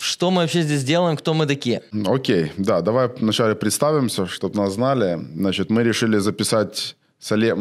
что 0.00 0.30
мы 0.30 0.42
вообще 0.42 0.62
здесь 0.62 0.82
делаем, 0.84 1.16
кто 1.16 1.34
мы 1.34 1.46
такие? 1.46 1.82
Окей, 2.06 2.52
да, 2.56 2.80
давай 2.80 3.08
вначале 3.08 3.54
представимся, 3.54 4.26
чтобы 4.26 4.56
нас 4.56 4.72
знали. 4.72 5.18
Значит, 5.34 5.70
мы 5.70 5.82
решили 5.82 6.18
записать. 6.18 6.96
Я, 7.30 7.54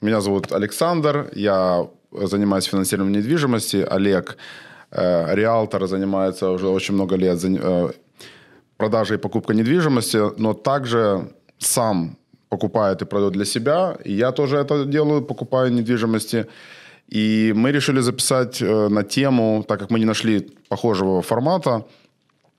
меня 0.00 0.20
зовут 0.20 0.52
Александр, 0.52 1.28
я 1.34 1.88
занимаюсь 2.12 2.64
финансированием 2.64 3.20
недвижимости. 3.20 3.78
Олег, 3.78 4.36
э, 4.92 5.34
риэлтор, 5.34 5.86
занимается 5.86 6.50
уже 6.50 6.68
очень 6.68 6.94
много 6.94 7.16
лет 7.16 7.40
э, 7.44 7.90
продажей 8.76 9.16
и 9.16 9.20
покупкой 9.20 9.56
недвижимости, 9.56 10.40
но 10.40 10.54
также 10.54 11.32
сам 11.58 12.16
покупает 12.48 13.02
и 13.02 13.04
продает 13.04 13.32
для 13.32 13.44
себя. 13.44 13.96
И 14.04 14.12
я 14.12 14.30
тоже 14.32 14.56
это 14.56 14.84
делаю, 14.84 15.22
покупаю 15.22 15.72
недвижимости. 15.72 16.46
И 17.08 17.52
мы 17.56 17.72
решили 17.72 18.00
записать 18.00 18.60
э, 18.60 18.88
на 18.88 19.04
тему, 19.04 19.64
так 19.66 19.78
как 19.80 19.90
мы 19.90 19.98
не 19.98 20.04
нашли 20.04 20.50
похожего 20.68 21.22
формата, 21.22 21.84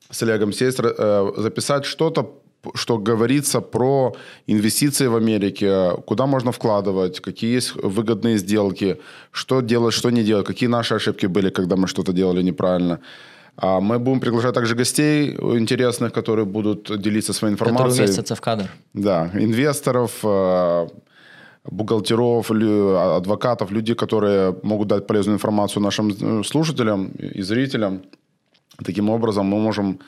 с 0.09 0.23
Олегом 0.23 0.53
сесть, 0.53 0.79
э, 0.81 1.31
записать 1.37 1.85
что-то, 1.85 2.39
что 2.75 2.97
говорится 2.97 3.61
про 3.61 4.15
инвестиции 4.47 5.07
в 5.07 5.15
Америке, 5.15 5.91
куда 6.05 6.25
можно 6.25 6.51
вкладывать, 6.51 7.19
какие 7.19 7.55
есть 7.55 7.75
выгодные 7.75 8.37
сделки, 8.37 8.97
что 9.31 9.61
делать, 9.61 9.93
что 9.93 10.09
не 10.09 10.23
делать, 10.23 10.45
какие 10.45 10.69
наши 10.69 10.95
ошибки 10.95 11.27
были, 11.27 11.49
когда 11.49 11.75
мы 11.75 11.87
что-то 11.87 12.13
делали 12.13 12.41
неправильно. 12.41 12.99
А 13.57 13.79
мы 13.79 13.97
будем 13.99 14.19
приглашать 14.19 14.53
также 14.53 14.75
гостей 14.75 15.31
интересных, 15.31 16.13
которые 16.13 16.45
будут 16.45 17.01
делиться 17.01 17.33
своей 17.33 17.53
информацией. 17.53 17.89
Которые 17.89 18.03
уместятся 18.05 18.35
в 18.35 18.41
кадр. 18.41 18.69
Да, 18.93 19.31
инвесторов, 19.33 20.11
э, 20.23 20.87
бухгалтеров, 21.71 22.51
адвокатов, 22.51 23.71
людей, 23.71 23.95
которые 23.95 24.55
могут 24.63 24.87
дать 24.87 25.07
полезную 25.07 25.35
информацию 25.35 25.83
нашим 25.83 26.09
э, 26.09 26.43
слушателям 26.43 27.07
и 27.07 27.41
зрителям. 27.41 28.01
Таким 28.83 29.09
образом 29.09 29.45
мы 29.45 29.59
можем 29.59 29.99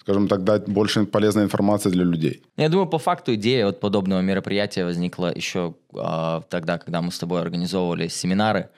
скажем 0.00 0.28
так, 0.28 0.44
дать 0.44 0.66
больше 0.66 1.04
полезной 1.04 1.44
информации 1.44 1.90
для 1.90 2.04
людей. 2.04 2.42
Я 2.56 2.68
думаю, 2.68 2.88
по 2.88 2.98
факту 2.98 3.34
идея 3.34 3.66
вот 3.66 3.80
подобного 3.80 4.22
мероприятия 4.22 4.84
возникла 4.84 5.30
еще 5.34 5.74
э, 5.94 6.40
тогда, 6.48 6.78
когда 6.78 7.02
мы 7.02 7.12
с 7.12 7.18
тобой 7.18 7.42
организовывали 7.42 8.08
семинары. 8.08 8.70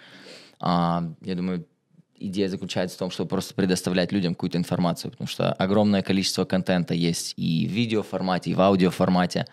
Э, 0.60 1.00
я 1.20 1.34
думаю, 1.34 1.64
идея 2.18 2.48
заключается 2.48 2.96
в 2.96 2.98
том, 2.98 3.10
чтобы 3.10 3.28
просто 3.28 3.54
предоставлять 3.54 4.12
людям 4.12 4.34
какую-то 4.34 4.58
информацию, 4.58 5.10
потому 5.10 5.28
что 5.28 5.52
огромное 5.52 6.02
количество 6.02 6.44
контента 6.44 6.94
есть 6.94 7.34
и 7.36 7.66
в 7.66 7.70
видеоформате, 7.70 8.50
и 8.50 8.54
в 8.54 8.60
аудиоформате 8.60 9.46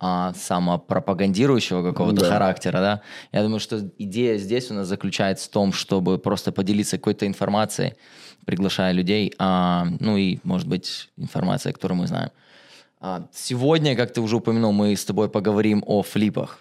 а, 0.00 0.32
самопропагандирующего 0.34 1.82
какого-то 1.82 2.22
да. 2.22 2.28
характера, 2.28 2.78
да. 2.78 3.02
Я 3.32 3.42
думаю, 3.42 3.60
что 3.60 3.90
идея 3.98 4.38
здесь 4.38 4.70
у 4.70 4.74
нас 4.74 4.88
заключается 4.88 5.46
в 5.46 5.50
том, 5.50 5.74
чтобы 5.74 6.18
просто 6.18 6.52
поделиться 6.52 6.96
какой-то 6.96 7.26
информацией, 7.26 7.92
приглашая 8.46 8.92
людей, 8.92 9.34
а, 9.38 9.86
ну 10.00 10.16
и, 10.16 10.38
может 10.42 10.66
быть, 10.66 11.10
информация, 11.18 11.74
которую 11.74 11.98
мы 11.98 12.06
знаем. 12.06 12.30
А, 12.98 13.28
сегодня, 13.32 13.94
как 13.94 14.12
ты 14.12 14.22
уже 14.22 14.36
упомянул, 14.36 14.72
мы 14.72 14.96
с 14.96 15.04
тобой 15.04 15.28
поговорим 15.28 15.84
о 15.86 16.02
флипах. 16.02 16.60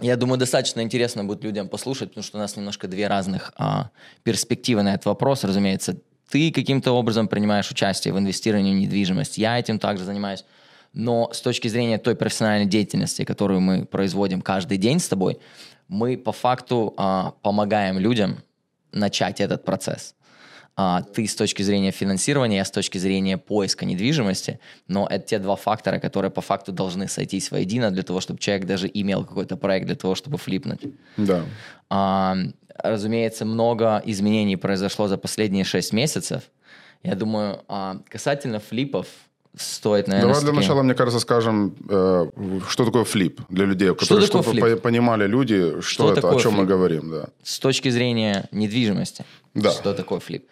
Я 0.00 0.16
думаю, 0.16 0.38
достаточно 0.38 0.80
интересно 0.80 1.24
будет 1.24 1.44
людям 1.44 1.68
послушать, 1.68 2.08
потому 2.08 2.24
что 2.24 2.36
у 2.36 2.40
нас 2.40 2.56
немножко 2.56 2.88
две 2.88 3.06
разных 3.06 3.52
а, 3.56 3.90
перспективы 4.24 4.82
на 4.82 4.94
этот 4.94 5.06
вопрос. 5.06 5.44
Разумеется, 5.44 5.96
ты 6.28 6.50
каким-то 6.50 6.92
образом 6.92 7.28
принимаешь 7.28 7.70
участие 7.70 8.12
в 8.12 8.18
инвестировании 8.18 8.74
в 8.74 8.78
недвижимость, 8.78 9.38
я 9.38 9.58
этим 9.58 9.78
также 9.78 10.04
занимаюсь. 10.04 10.44
Но 10.96 11.30
с 11.30 11.42
точки 11.42 11.68
зрения 11.68 11.98
той 11.98 12.16
профессиональной 12.16 12.66
деятельности, 12.66 13.24
которую 13.24 13.60
мы 13.60 13.84
производим 13.84 14.40
каждый 14.40 14.78
день 14.78 14.98
с 14.98 15.08
тобой, 15.08 15.38
мы 15.88 16.16
по 16.16 16.32
факту 16.32 16.94
а, 16.96 17.34
помогаем 17.42 17.98
людям 17.98 18.38
начать 18.92 19.42
этот 19.42 19.62
процесс. 19.62 20.14
А, 20.74 21.02
ты 21.02 21.26
с 21.26 21.36
точки 21.36 21.62
зрения 21.62 21.90
финансирования, 21.90 22.56
я 22.56 22.64
с 22.64 22.70
точки 22.70 22.96
зрения 22.96 23.36
поиска 23.36 23.84
недвижимости, 23.84 24.58
но 24.88 25.06
это 25.06 25.26
те 25.26 25.38
два 25.38 25.56
фактора, 25.56 25.98
которые 25.98 26.30
по 26.30 26.40
факту 26.40 26.72
должны 26.72 27.08
сойтись 27.08 27.50
воедино 27.50 27.90
для 27.90 28.02
того, 28.02 28.20
чтобы 28.20 28.40
человек 28.40 28.66
даже 28.66 28.90
имел 28.92 29.22
какой-то 29.26 29.58
проект 29.58 29.86
для 29.86 29.96
того, 29.96 30.14
чтобы 30.14 30.38
флипнуть. 30.38 30.80
Да. 31.18 31.44
А, 31.90 32.38
разумеется, 32.74 33.44
много 33.44 34.02
изменений 34.06 34.56
произошло 34.56 35.08
за 35.08 35.18
последние 35.18 35.64
шесть 35.64 35.92
месяцев. 35.92 36.44
Я 37.02 37.16
думаю, 37.16 37.62
а, 37.68 37.98
касательно 38.08 38.60
флипов, 38.60 39.06
стоит, 39.56 40.08
наверное... 40.08 40.34
Давай 40.34 40.40
для 40.40 40.50
таким... 40.50 40.60
начала, 40.60 40.82
мне 40.82 40.94
кажется, 40.94 41.20
скажем, 41.20 41.74
э, 41.88 42.30
что 42.68 42.84
такое 42.84 43.04
флип 43.04 43.40
для 43.48 43.64
людей, 43.64 43.94
которые, 43.94 44.26
что 44.26 44.42
чтобы 44.42 44.60
флип? 44.60 44.82
понимали 44.82 45.26
люди, 45.26 45.80
что, 45.80 46.12
что 46.12 46.12
это, 46.12 46.28
о 46.28 46.32
чем 46.38 46.52
флип? 46.52 46.62
мы 46.62 46.66
говорим. 46.66 47.10
Да. 47.10 47.28
С 47.42 47.58
точки 47.58 47.88
зрения 47.88 48.48
недвижимости, 48.52 49.24
да. 49.54 49.72
что 49.72 49.94
такое 49.94 50.20
флип? 50.20 50.46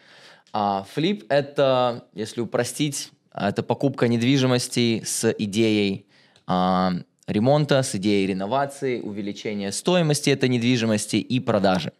А, 0.52 0.86
флип– 0.94 1.24
это, 1.28 2.04
если 2.14 2.40
упростить, 2.40 3.10
это 3.34 3.62
покупка 3.62 4.08
недвижимости 4.08 5.02
с 5.04 5.30
идеей 5.32 6.06
а, 6.46 6.92
ремонта, 7.26 7.82
с 7.82 7.94
идеей 7.94 8.26
реновации, 8.26 9.00
увеличения 9.00 9.72
стоимости 9.72 10.30
этой 10.30 10.48
недвижимости 10.48 11.16
и 11.16 11.40
продажи. 11.40 11.92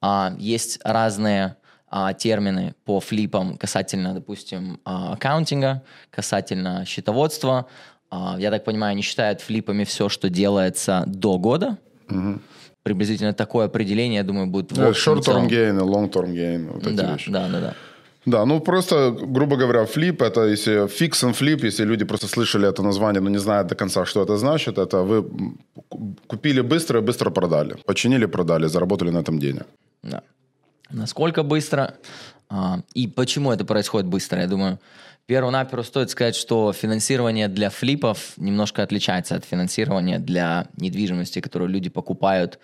А, 0.00 0.34
есть 0.38 0.78
разные 0.84 1.56
а, 1.90 2.14
термины 2.14 2.74
по 2.84 3.00
флипам 3.00 3.56
касательно, 3.56 4.14
допустим, 4.14 4.78
а, 4.84 5.12
аккаунтинга, 5.14 5.82
касательно 6.10 6.84
счетоводства. 6.86 7.66
А, 8.10 8.36
я 8.38 8.50
так 8.50 8.64
понимаю, 8.64 8.92
они 8.92 9.02
считают 9.02 9.40
флипами 9.40 9.84
все, 9.84 10.08
что 10.08 10.30
делается 10.30 11.04
до 11.06 11.38
года. 11.38 11.78
Угу. 12.08 12.38
Приблизительно 12.84 13.32
такое 13.32 13.66
определение, 13.66 14.18
я 14.18 14.24
думаю, 14.24 14.46
будет... 14.46 14.72
Short-term 14.72 15.48
gain 15.48 15.76
и 15.76 15.82
long-term 15.82 16.32
gain. 16.32 16.70
Вот 16.72 16.94
да, 16.94 17.16
да, 17.26 17.48
да, 17.48 17.60
да. 17.60 17.74
Да, 18.26 18.44
ну 18.44 18.60
просто, 18.60 19.10
грубо 19.10 19.56
говоря, 19.56 19.86
флип, 19.86 20.22
это 20.22 20.46
если 20.46 20.86
фикс 20.88 21.24
and 21.24 21.32
флип, 21.32 21.64
если 21.64 21.84
люди 21.84 22.04
просто 22.04 22.28
слышали 22.28 22.68
это 22.68 22.82
название, 22.82 23.20
но 23.20 23.30
не 23.30 23.38
знают 23.38 23.68
до 23.68 23.74
конца, 23.74 24.04
что 24.04 24.22
это 24.22 24.36
значит, 24.36 24.76
это 24.78 25.02
вы 25.02 25.24
купили 26.26 26.60
быстро 26.60 27.00
и 27.00 27.02
быстро 27.02 27.30
продали. 27.30 27.76
Починили, 27.86 28.26
продали, 28.26 28.66
заработали 28.66 29.10
на 29.10 29.18
этом 29.20 29.38
денег. 29.38 29.64
Да 30.02 30.22
насколько 30.90 31.42
быстро 31.42 31.96
а, 32.50 32.80
и 32.94 33.06
почему 33.06 33.52
это 33.52 33.64
происходит 33.64 34.08
быстро. 34.08 34.40
Я 34.40 34.48
думаю, 34.48 34.80
перво-наперво 35.26 35.84
стоит 35.84 36.10
сказать, 36.10 36.34
что 36.34 36.72
финансирование 36.72 37.48
для 37.48 37.70
флипов 37.70 38.32
немножко 38.36 38.82
отличается 38.82 39.36
от 39.36 39.44
финансирования 39.44 40.18
для 40.18 40.66
недвижимости, 40.76 41.40
которую 41.40 41.70
люди 41.70 41.88
покупают 41.88 42.58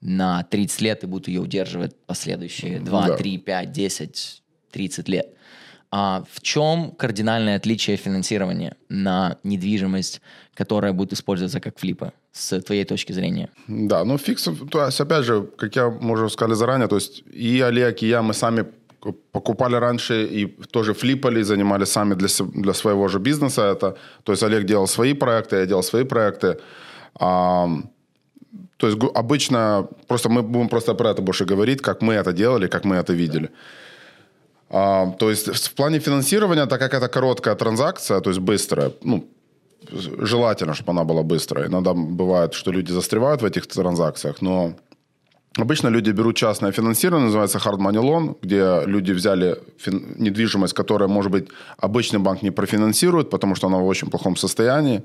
на 0.00 0.44
30 0.44 0.80
лет 0.80 1.04
и 1.04 1.06
будут 1.06 1.28
ее 1.28 1.40
удерживать 1.40 1.96
последующие 2.06 2.80
2, 2.80 3.06
да. 3.08 3.16
3, 3.16 3.38
5, 3.38 3.72
10, 3.72 4.42
30 4.70 5.08
лет. 5.08 5.34
А 5.90 6.24
в 6.32 6.40
чем 6.40 6.92
кардинальное 6.92 7.56
отличие 7.56 7.96
финансирования 7.96 8.76
на 8.88 9.38
недвижимость, 9.42 10.22
которая 10.54 10.92
будет 10.92 11.12
использоваться 11.12 11.60
как 11.60 11.78
флипы, 11.78 12.12
с 12.32 12.60
твоей 12.60 12.84
точки 12.84 13.12
зрения? 13.12 13.48
Да, 13.68 14.04
ну 14.04 14.18
фикс, 14.18 14.48
то 14.70 14.86
есть 14.86 15.00
опять 15.00 15.24
же, 15.24 15.42
как 15.56 15.76
я, 15.76 15.88
уже 15.88 16.28
сказали 16.30 16.54
заранее, 16.54 16.88
то 16.88 16.96
есть 16.96 17.22
и 17.32 17.60
Олег, 17.60 18.02
и 18.02 18.08
я, 18.08 18.22
мы 18.22 18.34
сами 18.34 18.64
покупали 19.32 19.76
раньше 19.76 20.24
и 20.24 20.46
тоже 20.70 20.94
флипали, 20.94 21.42
занимались 21.42 21.88
сами 21.88 22.14
для, 22.14 22.28
для 22.54 22.72
своего 22.72 23.08
же 23.08 23.18
бизнеса 23.18 23.62
это. 23.62 23.96
То 24.22 24.32
есть 24.32 24.42
Олег 24.42 24.64
делал 24.64 24.86
свои 24.86 25.14
проекты, 25.14 25.56
я 25.56 25.66
делал 25.66 25.82
свои 25.82 26.04
проекты. 26.04 26.56
А, 27.14 27.68
то 28.76 28.86
есть 28.86 28.98
обычно, 29.14 29.88
просто 30.06 30.28
мы 30.28 30.42
будем 30.42 30.68
просто 30.68 30.94
про 30.94 31.10
это 31.10 31.22
больше 31.22 31.44
говорить, 31.44 31.82
как 31.82 32.02
мы 32.02 32.14
это 32.14 32.32
делали, 32.32 32.68
как 32.68 32.84
мы 32.84 32.96
это 32.96 33.12
видели. 33.12 33.50
А, 34.70 35.06
то 35.18 35.30
есть 35.30 35.48
в 35.48 35.74
плане 35.74 35.98
финансирования, 35.98 36.66
так 36.66 36.80
как 36.80 36.94
это 36.94 37.08
короткая 37.08 37.54
транзакция, 37.54 38.20
то 38.20 38.30
есть 38.30 38.40
быстрая, 38.40 38.92
ну, 39.02 39.24
желательно, 39.90 40.74
чтобы 40.74 40.92
она 40.92 41.04
была 41.04 41.22
быстрая. 41.22 41.66
Иногда 41.66 41.92
бывает, 41.94 42.54
что 42.54 42.72
люди 42.72 42.92
застревают 42.92 43.42
в 43.42 43.44
этих 43.44 43.66
транзакциях, 43.66 44.42
но 44.42 44.74
обычно 45.56 45.88
люди 45.88 46.10
берут 46.12 46.36
частное 46.36 46.72
финансирование, 46.72 47.26
называется 47.26 47.58
hard 47.58 47.78
money 47.78 48.00
loan, 48.00 48.36
где 48.42 48.82
люди 48.86 49.12
взяли 49.12 49.58
фин- 49.78 50.14
недвижимость, 50.18 50.74
которая, 50.74 51.08
может 51.08 51.32
быть, 51.32 51.48
обычный 51.78 52.18
банк 52.18 52.42
не 52.42 52.50
профинансирует, 52.50 53.30
потому 53.30 53.54
что 53.54 53.66
она 53.66 53.78
в 53.78 53.86
очень 53.86 54.10
плохом 54.10 54.36
состоянии. 54.36 55.02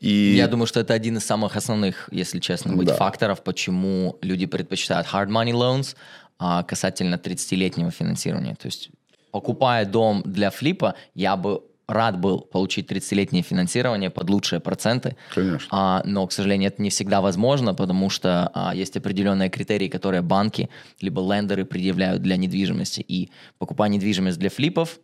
И... 0.00 0.34
Я 0.36 0.46
думаю, 0.46 0.66
что 0.66 0.80
это 0.80 0.94
один 0.94 1.16
из 1.16 1.24
самых 1.24 1.56
основных, 1.56 2.08
если 2.12 2.38
честно 2.38 2.76
быть, 2.76 2.88
да. 2.88 2.94
факторов, 2.94 3.42
почему 3.42 4.16
люди 4.22 4.46
предпочитают 4.46 5.08
hard 5.12 5.28
money 5.28 5.52
loans, 5.52 5.96
а, 6.38 6.62
касательно 6.62 7.16
30-летнего 7.16 7.90
финансирования. 7.90 8.54
То 8.54 8.68
есть, 8.68 8.90
покупая 9.32 9.84
дом 9.84 10.22
для 10.24 10.50
флипа, 10.50 10.94
я 11.14 11.36
бы 11.36 11.62
рад 11.88 12.20
был 12.20 12.40
получить 12.40 12.90
30-летнее 12.90 13.42
финансирование 13.42 14.10
под 14.10 14.30
лучшие 14.30 14.60
проценты. 14.60 15.16
Конечно. 15.34 15.66
А, 15.70 16.02
но, 16.04 16.26
к 16.26 16.32
сожалению, 16.32 16.68
это 16.68 16.82
не 16.82 16.90
всегда 16.90 17.20
возможно, 17.20 17.74
потому 17.74 18.10
что 18.10 18.50
а, 18.54 18.74
есть 18.74 18.96
определенные 18.96 19.48
критерии, 19.48 19.88
которые 19.88 20.20
банки 20.22 20.68
либо 21.00 21.20
лендеры 21.22 21.64
предъявляют 21.64 22.22
для 22.22 22.36
недвижимости. 22.36 23.00
И 23.00 23.30
покупая 23.58 23.88
недвижимость 23.88 24.38
для 24.38 24.50
флипов, 24.50 24.98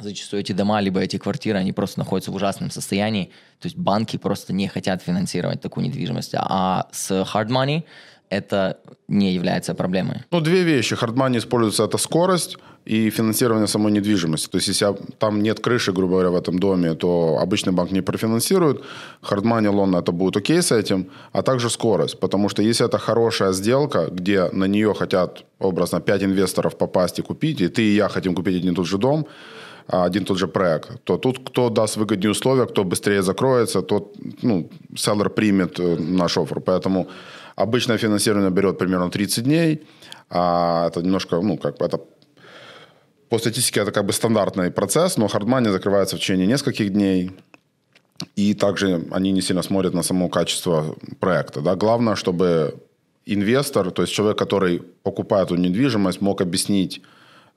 зачастую 0.00 0.40
эти 0.40 0.52
дома, 0.52 0.80
либо 0.80 1.00
эти 1.00 1.18
квартиры, 1.18 1.58
они 1.58 1.72
просто 1.72 2.00
находятся 2.00 2.32
в 2.32 2.34
ужасном 2.34 2.70
состоянии. 2.70 3.26
То 3.60 3.66
есть 3.66 3.76
банки 3.76 4.16
просто 4.16 4.52
не 4.52 4.66
хотят 4.66 5.02
финансировать 5.02 5.60
такую 5.60 5.86
недвижимость. 5.86 6.34
А 6.36 6.88
с 6.90 7.10
hard 7.10 7.48
money 7.48 7.84
это 8.30 8.78
не 9.08 9.32
является 9.32 9.74
проблемой. 9.74 10.22
Ну, 10.30 10.40
две 10.40 10.62
вещи. 10.62 10.94
Hard 10.94 11.14
money 11.14 11.38
используется 11.38 11.84
это 11.84 11.98
скорость 11.98 12.56
и 12.84 13.10
финансирование 13.10 13.66
самой 13.66 13.92
недвижимости. 13.92 14.48
То 14.50 14.58
есть, 14.58 14.68
если 14.68 14.94
там 15.18 15.42
нет 15.42 15.60
крыши, 15.60 15.92
грубо 15.92 16.12
говоря, 16.12 16.30
в 16.30 16.36
этом 16.36 16.58
доме, 16.58 16.94
то 16.94 17.38
обычный 17.40 17.72
банк 17.72 17.92
не 17.92 18.02
профинансирует. 18.02 18.82
Money 19.22 19.72
loan 19.72 19.98
это 19.98 20.12
будет 20.12 20.36
окей 20.36 20.60
с 20.60 20.72
этим, 20.72 21.06
а 21.32 21.42
также 21.42 21.70
скорость. 21.70 22.20
Потому 22.20 22.48
что 22.48 22.62
если 22.62 22.86
это 22.86 22.98
хорошая 22.98 23.52
сделка, 23.52 24.08
где 24.12 24.50
на 24.52 24.66
нее 24.66 24.92
хотят 24.94 25.44
образно 25.58 26.00
5 26.00 26.22
инвесторов 26.22 26.76
попасть 26.76 27.18
и 27.18 27.22
купить, 27.22 27.60
и 27.60 27.68
ты 27.68 27.82
и 27.82 27.94
я 27.94 28.08
хотим 28.08 28.34
купить 28.34 28.56
один 28.56 28.74
тот 28.74 28.86
же 28.86 28.98
дом, 28.98 29.26
а, 29.88 30.04
один 30.04 30.24
тот 30.24 30.38
же 30.38 30.46
проект, 30.46 31.04
то 31.04 31.16
тут 31.16 31.38
кто 31.38 31.70
даст 31.70 31.96
выгоднее 31.96 32.30
условия, 32.30 32.66
кто 32.66 32.84
быстрее 32.84 33.22
закроется, 33.22 33.82
тот, 33.82 34.14
ну, 34.42 34.68
селлер 34.96 35.30
примет 35.30 35.80
э, 35.80 35.96
наш 35.98 36.38
офер. 36.38 36.60
Поэтому 36.60 37.06
обычное 37.56 37.98
финансирование 37.98 38.50
берет 38.50 38.78
примерно 38.78 39.10
30 39.10 39.44
дней, 39.44 39.82
а 40.30 40.88
это 40.88 41.02
немножко, 41.02 41.40
ну, 41.40 41.58
как 41.58 41.80
это 41.80 42.00
по 43.28 43.38
статистике 43.38 43.80
это 43.80 43.92
как 43.92 44.04
бы 44.04 44.12
стандартный 44.12 44.70
процесс, 44.70 45.16
но 45.16 45.28
хардмани 45.28 45.70
закрывается 45.70 46.16
в 46.16 46.20
течение 46.20 46.46
нескольких 46.46 46.92
дней. 46.92 47.30
И 48.36 48.54
также 48.54 49.06
они 49.10 49.32
не 49.32 49.42
сильно 49.42 49.62
смотрят 49.62 49.94
на 49.94 50.02
само 50.02 50.28
качество 50.28 50.94
проекта. 51.20 51.60
Да? 51.60 51.74
Главное, 51.74 52.14
чтобы 52.14 52.74
инвестор, 53.26 53.90
то 53.90 54.02
есть 54.02 54.14
человек, 54.14 54.38
который 54.38 54.82
покупает 55.02 55.46
эту 55.46 55.56
недвижимость, 55.56 56.20
мог 56.20 56.40
объяснить 56.40 57.02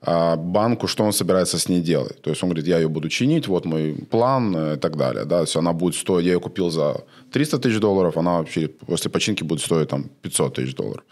а, 0.00 0.36
банку, 0.36 0.86
что 0.86 1.04
он 1.04 1.12
собирается 1.12 1.58
с 1.58 1.68
ней 1.68 1.80
делать. 1.80 2.20
То 2.22 2.30
есть 2.30 2.42
он 2.42 2.50
говорит, 2.50 2.66
я 2.66 2.78
ее 2.78 2.88
буду 2.88 3.08
чинить, 3.08 3.48
вот 3.48 3.64
мой 3.64 3.94
план 4.10 4.56
э, 4.56 4.74
и 4.74 4.78
так 4.78 4.96
далее. 4.96 5.24
Да? 5.24 5.36
То 5.36 5.42
есть 5.42 5.56
она 5.56 5.72
будет 5.72 5.96
стоить, 5.96 6.24
я 6.26 6.34
ее 6.34 6.40
купил 6.40 6.70
за 6.70 7.04
300 7.32 7.58
тысяч 7.58 7.80
долларов, 7.80 8.16
она 8.16 8.38
вообще 8.38 8.68
после 8.68 9.10
починки 9.10 9.42
будет 9.42 9.60
стоить 9.60 9.88
там 9.88 10.04
500 10.22 10.54
тысяч 10.54 10.74
долларов 10.74 11.04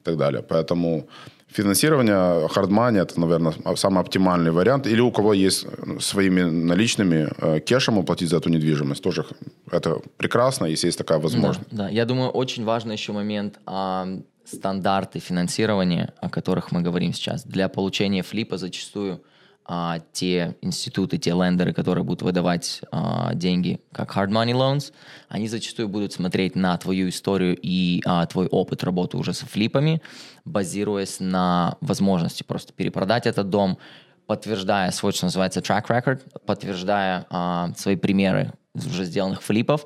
и 0.00 0.04
так 0.04 0.16
далее. 0.16 0.42
Поэтому 0.42 1.06
Финансирование 1.52 2.48
хардмани– 2.48 2.98
это, 3.00 3.20
наверное, 3.20 3.54
самый 3.76 4.00
оптимальный 4.00 4.50
вариант. 4.50 4.86
Или 4.86 5.00
у 5.00 5.10
кого 5.10 5.34
есть 5.34 5.66
своими 6.00 6.42
наличными 6.42 7.28
э, 7.38 7.60
кешем 7.60 7.98
уплатить 7.98 8.30
за 8.30 8.38
эту 8.38 8.48
недвижимость. 8.48 9.02
Тоже 9.02 9.24
это 9.70 10.00
прекрасно, 10.16 10.66
если 10.66 10.88
есть 10.88 10.98
такая 10.98 11.18
возможность. 11.18 11.60
Да, 11.70 11.84
да. 11.84 11.88
я 11.88 12.04
думаю, 12.04 12.30
очень 12.30 12.64
важный 12.64 12.94
еще 12.94 13.12
момент 13.12 13.58
а, 13.66 14.06
стандарты 14.44 15.18
финансирования, 15.18 16.14
о 16.20 16.30
которых 16.30 16.72
мы 16.72 16.80
говорим 16.80 17.12
сейчас. 17.12 17.44
Для 17.44 17.68
получения 17.68 18.22
флипа 18.22 18.56
зачастую– 18.56 19.22
а, 19.64 20.00
те 20.12 20.56
институты, 20.60 21.18
те 21.18 21.30
лендеры, 21.30 21.72
которые 21.72 22.04
будут 22.04 22.22
выдавать 22.22 22.82
а, 22.90 23.34
деньги 23.34 23.80
как 23.92 24.16
hard 24.16 24.28
money 24.28 24.52
loans, 24.52 24.92
они 25.28 25.48
зачастую 25.48 25.88
будут 25.88 26.12
смотреть 26.12 26.56
на 26.56 26.76
твою 26.78 27.08
историю 27.08 27.56
и 27.60 28.02
а, 28.04 28.26
твой 28.26 28.46
опыт 28.46 28.84
работы 28.84 29.16
уже 29.16 29.32
со 29.32 29.46
флипами, 29.46 30.02
базируясь 30.44 31.20
на 31.20 31.76
возможности 31.80 32.42
просто 32.42 32.72
перепродать 32.72 33.26
этот 33.26 33.50
дом, 33.50 33.78
подтверждая 34.26 34.90
свой, 34.90 35.12
что 35.12 35.26
называется, 35.26 35.60
track 35.60 35.86
record, 35.88 36.20
подтверждая 36.44 37.26
а, 37.30 37.70
свои 37.76 37.96
примеры 37.96 38.52
уже 38.74 39.04
сделанных 39.04 39.42
флипов, 39.42 39.84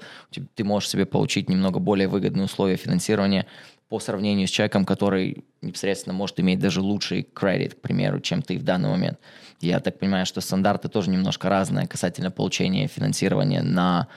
ты 0.55 0.65
можешь 0.65 0.89
себе 0.89 1.07
получить 1.07 1.49
немного 1.49 1.81
более 1.81 2.09
выгодные 2.09 2.45
условия 2.45 2.77
финансирования 2.77 3.47
по 3.89 4.01
сравнению 4.01 4.49
с 4.49 4.51
человеком, 4.51 4.85
который 4.85 5.45
непосредственно 5.63 6.13
может 6.13 6.41
иметь 6.41 6.59
даже 6.59 6.81
лучший 6.81 7.23
кредит, 7.23 7.75
к 7.75 7.81
примеру, 7.81 8.21
чем 8.21 8.43
ты 8.43 8.59
в 8.59 8.63
данный 8.63 8.91
момент. 8.91 9.19
Я 9.61 9.81
так 9.81 9.99
понимаю, 9.99 10.27
что 10.27 10.41
стандарты 10.41 10.89
тоже 10.89 11.11
немножко 11.11 11.49
разные 11.49 11.87
касательно 11.87 12.31
получения 12.31 12.87
финансирования 12.89 13.63
на 13.63 14.09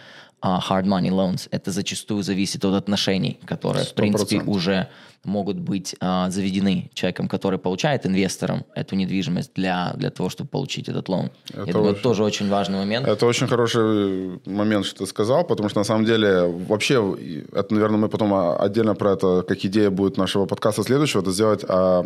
uh, 0.42 0.60
hard 0.60 0.86
money 0.86 1.10
loans. 1.10 1.48
Это 1.52 1.72
зачастую 1.72 2.24
зависит 2.24 2.66
от 2.66 2.76
отношений, 2.76 3.40
которые, 3.46 3.86
100%. 3.86 3.88
в 3.90 3.94
принципе, 3.94 4.42
уже 4.42 4.88
могут 5.24 5.58
быть 5.60 5.96
э, 6.00 6.26
заведены 6.30 6.90
человеком, 6.94 7.28
который 7.28 7.60
получает 7.60 8.06
инвестором 8.06 8.66
эту 8.76 8.96
недвижимость 8.96 9.54
для, 9.54 9.94
для 9.96 10.10
того, 10.10 10.30
чтобы 10.30 10.50
получить 10.50 10.90
этот 10.90 11.10
лон. 11.10 11.30
Это 11.50 11.66
Я 11.66 11.74
думаю, 11.74 11.92
очень, 11.92 12.02
тоже 12.02 12.24
очень 12.24 12.50
важный 12.50 12.78
момент. 12.78 13.08
Это 13.08 13.26
очень 13.26 13.48
хороший 13.48 14.40
момент, 14.46 14.86
что 14.86 15.00
ты 15.00 15.06
сказал, 15.06 15.44
потому 15.44 15.70
что 15.70 15.80
на 15.80 15.84
самом 15.84 16.06
деле 16.06 16.44
вообще, 16.46 17.46
это, 17.54 17.74
наверное, 17.74 18.00
мы 18.00 18.10
потом 18.10 18.34
отдельно 18.60 18.96
про 18.96 19.14
это, 19.14 19.44
как 19.48 19.66
идея 19.66 19.90
будет 19.90 20.18
нашего 20.18 20.46
подкаста 20.46 20.84
следующего, 20.84 21.22
это 21.22 21.32
сделать 21.32 21.66
а, 21.68 22.06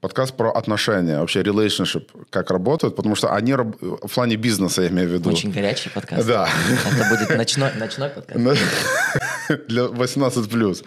подкаст 0.00 0.34
про 0.34 0.50
отношения, 0.50 1.20
вообще 1.20 1.42
relationship, 1.42 2.08
как 2.30 2.50
работают, 2.50 2.96
потому 2.96 3.14
что 3.14 3.34
они 3.34 3.54
в 3.54 4.08
плане 4.14 4.36
бизнеса, 4.36 4.82
я 4.82 4.88
имею 4.88 5.08
в 5.08 5.12
виду. 5.12 5.30
Очень 5.30 5.52
горячий 5.52 5.90
подкаст. 5.90 6.26
Да. 6.26 6.48
Это 6.90 7.08
будет 7.08 7.36
ночной, 7.36 7.70
ночной 7.74 8.08
подкаст. 8.08 8.40
Для 9.68 9.84
18+. 9.84 10.84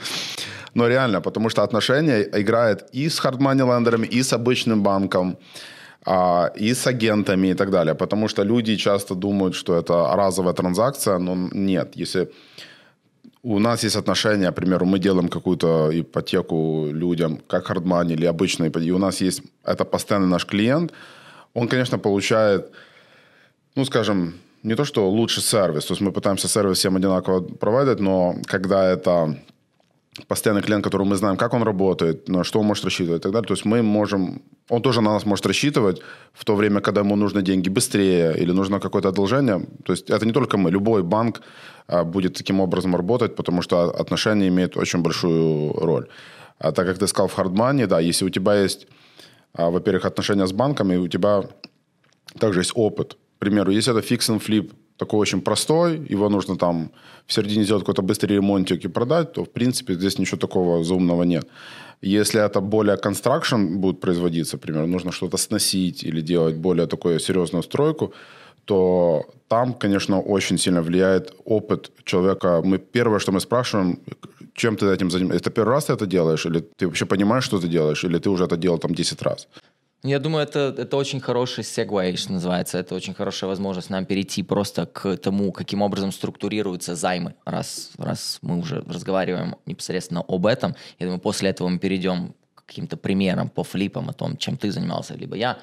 Но 0.74 0.88
реально, 0.88 1.22
потому 1.22 1.50
что 1.50 1.64
отношения 1.64 2.22
играет 2.34 2.86
и 2.94 3.10
с 3.10 3.20
хардмани-лендерами, 3.20 4.08
и 4.08 4.24
с 4.24 4.34
обычным 4.34 4.84
банком, 4.84 5.38
а, 6.06 6.52
и 6.56 6.74
с 6.74 6.88
агентами 6.88 7.50
и 7.50 7.54
так 7.54 7.70
далее. 7.70 7.94
Потому 7.94 8.28
что 8.30 8.44
люди 8.44 8.76
часто 8.78 9.16
думают, 9.16 9.56
что 9.56 9.76
это 9.76 10.16
разовая 10.16 10.54
транзакция, 10.54 11.20
но 11.20 11.50
нет. 11.52 11.96
Если 11.96 12.32
у 13.44 13.60
нас 13.60 13.84
есть 13.84 13.96
отношения, 13.96 14.52
к 14.52 14.56
примеру, 14.56 14.86
мы 14.86 15.00
делаем 15.00 15.28
какую-то 15.28 15.90
ипотеку 15.92 16.88
людям, 16.92 17.40
как 17.48 17.68
хардмани 17.68 18.14
или 18.14 18.26
обычную 18.26 18.72
и 18.72 18.92
у 18.92 18.98
нас 18.98 19.22
есть, 19.22 19.42
это 19.66 19.84
постоянный 19.84 20.28
наш 20.28 20.46
клиент, 20.46 20.94
он, 21.54 21.68
конечно, 21.68 22.00
получает, 22.00 22.72
ну, 23.76 23.86
скажем, 23.86 24.34
не 24.64 24.76
то, 24.76 24.86
что 24.86 25.10
лучший 25.10 25.44
сервис, 25.44 25.86
то 25.86 25.94
есть 25.94 26.02
мы 26.02 26.12
пытаемся 26.12 26.48
сервис 26.48 26.78
всем 26.78 26.96
одинаково 26.96 27.42
проводить, 27.42 28.00
но 28.00 28.36
когда 28.46 28.88
это 28.88 29.38
постоянный 30.28 30.62
клиент, 30.62 30.84
который 30.84 31.08
мы 31.08 31.16
знаем, 31.16 31.38
как 31.38 31.54
он 31.54 31.64
работает, 31.64 32.28
на 32.28 32.44
что 32.44 32.60
он 32.60 32.66
может 32.66 32.84
рассчитывать 32.84 33.22
и 33.22 33.24
так 33.24 33.32
далее. 33.32 33.48
То 33.48 33.54
есть 33.54 33.66
мы 33.66 33.82
можем, 33.82 34.42
он 34.70 34.82
тоже 34.82 35.02
на 35.02 35.14
нас 35.14 35.26
может 35.26 35.46
рассчитывать 35.46 36.02
в 36.34 36.44
то 36.44 36.56
время, 36.56 36.82
когда 36.82 37.02
ему 37.02 37.16
нужны 37.16 37.42
деньги 37.42 37.70
быстрее 37.70 38.36
или 38.38 38.52
нужно 38.52 38.80
какое-то 38.80 39.10
одолжение. 39.10 39.66
То 39.86 39.94
есть 39.94 40.10
это 40.10 40.26
не 40.26 40.34
только 40.34 40.58
мы, 40.58 40.70
любой 40.72 41.04
банк 41.04 41.42
а, 41.88 42.04
будет 42.04 42.34
таким 42.34 42.60
образом 42.60 42.96
работать, 42.96 43.36
потому 43.36 43.62
что 43.62 43.90
отношения 44.02 44.50
имеют 44.50 44.78
очень 44.78 45.02
большую 45.02 45.74
роль. 45.74 46.08
А 46.60 46.72
так 46.72 46.88
как 46.88 46.98
ты 46.98 47.08
сказал 47.08 47.28
в 47.28 47.34
хардмане, 47.34 47.88
да, 47.88 48.00
если 48.00 48.26
у 48.26 48.30
тебя 48.30 48.56
есть, 48.56 48.88
а, 49.54 49.70
во-первых, 49.70 50.06
отношения 50.06 50.46
с 50.46 50.52
банками, 50.52 50.98
у 50.98 51.08
тебя 51.08 51.44
также 52.38 52.60
есть 52.60 52.72
опыт. 52.76 53.14
К 53.38 53.40
примеру, 53.40 53.72
если 53.72 53.98
это 53.98 54.06
fix 54.06 54.30
and 54.30 54.46
flip 54.46 54.74
такой 55.02 55.20
очень 55.20 55.42
простой, 55.42 56.00
его 56.12 56.30
нужно 56.30 56.56
там 56.58 56.92
в 57.26 57.34
середине 57.34 57.64
сделать 57.64 57.84
какой-то 57.84 58.04
быстрый 58.04 58.36
ремонтик 58.36 58.86
и 58.86 58.90
продать, 58.90 59.34
то, 59.34 59.44
в 59.44 59.50
принципе, 59.50 59.96
здесь 59.96 60.20
ничего 60.20 60.38
такого 60.38 60.84
заумного 60.84 61.24
нет. 61.24 61.48
Если 62.04 62.40
это 62.40 62.62
более 62.62 62.96
construction 62.96 63.78
будет 63.78 64.00
производиться, 64.00 64.58
например, 64.58 64.88
нужно 64.88 65.12
что-то 65.12 65.38
сносить 65.38 66.04
или 66.04 66.22
делать 66.22 66.56
более 66.56 66.86
такую 66.86 67.20
серьезную 67.20 67.64
стройку, 67.64 68.14
то 68.66 69.26
там, 69.48 69.74
конечно, 69.74 70.22
очень 70.22 70.58
сильно 70.58 70.82
влияет 70.82 71.34
опыт 71.46 71.92
человека. 72.04 72.62
Мы 72.64 72.78
первое, 72.78 73.20
что 73.20 73.32
мы 73.32 73.40
спрашиваем, 73.40 73.98
чем 74.54 74.76
ты 74.76 74.86
этим 74.86 75.10
занимаешься? 75.10 75.42
Это 75.42 75.50
первый 75.50 75.74
раз 75.74 75.86
ты 75.86 75.94
это 75.94 76.06
делаешь? 76.06 76.46
Или 76.46 76.60
ты 76.60 76.86
вообще 76.86 77.06
понимаешь, 77.06 77.46
что 77.46 77.60
ты 77.60 77.68
делаешь? 77.68 78.04
Или 78.04 78.20
ты 78.20 78.30
уже 78.30 78.44
это 78.44 78.56
делал 78.56 78.80
там 78.80 78.94
10 78.94 79.22
раз? 79.24 79.48
Я 80.04 80.18
думаю, 80.18 80.44
это, 80.44 80.74
это 80.76 80.98
очень 80.98 81.20
хороший 81.20 81.64
segway, 81.64 82.16
что 82.16 82.34
называется. 82.34 82.80
Это 82.80 82.96
очень 82.96 83.14
хорошая 83.14 83.50
возможность 83.50 83.92
нам 83.92 84.06
перейти 84.06 84.42
просто 84.42 84.88
к 84.88 85.16
тому, 85.18 85.52
каким 85.52 85.84
образом 85.84 86.12
структурируются 86.12 86.96
займы, 86.96 87.36
раз, 87.46 87.92
раз 87.98 88.40
мы 88.42 88.58
уже 88.58 88.82
разговариваем 88.82 89.58
непосредственно 89.68 90.22
об 90.28 90.48
этом. 90.48 90.76
Я 90.98 91.06
думаю, 91.06 91.20
после 91.20 91.52
этого 91.52 91.68
мы 91.70 91.78
перейдем 91.78 92.34
к 92.56 92.66
каким-то 92.66 92.98
примерам 92.98 93.50
по 93.50 93.64
флипам 93.64 94.10
о 94.10 94.14
том, 94.14 94.38
чем 94.38 94.58
ты 94.58 94.72
занимался, 94.72 95.14
либо 95.14 95.36
я. 95.36 95.60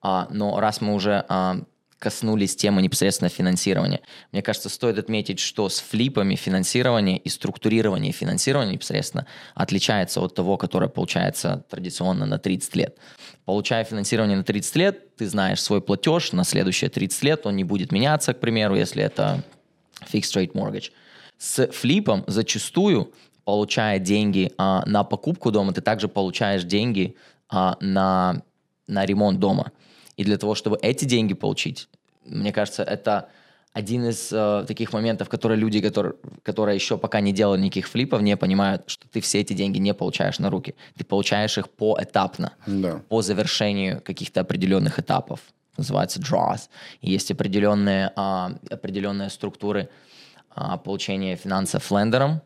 А, 0.00 0.28
но 0.30 0.58
раз 0.60 0.80
мы 0.80 0.94
уже 0.94 1.24
а, 1.28 1.58
коснулись 1.98 2.56
темы 2.56 2.82
непосредственно 2.82 3.30
финансирования. 3.30 4.00
Мне 4.32 4.42
кажется, 4.42 4.68
стоит 4.68 4.98
отметить, 4.98 5.40
что 5.40 5.68
с 5.68 5.80
флипами 5.80 6.36
финансирование 6.36 7.16
и 7.18 7.28
структурирование 7.30 8.12
финансирования 8.12 8.72
непосредственно 8.72 9.26
отличается 9.54 10.20
от 10.20 10.34
того, 10.34 10.56
которое 10.56 10.88
получается 10.88 11.64
традиционно 11.70 12.26
на 12.26 12.38
30 12.38 12.76
лет. 12.76 12.98
Получая 13.44 13.84
финансирование 13.84 14.36
на 14.36 14.44
30 14.44 14.76
лет, 14.76 15.16
ты 15.16 15.28
знаешь 15.28 15.62
свой 15.62 15.82
платеж 15.82 16.32
на 16.32 16.44
следующие 16.44 16.88
30 16.88 17.22
лет, 17.24 17.46
он 17.46 17.56
не 17.56 17.64
будет 17.64 17.92
меняться, 17.92 18.32
к 18.32 18.40
примеру, 18.40 18.74
если 18.74 19.02
это 19.02 19.42
fixed 20.10 20.34
rate 20.34 20.52
mortgage. 20.52 20.92
С 21.36 21.66
флипом 21.66 22.24
зачастую, 22.26 23.12
получая 23.44 23.98
деньги 23.98 24.52
а, 24.56 24.82
на 24.86 25.04
покупку 25.04 25.50
дома, 25.50 25.72
ты 25.74 25.82
также 25.82 26.08
получаешь 26.08 26.64
деньги 26.64 27.16
а, 27.50 27.76
на, 27.80 28.42
на 28.86 29.04
ремонт 29.04 29.38
дома. 29.40 29.72
И 30.16 30.24
для 30.24 30.38
того, 30.38 30.54
чтобы 30.54 30.78
эти 30.80 31.04
деньги 31.04 31.34
получить, 31.34 31.88
мне 32.24 32.52
кажется, 32.52 32.82
это 32.82 33.28
один 33.74 34.08
из 34.08 34.32
э, 34.32 34.64
таких 34.68 34.92
моментов, 34.92 35.28
которые 35.28 35.58
люди, 35.58 35.80
которые, 35.80 36.14
которые 36.44 36.76
еще 36.76 36.96
пока 36.96 37.20
не 37.20 37.32
делали 37.32 37.60
никаких 37.60 37.88
флипов, 37.88 38.22
не 38.22 38.36
понимают, 38.36 38.84
что 38.86 39.08
ты 39.08 39.20
все 39.20 39.40
эти 39.40 39.52
деньги 39.52 39.78
не 39.78 39.92
получаешь 39.92 40.38
на 40.38 40.48
руки. 40.48 40.76
Ты 40.96 41.04
получаешь 41.04 41.58
их 41.58 41.68
поэтапно, 41.68 42.52
да. 42.66 43.00
по 43.08 43.20
завершению 43.20 44.00
каких-то 44.00 44.40
определенных 44.40 45.00
этапов. 45.00 45.40
Называется 45.76 46.20
draws. 46.20 46.68
И 47.00 47.10
есть 47.10 47.32
определенные, 47.32 48.12
э, 48.16 48.48
определенные 48.70 49.28
структуры 49.28 49.88
э, 50.56 50.60
получения 50.84 51.34
финансов 51.34 51.90
лендером 51.90 52.42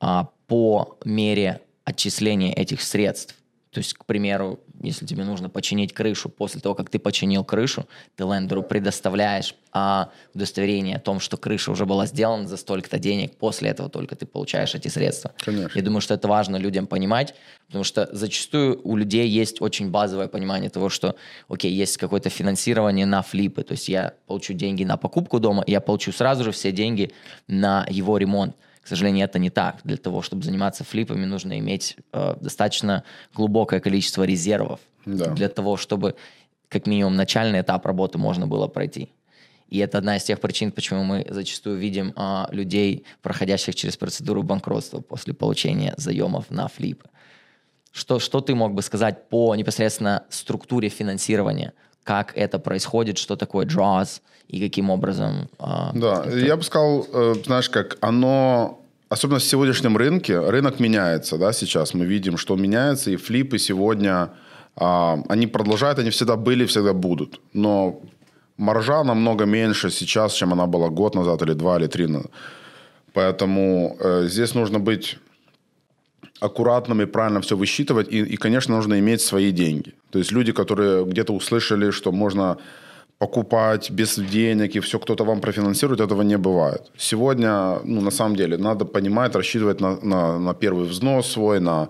э, 0.00 0.22
по 0.46 0.96
мере 1.04 1.62
отчисления 1.84 2.52
этих 2.52 2.80
средств 2.82 3.34
То 3.72 3.78
есть, 3.78 3.94
к 3.94 4.04
примеру, 4.04 4.58
если 4.82 5.06
тебе 5.06 5.24
нужно 5.24 5.48
починить 5.48 5.92
крышу, 5.92 6.28
после 6.28 6.60
того, 6.60 6.74
как 6.74 6.90
ты 6.90 6.98
починил 6.98 7.44
крышу, 7.44 7.86
ты 8.16 8.24
лендеру 8.24 8.64
предоставляешь 8.64 9.54
а, 9.72 10.10
удостоверение 10.34 10.96
о 10.96 10.98
том, 10.98 11.20
что 11.20 11.36
крыша 11.36 11.70
уже 11.70 11.86
была 11.86 12.06
сделана 12.06 12.48
за 12.48 12.56
столько-то 12.56 12.98
денег, 12.98 13.36
после 13.36 13.70
этого 13.70 13.88
только 13.88 14.16
ты 14.16 14.26
получаешь 14.26 14.74
эти 14.74 14.88
средства. 14.88 15.32
Конечно. 15.38 15.78
Я 15.78 15.84
думаю, 15.84 16.00
что 16.00 16.14
это 16.14 16.26
важно 16.26 16.56
людям 16.56 16.88
понимать, 16.88 17.34
потому 17.66 17.84
что 17.84 18.08
зачастую 18.10 18.80
у 18.82 18.96
людей 18.96 19.28
есть 19.28 19.62
очень 19.62 19.90
базовое 19.90 20.26
понимание 20.26 20.68
того, 20.68 20.88
что, 20.88 21.14
окей, 21.48 21.72
есть 21.72 21.96
какое-то 21.96 22.28
финансирование 22.28 23.06
на 23.06 23.22
флипы, 23.22 23.62
то 23.62 23.72
есть 23.72 23.88
я 23.88 24.14
получу 24.26 24.52
деньги 24.52 24.82
на 24.82 24.96
покупку 24.96 25.38
дома, 25.38 25.62
я 25.68 25.80
получу 25.80 26.10
сразу 26.10 26.42
же 26.42 26.50
все 26.50 26.72
деньги 26.72 27.12
на 27.46 27.86
его 27.88 28.18
ремонт. 28.18 28.56
К 28.82 28.86
сожалению, 28.86 29.24
это 29.24 29.38
не 29.38 29.50
так. 29.50 29.80
Для 29.84 29.96
того, 29.96 30.22
чтобы 30.22 30.42
заниматься 30.42 30.84
флипами, 30.84 31.24
нужно 31.24 31.58
иметь 31.58 31.96
э, 32.12 32.36
достаточно 32.40 33.04
глубокое 33.34 33.80
количество 33.80 34.22
резервов 34.24 34.80
Да. 35.04 35.30
для 35.34 35.48
того, 35.48 35.76
чтобы 35.76 36.16
как 36.68 36.86
минимум 36.86 37.16
начальный 37.16 37.60
этап 37.60 37.84
работы 37.86 38.18
можно 38.18 38.46
было 38.46 38.68
пройти. 38.68 39.10
И 39.68 39.78
это 39.78 39.98
одна 39.98 40.16
из 40.16 40.24
тех 40.24 40.40
причин, 40.40 40.72
почему 40.72 41.04
мы 41.04 41.26
зачастую 41.28 41.78
видим 41.78 42.12
а, 42.16 42.48
людей, 42.50 43.04
проходящих 43.22 43.74
через 43.76 43.96
процедуру 43.96 44.42
банкротства 44.42 45.00
после 45.00 45.32
получения 45.32 45.94
заемов 45.96 46.50
на 46.50 46.66
флипы. 46.66 47.08
Что, 47.92 48.18
что 48.18 48.40
ты 48.40 48.54
мог 48.54 48.74
бы 48.74 48.82
сказать 48.82 49.28
по 49.28 49.54
непосредственно 49.54 50.24
структуре 50.28 50.88
финансирования? 50.88 51.72
Как 52.02 52.36
это 52.36 52.58
происходит, 52.58 53.18
что 53.18 53.36
такое 53.36 53.66
draws 53.66 54.20
и 54.50 54.60
каким 54.60 54.90
образом... 54.90 55.48
а, 55.58 55.92
Да, 55.94 56.24
это- 56.26 56.38
я 56.38 56.56
бы 56.56 56.62
сказал, 56.62 57.06
э, 57.12 57.34
знаешь, 57.46 57.68
как 57.70 57.96
оно, 58.00 58.80
особенно 59.08 59.38
в 59.38 59.42
сегодняшнем 59.44 59.96
рынке, 59.96 60.38
рынок 60.38 60.80
меняется, 60.80 61.36
да, 61.38 61.52
сейчас 61.52 61.94
мы 61.94 62.04
видим, 62.06 62.36
что 62.36 62.56
меняется, 62.56 63.10
и 63.10 63.16
флипы 63.16 63.58
сегодня, 63.58 64.30
а, 64.76 65.18
они 65.28 65.46
продолжают, 65.46 65.98
они 65.98 66.10
всегда 66.10 66.36
были, 66.36 66.64
всегда 66.64 66.92
будут, 66.92 67.40
но 67.52 68.00
маржа 68.56 69.04
намного 69.04 69.44
меньше 69.46 69.90
сейчас, 69.90 70.34
чем 70.34 70.52
она 70.52 70.66
была 70.66 70.88
год 70.88 71.14
назад 71.14 71.42
или 71.42 71.54
два 71.54 71.78
или 71.78 71.86
три 71.86 72.06
назад. 72.06 72.30
Поэтому 73.12 73.96
э, 74.00 74.26
здесь 74.28 74.54
нужно 74.54 74.78
быть 74.78 75.18
аккуратным 76.40 77.02
и 77.02 77.06
правильно 77.06 77.40
все 77.40 77.56
высчитывать. 77.56 78.08
И, 78.12 78.18
и, 78.18 78.36
конечно, 78.36 78.76
нужно 78.76 78.98
иметь 78.98 79.20
свои 79.20 79.50
деньги. 79.52 79.92
То 80.10 80.18
есть 80.18 80.32
люди, 80.32 80.52
которые 80.52 81.04
где-то 81.04 81.32
услышали, 81.32 81.90
что 81.90 82.12
можно 82.12 82.56
покупать 83.20 83.90
без 83.90 84.18
денег, 84.18 84.76
и 84.76 84.80
все 84.80 84.98
кто-то 84.98 85.24
вам 85.24 85.40
профинансирует, 85.40 86.00
этого 86.00 86.22
не 86.22 86.38
бывает. 86.38 86.90
Сегодня, 86.96 87.78
ну, 87.84 88.00
на 88.00 88.10
самом 88.10 88.34
деле, 88.34 88.56
надо 88.56 88.86
понимать, 88.86 89.36
рассчитывать 89.36 89.80
на, 89.80 90.00
на, 90.02 90.38
на 90.38 90.54
первый 90.54 90.86
взнос 90.86 91.32
свой, 91.32 91.60
на 91.60 91.88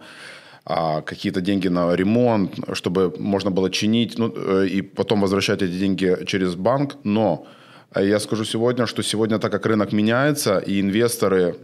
а, 0.64 1.00
какие-то 1.02 1.40
деньги 1.40 1.68
на 1.68 1.96
ремонт, 1.96 2.58
чтобы 2.72 3.14
можно 3.18 3.50
было 3.52 3.70
чинить, 3.70 4.18
ну, 4.18 4.32
э, 4.36 4.66
и 4.66 4.82
потом 4.82 5.20
возвращать 5.20 5.62
эти 5.62 5.78
деньги 5.78 6.16
через 6.26 6.56
банк. 6.56 6.96
Но 7.04 7.46
э, 7.94 8.08
я 8.08 8.18
скажу 8.18 8.44
сегодня, 8.44 8.86
что 8.86 9.02
сегодня, 9.02 9.38
так 9.38 9.52
как 9.52 9.66
рынок 9.66 9.92
меняется, 9.92 10.58
и 10.58 10.80
инвесторы 10.80 11.54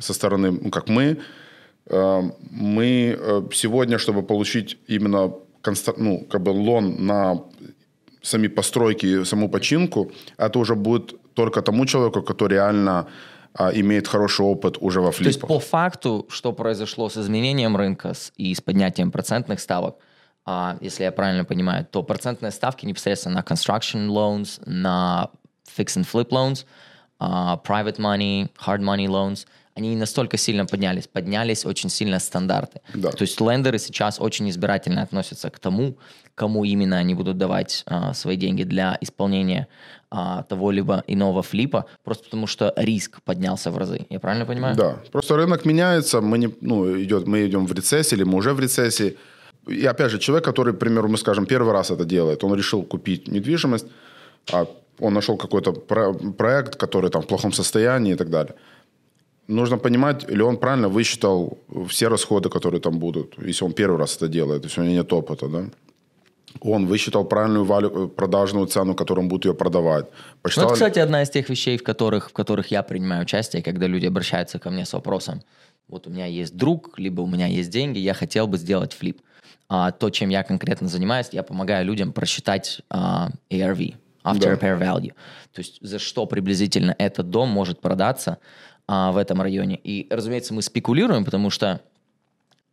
со 0.00 0.14
стороны, 0.14 0.52
ну, 0.52 0.70
как 0.70 0.88
мы, 0.88 1.18
э, 1.90 2.22
мы 2.52 3.18
сегодня, 3.52 3.98
чтобы 3.98 4.22
получить 4.22 4.78
именно 4.86 5.32
конста- 5.66 5.94
ну, 5.96 6.26
как 6.30 6.42
бы 6.42 6.50
лон 6.50 7.06
на 7.06 7.42
сами 8.26 8.48
постройки, 8.48 9.24
саму 9.24 9.48
починку, 9.48 10.10
это 10.38 10.58
уже 10.58 10.74
будет 10.74 11.14
только 11.34 11.62
тому 11.62 11.86
человеку, 11.86 12.22
который 12.22 12.54
реально 12.54 13.06
а, 13.54 13.70
имеет 13.70 14.08
хороший 14.08 14.44
опыт 14.44 14.76
уже 14.80 15.00
во 15.00 15.12
То 15.12 15.22
есть 15.24 15.40
флипах. 15.40 15.48
по 15.48 15.60
факту, 15.60 16.26
что 16.28 16.52
произошло 16.52 17.08
с 17.08 17.16
изменением 17.16 17.76
рынка 17.76 18.12
и 18.36 18.54
с 18.54 18.60
поднятием 18.60 19.10
процентных 19.10 19.60
ставок, 19.60 19.96
а, 20.44 20.76
если 20.80 21.04
я 21.04 21.12
правильно 21.12 21.44
понимаю, 21.44 21.86
то 21.90 22.02
процентные 22.02 22.52
ставки 22.52 22.86
непосредственно 22.86 23.36
на 23.36 23.42
construction 23.42 24.08
loans, 24.08 24.60
на 24.66 25.30
fix 25.76 25.96
and 25.96 26.06
flip 26.12 26.30
loans, 26.30 26.64
а, 27.18 27.60
private 27.64 27.98
money, 27.98 28.48
hard 28.66 28.80
money 28.80 29.06
loans, 29.06 29.46
они 29.76 29.90
не 29.90 29.96
настолько 29.96 30.38
сильно 30.38 30.64
поднялись. 30.64 31.06
Поднялись 31.06 31.66
очень 31.66 31.90
сильно 31.90 32.18
стандарты. 32.18 32.80
Да. 32.94 33.10
То 33.10 33.22
есть 33.22 33.40
лендеры 33.40 33.78
сейчас 33.78 34.20
очень 34.20 34.48
избирательно 34.48 35.02
относятся 35.02 35.50
к 35.50 35.58
тому, 35.58 35.94
кому 36.34 36.64
именно 36.64 36.96
они 36.96 37.14
будут 37.14 37.36
давать 37.36 37.84
а, 37.86 38.14
свои 38.14 38.36
деньги 38.36 38.64
для 38.64 38.96
исполнения 39.02 39.68
а, 40.10 40.42
того 40.44 40.70
либо 40.70 41.04
иного 41.06 41.42
флипа, 41.42 41.84
просто 42.04 42.24
потому 42.24 42.46
что 42.46 42.72
риск 42.76 43.20
поднялся 43.24 43.70
в 43.70 43.76
разы. 43.78 44.06
Я 44.10 44.18
правильно 44.18 44.46
понимаю? 44.46 44.76
Да, 44.76 44.96
просто 45.12 45.36
рынок 45.36 45.66
меняется, 45.66 46.20
мы, 46.20 46.38
не, 46.38 46.48
ну, 46.62 47.02
идет, 47.02 47.26
мы 47.26 47.46
идем 47.46 47.66
в 47.66 47.72
рецессии, 47.72 48.16
или 48.16 48.24
мы 48.24 48.38
уже 48.38 48.52
в 48.52 48.60
рецессии. 48.60 49.16
И 49.68 49.84
опять 49.84 50.10
же, 50.10 50.18
человек, 50.18 50.44
который, 50.44 50.72
к 50.72 50.78
примеру, 50.78 51.08
мы 51.08 51.18
скажем, 51.18 51.44
первый 51.44 51.72
раз 51.72 51.90
это 51.90 52.04
делает, 52.04 52.44
он 52.44 52.54
решил 52.54 52.82
купить 52.82 53.28
недвижимость, 53.28 53.86
а 54.52 54.66
он 55.00 55.12
нашел 55.12 55.36
какой-то 55.36 55.72
про- 55.72 56.14
проект, 56.14 56.76
который 56.76 57.10
там 57.10 57.22
в 57.22 57.26
плохом 57.26 57.52
состоянии 57.52 58.12
и 58.12 58.16
так 58.16 58.30
далее. 58.30 58.54
Нужно 59.48 59.78
понимать, 59.78 60.24
или 60.28 60.42
он 60.42 60.56
правильно 60.56 60.88
высчитал 60.88 61.58
все 61.88 62.08
расходы, 62.08 62.48
которые 62.48 62.80
там 62.80 62.98
будут, 62.98 63.34
если 63.38 63.64
он 63.64 63.72
первый 63.72 63.98
раз 63.98 64.16
это 64.16 64.28
делает, 64.28 64.64
если 64.64 64.80
у 64.80 64.84
него 64.84 64.94
нет 64.94 65.12
опыта, 65.12 65.48
да. 65.48 65.64
Он 66.60 66.86
высчитал 66.86 67.24
правильную 67.24 67.64
валю, 67.64 68.08
продажную 68.08 68.66
цену, 68.66 68.94
которую 68.94 69.24
он 69.24 69.28
будет 69.28 69.44
ее 69.44 69.54
продавать. 69.54 70.06
Ну, 70.06 70.36
Посчитал, 70.42 70.64
это, 70.64 70.74
кстати, 70.74 70.98
одна 70.98 71.22
из 71.22 71.30
тех 71.30 71.48
вещей, 71.48 71.76
в 71.76 71.82
которых, 71.82 72.30
в 72.30 72.32
которых 72.32 72.70
я 72.70 72.82
принимаю 72.82 73.22
участие, 73.22 73.62
когда 73.62 73.86
люди 73.86 74.06
обращаются 74.06 74.58
ко 74.58 74.70
мне 74.70 74.84
с 74.84 74.92
вопросом. 74.92 75.42
Вот 75.88 76.06
у 76.06 76.10
меня 76.10 76.26
есть 76.26 76.56
друг, 76.56 76.98
либо 76.98 77.20
у 77.20 77.26
меня 77.26 77.46
есть 77.46 77.70
деньги, 77.70 77.98
я 77.98 78.14
хотел 78.14 78.46
бы 78.46 78.56
сделать 78.58 78.94
флип. 78.94 79.20
А 79.68 79.90
то, 79.92 80.10
чем 80.10 80.30
я 80.30 80.42
конкретно 80.42 80.88
занимаюсь, 80.88 81.28
я 81.32 81.42
помогаю 81.42 81.84
людям 81.84 82.12
просчитать 82.12 82.80
а, 82.88 83.30
ARV, 83.50 83.94
After 84.24 84.40
Да. 84.40 84.54
Repair 84.54 84.80
Value. 84.80 85.12
То 85.52 85.60
есть 85.60 85.78
за 85.80 85.98
что 85.98 86.26
приблизительно 86.26 86.94
этот 86.98 87.30
дом 87.30 87.48
может 87.48 87.80
продаться 87.80 88.38
а, 88.88 89.12
в 89.12 89.16
этом 89.16 89.40
районе. 89.42 89.78
И, 89.82 90.06
разумеется, 90.10 90.54
мы 90.54 90.62
спекулируем, 90.62 91.24
потому 91.24 91.50
что 91.50 91.80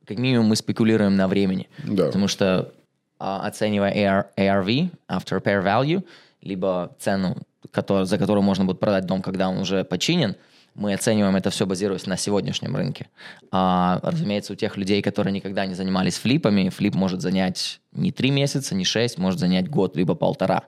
как 0.06 0.18
минимум 0.18 0.48
мы 0.48 0.56
спекулируем 0.56 1.16
на 1.16 1.28
времени. 1.28 1.70
Да. 1.84 2.08
Потому 2.08 2.28
что 2.28 2.72
а, 3.20 3.48
оценивая 3.48 3.94
AR, 3.94 4.26
ARV, 4.38 4.90
After 5.10 5.42
Repair 5.42 5.64
Value, 5.64 6.04
либо 6.42 6.96
цену, 7.00 7.38
которую- 7.72 8.06
за 8.06 8.18
которую 8.18 8.44
можно 8.44 8.66
будет 8.66 8.80
продать 8.80 9.06
дом, 9.06 9.22
когда 9.22 9.50
он 9.50 9.58
уже 9.60 9.84
починен, 9.84 10.36
мы 10.76 10.94
оцениваем 10.94 11.36
это 11.36 11.52
все, 11.52 11.66
базируясь 11.66 12.08
на 12.08 12.18
сегодняшнем 12.18 12.76
рынке. 12.76 13.08
А, 13.52 14.00
разумеется, 14.04 14.54
у 14.54 14.56
тех 14.56 14.76
людей, 14.76 15.02
которые 15.02 15.32
никогда 15.32 15.66
не 15.66 15.76
занимались 15.76 16.18
флипами, 16.18 16.70
флип 16.70 16.96
может 16.96 17.22
занять 17.22 17.80
не 17.92 18.12
три 18.12 18.32
месяца, 18.32 18.76
не 18.76 18.84
шесть, 18.84 19.18
может 19.18 19.40
занять 19.40 19.70
год, 19.70 19.96
либо 19.96 20.16
полтора. 20.16 20.64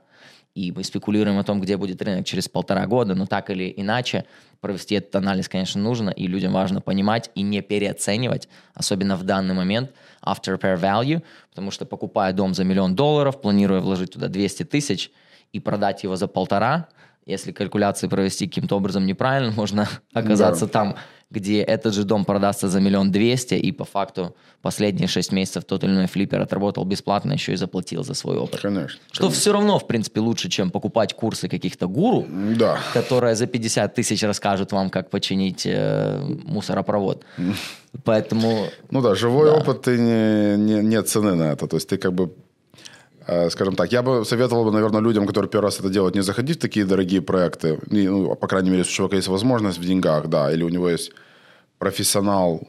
И 0.56 0.72
мы 0.72 0.86
спекулируем 0.86 1.38
о 1.38 1.44
том, 1.44 1.60
где 1.60 1.76
будет 1.76 2.02
рынок 2.02 2.26
через 2.26 2.48
полтора 2.48 2.88
года, 2.88 3.14
но 3.14 3.26
так 3.26 3.50
или 3.50 3.74
иначе 3.76 4.24
провести 4.62 4.96
этот 4.96 5.14
анализ, 5.18 5.50
конечно, 5.50 5.82
нужно, 5.82 6.10
и 6.10 6.28
людям 6.28 6.54
важно 6.54 6.80
понимать 6.80 7.30
и 7.36 7.42
не 7.42 7.62
переоценивать, 7.62 8.48
особенно 8.74 9.18
в 9.18 9.24
данный 9.24 9.54
момент, 9.54 9.92
after 10.24 10.58
repair 10.58 10.80
value, 10.80 11.22
потому 11.50 11.72
что 11.72 11.86
покупая 11.86 12.32
дом 12.32 12.54
за 12.54 12.64
миллион 12.64 12.96
долларов, 12.96 13.42
планируя 13.42 13.82
вложить 13.82 14.14
туда 14.14 14.30
200 14.30 14.64
тысяч 14.64 15.12
и 15.52 15.60
продать 15.60 16.04
его 16.04 16.16
за 16.16 16.28
полтора, 16.28 16.88
если 17.26 17.52
калькуляции 17.52 18.08
провести 18.08 18.48
каким-то 18.48 18.78
образом 18.78 19.06
неправильно, 19.06 19.52
можно 19.56 19.90
оказаться 20.14 20.68
там, 20.68 20.96
где 21.36 21.62
этот 21.62 21.94
же 21.94 22.04
дом 22.04 22.26
продастся 22.26 22.68
за 22.70 22.80
миллион 22.80 23.12
двести, 23.12 23.54
и 23.56 23.72
по 23.72 23.86
факту 23.86 24.36
последние 24.62 25.08
шесть 25.08 25.32
месяцев 25.32 25.64
тот 25.66 25.84
или 25.84 25.92
иной 25.92 26.08
флиппер 26.08 26.42
отработал 26.42 26.86
бесплатно, 26.86 27.34
еще 27.34 27.54
и 27.54 27.56
заплатил 27.58 28.04
за 28.04 28.14
свой 28.14 28.38
опыт. 28.38 28.62
Конечно. 28.62 29.00
Что 29.12 29.30
все 29.30 29.52
равно, 29.54 29.78
в 29.78 29.86
принципе, 29.88 30.20
лучше, 30.22 30.50
чем 30.50 30.72
покупать 30.72 31.14
курсы 31.14 31.48
каких-то 31.48 31.88
гуру, 31.88 32.26
Да. 32.58 32.80
которые 32.94 33.36
за 33.36 33.46
50 33.48 33.94
тысяч 33.94 34.24
расскажут 34.24 34.72
вам, 34.72 34.90
как 34.90 35.10
починить 35.10 35.64
э, 35.68 36.20
мусоропровод. 36.46 37.24
Поэтому 38.04 38.68
Ну 38.92 39.02
да, 39.02 39.16
живой 39.16 39.50
Да. 39.50 39.58
опыт, 39.58 39.82
ты 39.84 39.98
не, 39.98 40.58
не, 40.58 40.82
нет 40.84 41.08
цены 41.08 41.36
на 41.36 41.52
это. 41.52 41.68
То 41.68 41.78
есть 41.78 41.88
ты 41.90 41.98
как 41.98 42.14
бы, 42.14 42.32
э, 43.28 43.50
скажем 43.50 43.76
так, 43.76 43.92
я 43.92 44.02
бы 44.02 44.26
советовал 44.26 44.66
бы, 44.66 44.72
наверное, 44.72 45.02
людям, 45.02 45.26
которые 45.28 45.50
первый 45.50 45.66
раз 45.66 45.80
это 45.80 45.90
делают, 45.90 46.16
не 46.16 46.22
заходить 46.24 46.58
в 46.58 46.62
такие 46.62 46.86
дорогие 46.86 47.22
проекты. 47.22 47.80
Ну, 47.90 48.36
по 48.36 48.48
крайней 48.48 48.70
мере, 48.70 48.80
если 48.80 48.92
у 48.92 48.96
человека 48.96 49.16
есть 49.18 49.28
возможность 49.28 49.78
в 49.80 49.86
деньгах, 49.86 50.28
да, 50.28 50.52
или 50.52 50.64
у 50.64 50.70
него 50.70 50.90
есть 50.90 51.12
профессионал, 51.86 52.62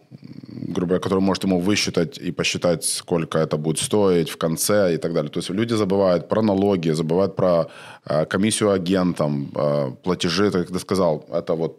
грубо 0.74 0.86
говоря, 0.86 1.00
который 1.00 1.20
может 1.20 1.44
ему 1.44 1.60
высчитать 1.60 2.18
и 2.18 2.32
посчитать, 2.32 2.84
сколько 2.84 3.38
это 3.38 3.56
будет 3.56 3.78
стоить 3.78 4.30
в 4.30 4.36
конце 4.36 4.94
и 4.94 4.98
так 4.98 5.12
далее. 5.12 5.30
То 5.30 5.40
есть 5.40 5.50
люди 5.50 5.76
забывают 5.76 6.28
про 6.28 6.42
налоги, 6.42 6.92
забывают 6.94 7.36
про 7.36 7.66
э, 8.04 8.26
комиссию 8.26 8.70
агентам, 8.70 9.50
э, 9.56 9.92
платежи, 10.02 10.50
как 10.50 10.66
ты 10.66 10.78
сказал, 10.78 11.24
это 11.32 11.54
вот 11.54 11.76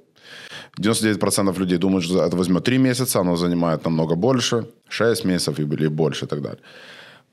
99% 0.80 1.60
людей 1.60 1.78
думают, 1.78 2.06
что 2.06 2.26
это 2.26 2.36
возьмет 2.38 2.64
3 2.64 2.80
месяца, 2.80 3.20
оно 3.20 3.36
занимает 3.36 3.86
намного 3.86 4.16
больше, 4.16 4.66
6 4.90 5.26
месяцев 5.26 5.60
или 5.60 5.90
больше 5.90 6.26
и 6.26 6.28
так 6.28 6.42
далее. 6.42 6.60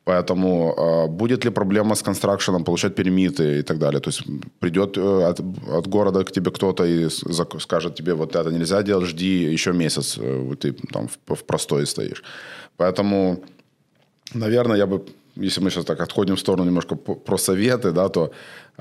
Поэтому 0.04 0.74
э, 0.76 1.08
будет 1.08 1.44
ли 1.44 1.50
проблема 1.50 1.94
с 1.94 2.02
констракшеном, 2.02 2.64
получать 2.64 2.94
пермиты 2.94 3.58
и 3.58 3.62
так 3.62 3.78
далее. 3.78 4.00
То 4.00 4.10
есть 4.10 4.22
придет 4.58 4.98
э, 4.98 5.24
от, 5.24 5.40
от 5.68 5.86
города 5.86 6.24
к 6.24 6.32
тебе 6.32 6.50
кто-то 6.50 6.84
и 6.84 7.08
скажет 7.60 7.94
тебе, 7.94 8.14
вот 8.14 8.36
это 8.36 8.50
нельзя 8.50 8.82
делать, 8.82 9.06
жди 9.06 9.52
еще 9.52 9.72
месяц, 9.72 10.18
э, 10.18 10.54
ты 10.60 10.72
там 10.92 11.08
в, 11.08 11.34
в 11.34 11.44
простой 11.44 11.86
стоишь. 11.86 12.22
Поэтому 12.76 13.42
наверное, 14.34 14.76
я 14.76 14.86
бы, 14.86 15.04
если 15.36 15.62
мы 15.62 15.70
сейчас 15.70 15.84
так 15.84 16.00
отходим 16.00 16.36
в 16.36 16.40
сторону 16.40 16.64
немножко 16.64 16.96
про 16.96 17.38
советы, 17.38 17.92
да, 17.92 18.08
то 18.08 18.30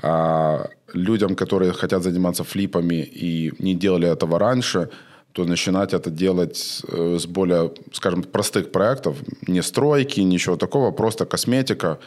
а, 0.02 0.68
людям, 0.92 1.34
которые 1.34 1.72
хотят 1.72 2.02
заниматься 2.02 2.44
флипами 2.44 3.02
и 3.02 3.52
не 3.58 3.74
делали 3.74 4.08
этого 4.08 4.38
раньше, 4.38 4.88
то 5.34 5.44
начинать 5.44 5.92
это 5.92 6.10
делать 6.10 6.82
э, 6.86 7.18
с 7.18 7.26
более, 7.26 7.72
скажем, 7.92 8.22
простых 8.22 8.70
проектов, 8.70 9.18
не 9.48 9.62
стройки, 9.62 10.20
ничего 10.20 10.56
такого, 10.56 10.92
просто 10.92 11.26
косметика, 11.26 11.98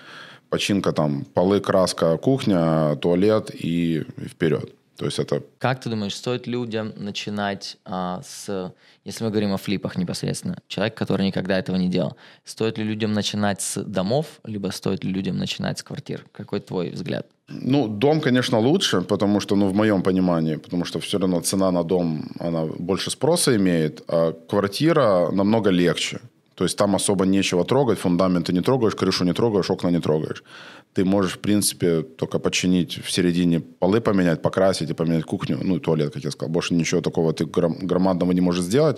починка 0.49 0.93
там, 0.93 1.25
полы, 1.33 1.59
краска, 1.59 2.17
кухня, 2.17 2.95
туалет 2.95 3.51
и 3.53 4.05
вперед. 4.29 4.73
То 4.95 5.05
есть 5.05 5.19
это... 5.19 5.43
Как 5.59 5.81
ты 5.81 5.89
думаешь, 5.89 6.15
стоит 6.15 6.47
людям 6.47 6.93
начинать 6.95 7.77
а, 7.83 8.21
с, 8.25 8.73
если 9.03 9.25
мы 9.25 9.29
говорим 9.29 9.53
о 9.53 9.57
флипах 9.57 9.97
непосредственно, 9.97 10.57
человек, 10.69 10.95
который 10.95 11.27
никогда 11.27 11.59
этого 11.59 11.75
не 11.75 11.89
делал, 11.89 12.15
стоит 12.45 12.77
ли 12.77 12.85
людям 12.85 13.11
начинать 13.11 13.61
с 13.61 13.83
домов, 13.83 14.39
либо 14.45 14.69
стоит 14.69 15.03
ли 15.03 15.11
людям 15.11 15.37
начинать 15.37 15.79
с 15.79 15.83
квартир? 15.83 16.25
Какой 16.31 16.61
твой 16.61 16.91
взгляд? 16.91 17.27
Ну, 17.49 17.87
дом, 17.87 18.19
конечно, 18.19 18.59
лучше, 18.59 19.01
потому 19.01 19.39
что, 19.39 19.55
ну, 19.55 19.67
в 19.67 19.73
моем 19.73 20.01
понимании, 20.01 20.57
потому 20.57 20.85
что 20.85 20.99
все 20.99 21.17
равно 21.17 21.39
цена 21.41 21.71
на 21.71 21.83
дом, 21.83 22.23
она 22.39 22.65
больше 22.65 23.09
спроса 23.09 23.55
имеет, 23.55 24.03
а 24.07 24.33
квартира 24.49 25.31
намного 25.31 25.69
легче. 25.69 26.19
То 26.55 26.65
есть 26.65 26.77
там 26.77 26.95
особо 26.95 27.25
нечего 27.25 27.63
трогать, 27.63 27.99
фундаменты 27.99 28.51
не 28.51 28.61
трогаешь, 28.61 28.95
крышу 28.95 29.25
не 29.25 29.33
трогаешь, 29.33 29.69
окна 29.69 29.91
не 29.91 29.99
трогаешь. 29.99 30.43
Ты 30.93 31.05
можешь, 31.05 31.33
в 31.33 31.39
принципе, 31.39 32.01
только 32.01 32.39
починить 32.39 32.99
в 33.05 33.11
середине 33.11 33.59
полы 33.59 34.01
поменять, 34.01 34.41
покрасить 34.41 34.89
и 34.89 34.93
поменять 34.93 35.23
кухню, 35.23 35.59
ну 35.63 35.75
и 35.75 35.79
туалет, 35.79 36.13
как 36.13 36.23
я 36.23 36.31
сказал. 36.31 36.51
Больше 36.51 36.73
ничего 36.73 37.01
такого 37.01 37.31
ты 37.31 37.45
громадного 37.45 38.33
не 38.33 38.41
можешь 38.41 38.65
сделать. 38.65 38.97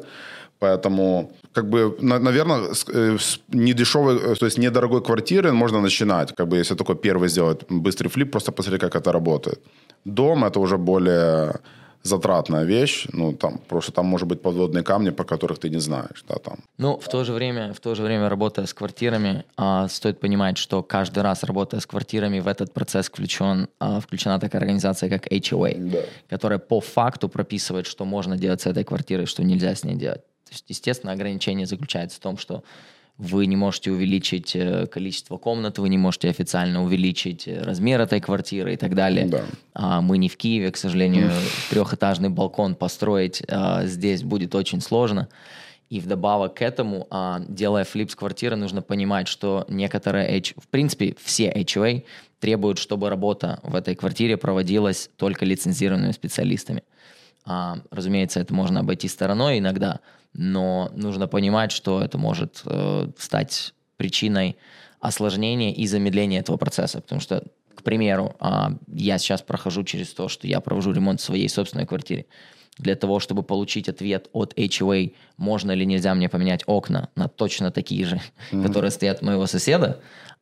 Поэтому, 0.59 1.31
как 1.53 1.69
бы, 1.69 1.97
наверное, 2.01 2.69
э, 2.93 3.17
с 3.17 3.39
недешевой, 3.49 4.17
э, 4.17 4.35
то 4.35 4.45
есть 4.45 4.57
недорогой 4.57 5.01
квартиры 5.01 5.51
можно 5.51 5.81
начинать. 5.81 6.35
Как 6.35 6.47
бы, 6.47 6.57
если 6.57 6.75
такой 6.75 6.95
первый 6.95 7.29
сделать 7.29 7.61
быстрый 7.69 8.07
флип, 8.07 8.31
просто 8.31 8.51
посмотреть, 8.51 8.81
как 8.81 8.95
это 8.95 9.11
работает. 9.11 9.59
Дом 10.05 10.45
это 10.45 10.59
уже 10.59 10.77
более 10.77 11.59
затратная 12.03 12.65
вещь, 12.65 13.07
ну, 13.13 13.33
там, 13.33 13.57
просто 13.67 13.91
там 13.91 14.05
может 14.05 14.27
быть 14.27 14.41
подводные 14.41 14.83
камни, 14.83 15.11
по 15.11 15.23
которых 15.23 15.59
ты 15.59 15.69
не 15.69 15.79
знаешь, 15.79 16.23
да, 16.29 16.35
там. 16.35 16.57
Ну, 16.77 16.97
в 16.97 17.07
то 17.09 17.23
же 17.23 17.33
время, 17.33 17.73
в 17.73 17.79
то 17.79 17.95
же 17.95 18.03
время, 18.03 18.29
работая 18.29 18.65
с 18.65 18.73
квартирами, 18.73 19.43
а, 19.57 19.87
стоит 19.87 20.19
понимать, 20.19 20.57
что 20.57 20.81
каждый 20.81 21.23
раз, 21.23 21.43
работая 21.43 21.81
с 21.81 21.85
квартирами, 21.85 22.39
в 22.39 22.47
этот 22.47 22.73
процесс 22.73 23.07
включен, 23.07 23.67
а, 23.79 23.99
включена 23.99 24.39
такая 24.39 24.61
организация, 24.61 25.09
как 25.09 25.27
HOA, 25.27 25.91
да. 25.91 25.99
которая 26.29 26.59
по 26.59 26.79
факту 26.79 27.27
прописывает, 27.27 27.85
что 27.85 28.05
можно 28.05 28.37
делать 28.37 28.61
с 28.61 28.65
этой 28.65 28.83
квартирой, 28.83 29.25
что 29.25 29.43
нельзя 29.43 29.75
с 29.75 29.83
ней 29.83 29.95
делать. 29.95 30.21
То 30.49 30.55
есть, 30.55 30.65
естественно, 30.67 31.13
ограничение 31.13 31.65
заключается 31.65 32.17
в 32.17 32.19
том, 32.19 32.37
что 32.37 32.63
вы 33.19 33.47
не 33.47 33.57
можете 33.57 33.91
увеличить 33.91 34.55
э, 34.55 34.87
количество 34.87 35.37
комнат, 35.37 35.77
вы 35.77 35.89
не 35.89 35.97
можете 35.97 36.29
официально 36.29 36.81
увеличить 36.81 37.49
э, 37.49 37.61
размер 37.61 37.99
этой 37.99 38.21
квартиры 38.21 38.73
и 38.73 38.77
так 38.77 38.95
далее. 38.95 39.27
Да. 39.27 39.43
А 39.73 40.01
мы 40.01 40.17
не 40.17 40.29
в 40.29 40.37
Киеве, 40.37 40.71
к 40.71 40.77
сожалению, 40.77 41.29
трехэтажный 41.69 42.29
балкон 42.29 42.75
построить 42.75 43.43
а, 43.49 43.85
здесь 43.85 44.23
будет 44.23 44.55
очень 44.55 44.79
сложно. 44.79 45.27
И 45.89 45.99
вдобавок 45.99 46.53
к 46.53 46.61
этому, 46.61 47.07
а, 47.09 47.41
делая 47.49 47.83
флип 47.83 48.09
с 48.09 48.15
квартиры, 48.15 48.55
нужно 48.55 48.81
понимать, 48.81 49.27
что 49.27 49.65
некоторые, 49.67 50.37
H, 50.37 50.53
в 50.55 50.67
принципе, 50.67 51.15
все 51.21 51.51
HOA 51.51 52.05
требуют, 52.39 52.77
чтобы 52.77 53.09
работа 53.09 53.59
в 53.63 53.75
этой 53.75 53.95
квартире 53.95 54.37
проводилась 54.37 55.09
только 55.17 55.43
лицензированными 55.45 56.13
специалистами. 56.13 56.83
А, 57.43 57.79
разумеется, 57.91 58.39
это 58.39 58.53
можно 58.53 58.79
обойти 58.79 59.09
стороной 59.09 59.59
иногда, 59.59 59.99
но 60.33 60.91
нужно 60.95 61.27
понимать, 61.27 61.71
что 61.71 62.01
это 62.01 62.17
может 62.17 62.61
э, 62.65 63.09
стать 63.17 63.73
причиной 63.97 64.57
осложнения 64.99 65.73
и 65.73 65.87
замедления 65.87 66.39
этого 66.39 66.57
процесса, 66.57 67.01
потому 67.01 67.21
что, 67.21 67.43
к 67.75 67.83
примеру, 67.83 68.35
э, 68.39 68.45
я 68.87 69.17
сейчас 69.17 69.41
прохожу 69.41 69.83
через 69.83 70.13
то, 70.13 70.27
что 70.27 70.47
я 70.47 70.59
провожу 70.59 70.91
ремонт 70.91 71.19
в 71.19 71.23
своей 71.23 71.49
собственной 71.49 71.85
квартире. 71.85 72.25
Для 72.77 72.95
того, 72.95 73.19
чтобы 73.19 73.43
получить 73.43 73.89
ответ 73.89 74.29
от 74.31 74.53
HOA, 74.53 75.13
можно 75.35 75.71
или 75.71 75.83
нельзя 75.83 76.15
мне 76.15 76.29
поменять 76.29 76.63
окна 76.65 77.09
на 77.15 77.27
точно 77.27 77.71
такие 77.71 78.05
же, 78.05 78.21
mm-hmm. 78.51 78.63
которые 78.63 78.91
стоят 78.91 79.21
у 79.21 79.25
моего 79.25 79.47
соседа, 79.47 79.99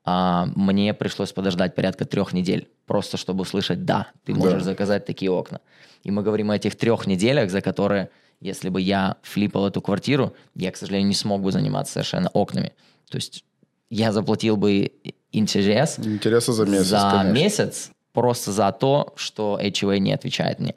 а, 0.09 0.47
мне 0.55 0.93
пришлось 0.93 1.33
подождать 1.33 1.75
порядка 1.75 2.05
трех 2.05 2.33
недель, 2.33 2.69
просто 2.85 3.17
чтобы 3.17 3.41
услышать 3.41 3.85
«да, 3.85 4.07
ты 4.23 4.33
можешь 4.33 4.63
да. 4.63 4.71
заказать 4.71 5.05
такие 5.05 5.31
окна». 5.31 5.59
И 6.03 6.11
мы 6.11 6.23
говорим 6.23 6.51
о 6.51 6.55
этих 6.55 6.77
трех 6.77 7.07
неделях, 7.07 7.49
за 7.51 7.61
которые 7.61 8.09
если 8.39 8.69
бы 8.69 8.81
я 8.81 9.17
флипал 9.23 9.67
эту 9.67 9.81
квартиру, 9.81 10.33
я, 10.55 10.71
к 10.71 10.77
сожалению, 10.77 11.07
не 11.07 11.15
смог 11.15 11.41
бы 11.41 11.51
заниматься 11.51 11.93
совершенно 11.93 12.29
окнами. 12.29 12.73
То 13.09 13.17
есть 13.17 13.43
я 13.89 14.11
заплатил 14.11 14.57
бы 14.57 14.91
интерес, 15.31 15.99
Интереса 15.99 16.53
за 16.53 16.65
месяц, 16.65 16.87
за 16.87 17.09
конечно. 17.11 17.33
месяц 17.33 17.91
просто 18.13 18.51
за 18.51 18.71
то, 18.71 19.13
что 19.15 19.59
HOA 19.61 19.99
не 19.99 20.13
отвечает 20.13 20.59
мне. 20.59 20.75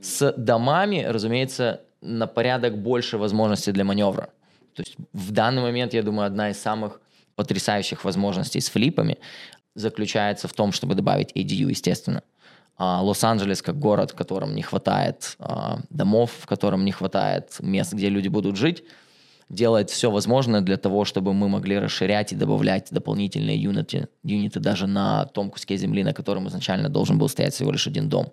С 0.00 0.32
домами, 0.36 1.04
разумеется, 1.08 1.82
на 2.00 2.26
порядок 2.26 2.78
больше 2.78 3.18
возможностей 3.18 3.72
для 3.72 3.84
маневра. 3.84 4.30
То 4.74 4.82
есть 4.82 4.96
в 5.12 5.32
данный 5.32 5.62
момент, 5.62 5.94
я 5.94 6.02
думаю, 6.02 6.26
одна 6.26 6.50
из 6.50 6.58
самых 6.58 7.00
потрясающих 7.34 8.04
возможностей 8.04 8.60
с 8.60 8.68
флипами 8.68 9.18
заключается 9.74 10.48
в 10.48 10.52
том, 10.52 10.72
чтобы 10.72 10.94
добавить 10.94 11.32
ADU, 11.32 11.70
естественно. 11.70 12.22
А, 12.78 13.02
Лос-Анджелес 13.02 13.60
как 13.60 13.78
город, 13.78 14.12
в 14.12 14.14
котором 14.14 14.54
не 14.54 14.62
хватает 14.62 15.34
а, 15.40 15.80
домов, 15.90 16.30
в 16.38 16.46
котором 16.46 16.84
не 16.84 16.92
хватает 16.92 17.56
мест, 17.60 17.92
где 17.92 18.08
люди 18.08 18.28
будут 18.28 18.56
жить, 18.56 18.84
делает 19.48 19.90
все 19.90 20.10
возможное 20.12 20.60
для 20.60 20.76
того, 20.76 21.04
чтобы 21.04 21.34
мы 21.34 21.48
могли 21.48 21.78
расширять 21.78 22.32
и 22.32 22.36
добавлять 22.36 22.88
дополнительные 22.92 23.60
юниты, 23.60 24.08
юниты 24.22 24.60
даже 24.60 24.86
на 24.86 25.24
том 25.26 25.50
куске 25.50 25.76
земли, 25.76 26.04
на 26.04 26.12
котором 26.12 26.46
изначально 26.46 26.88
должен 26.88 27.18
был 27.18 27.28
стоять 27.28 27.54
всего 27.54 27.72
лишь 27.72 27.88
один 27.88 28.08
дом. 28.08 28.32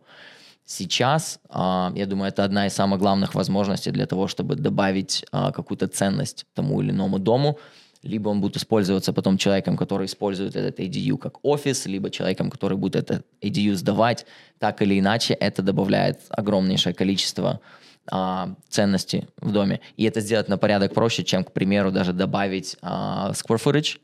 Сейчас, 0.63 1.39
а, 1.49 1.91
я 1.95 2.05
думаю, 2.05 2.29
это 2.29 2.43
одна 2.43 2.67
из 2.67 2.73
самых 2.73 2.99
главных 2.99 3.33
возможностей 3.33 3.89
для 3.89 4.05
того, 4.05 4.27
чтобы 4.27 4.55
добавить 4.55 5.25
какую-то 5.31 5.87
ценность 5.87 6.45
тому 6.53 6.81
или 6.81 6.91
иному 6.91 7.17
дому, 7.17 7.57
либо 8.05 8.29
он 8.29 8.39
будет 8.39 8.57
использоваться 8.57 9.13
потом 9.13 9.37
человеком, 9.37 9.75
который 9.77 10.05
использует 10.05 10.55
этот 10.55 10.79
ADU 10.79 11.17
как 11.17 11.43
офис, 11.43 11.87
либо 11.87 12.09
человеком, 12.09 12.49
который 12.51 12.77
будет 12.77 12.95
этот 12.95 13.25
ADU 13.41 13.73
сдавать. 13.73 14.25
Так 14.59 14.81
или 14.81 14.99
иначе, 14.99 15.33
это 15.33 15.63
добавляет 15.63 16.19
огромнейшее 16.29 16.93
количество 16.93 17.59
а, 18.07 18.55
ценности 18.69 19.27
в 19.41 19.51
доме. 19.51 19.79
И 19.97 20.03
это 20.03 20.21
сделать 20.21 20.47
на 20.49 20.57
порядок 20.57 20.93
проще, 20.93 21.23
чем, 21.23 21.43
к 21.43 21.51
примеру, 21.51 21.91
даже 21.91 22.13
добавить 22.13 22.77
а, 22.81 23.31
square 23.31 23.59
footage, 23.63 23.97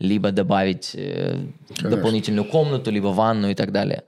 либо 0.00 0.32
добавить 0.32 0.90
э, 0.94 1.38
дополнительную 1.80 2.44
комнату, 2.44 2.90
либо 2.90 3.06
ванну 3.06 3.48
и 3.50 3.54
так 3.54 3.70
далее. 3.70 4.02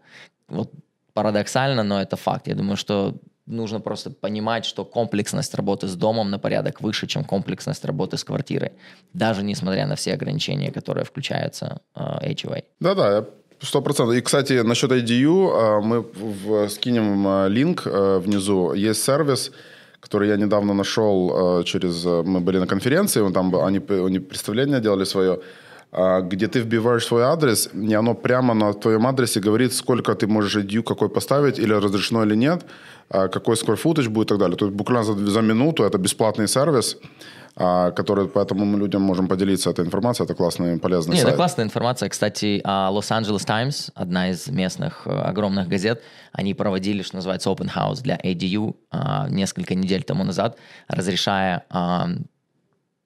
Вот 0.49 0.73
парадоксально, 1.15 1.85
но 1.85 2.03
это 2.03 2.17
факт. 2.17 2.49
Я 2.49 2.57
думаю, 2.57 2.77
что 2.77 3.15
нужно 3.47 3.81
просто 3.81 4.11
понимать, 4.11 4.65
что 4.65 4.85
комплексность 4.85 5.55
работы 5.55 5.87
с 5.87 5.95
домом 5.95 6.31
на 6.31 6.39
порядок 6.39 6.81
выше, 6.81 7.07
чем 7.07 7.25
комплексность 7.25 7.85
работы 7.85 8.17
с 8.17 8.25
квартирой, 8.25 8.73
даже 9.13 9.43
несмотря 9.43 9.87
на 9.87 9.95
все 9.95 10.15
ограничения, 10.15 10.73
которые 10.73 11.05
включаются 11.05 11.81
э, 11.95 12.01
HOA. 12.33 12.65
Да-да, 12.81 13.25
Сто 13.59 13.81
процентов. 13.81 14.15
И, 14.15 14.21
кстати, 14.21 14.63
насчет 14.63 14.93
IDU, 14.93 15.51
э, 15.51 15.81
мы 15.81 16.69
скинем 16.69 17.27
э, 17.27 17.49
линк 17.49 17.87
внизу. 17.87 18.75
Есть 18.75 19.03
сервис, 19.03 19.51
который 20.01 20.29
я 20.29 20.37
недавно 20.37 20.75
нашел 20.75 21.65
через... 21.65 22.05
Мы 22.05 22.41
были 22.41 22.59
на 22.59 22.67
конференции, 22.67 23.33
там 23.33 23.55
они, 23.57 23.81
они 23.89 24.19
представление 24.21 24.81
делали 24.81 25.05
свое 25.05 25.41
где 25.93 26.47
ты 26.49 26.61
вбиваешь 26.61 27.07
свой 27.07 27.23
адрес, 27.23 27.71
и 27.73 27.95
оно 27.95 28.15
прямо 28.15 28.55
на 28.55 28.75
твоем 28.75 29.07
адресе 29.07 29.41
говорит, 29.41 29.73
сколько 29.73 30.15
ты 30.15 30.27
можешь 30.27 30.57
IDU 30.57 30.83
какой 30.83 31.09
поставить, 31.09 31.59
или 31.59 31.73
разрешено 31.73 32.25
или 32.25 32.37
нет. 32.37 32.65
А, 33.09 33.29
какой 33.29 33.55
square 33.55 33.79
footage 33.83 34.09
будет 34.09 34.27
и 34.27 34.29
так 34.31 34.39
далее. 34.39 34.57
То 34.57 34.67
есть 34.67 34.77
буквально 34.77 35.05
за, 35.05 35.31
за 35.31 35.41
минуту 35.41 35.85
это 35.85 35.99
бесплатный 35.99 36.49
сервис, 36.49 36.97
а, 37.55 37.93
который, 37.93 38.27
поэтому 38.27 38.65
мы 38.65 38.79
людям 38.79 39.03
можем 39.03 39.29
поделиться 39.29 39.71
этой 39.71 39.85
информацией. 39.85 40.25
Это 40.25 40.35
классная 40.35 40.75
и 40.75 40.79
полезная 40.79 41.17
Нет, 41.17 41.27
это 41.27 41.37
классная 41.37 41.65
информация. 41.65 42.09
Кстати, 42.09 42.61
Los-Angeles 42.65 43.47
Times, 43.47 43.93
одна 43.95 44.31
из 44.31 44.49
местных 44.49 45.07
э, 45.07 45.11
огромных 45.11 45.69
газет, 45.69 46.03
они 46.33 46.55
проводили, 46.55 47.03
что 47.03 47.17
называется, 47.17 47.51
open 47.51 47.71
house 47.75 48.03
для 48.03 48.17
ADU 48.17 48.75
а, 48.91 49.29
несколько 49.29 49.75
недель 49.75 50.03
тому 50.03 50.25
назад, 50.25 50.59
разрешая 50.89 51.65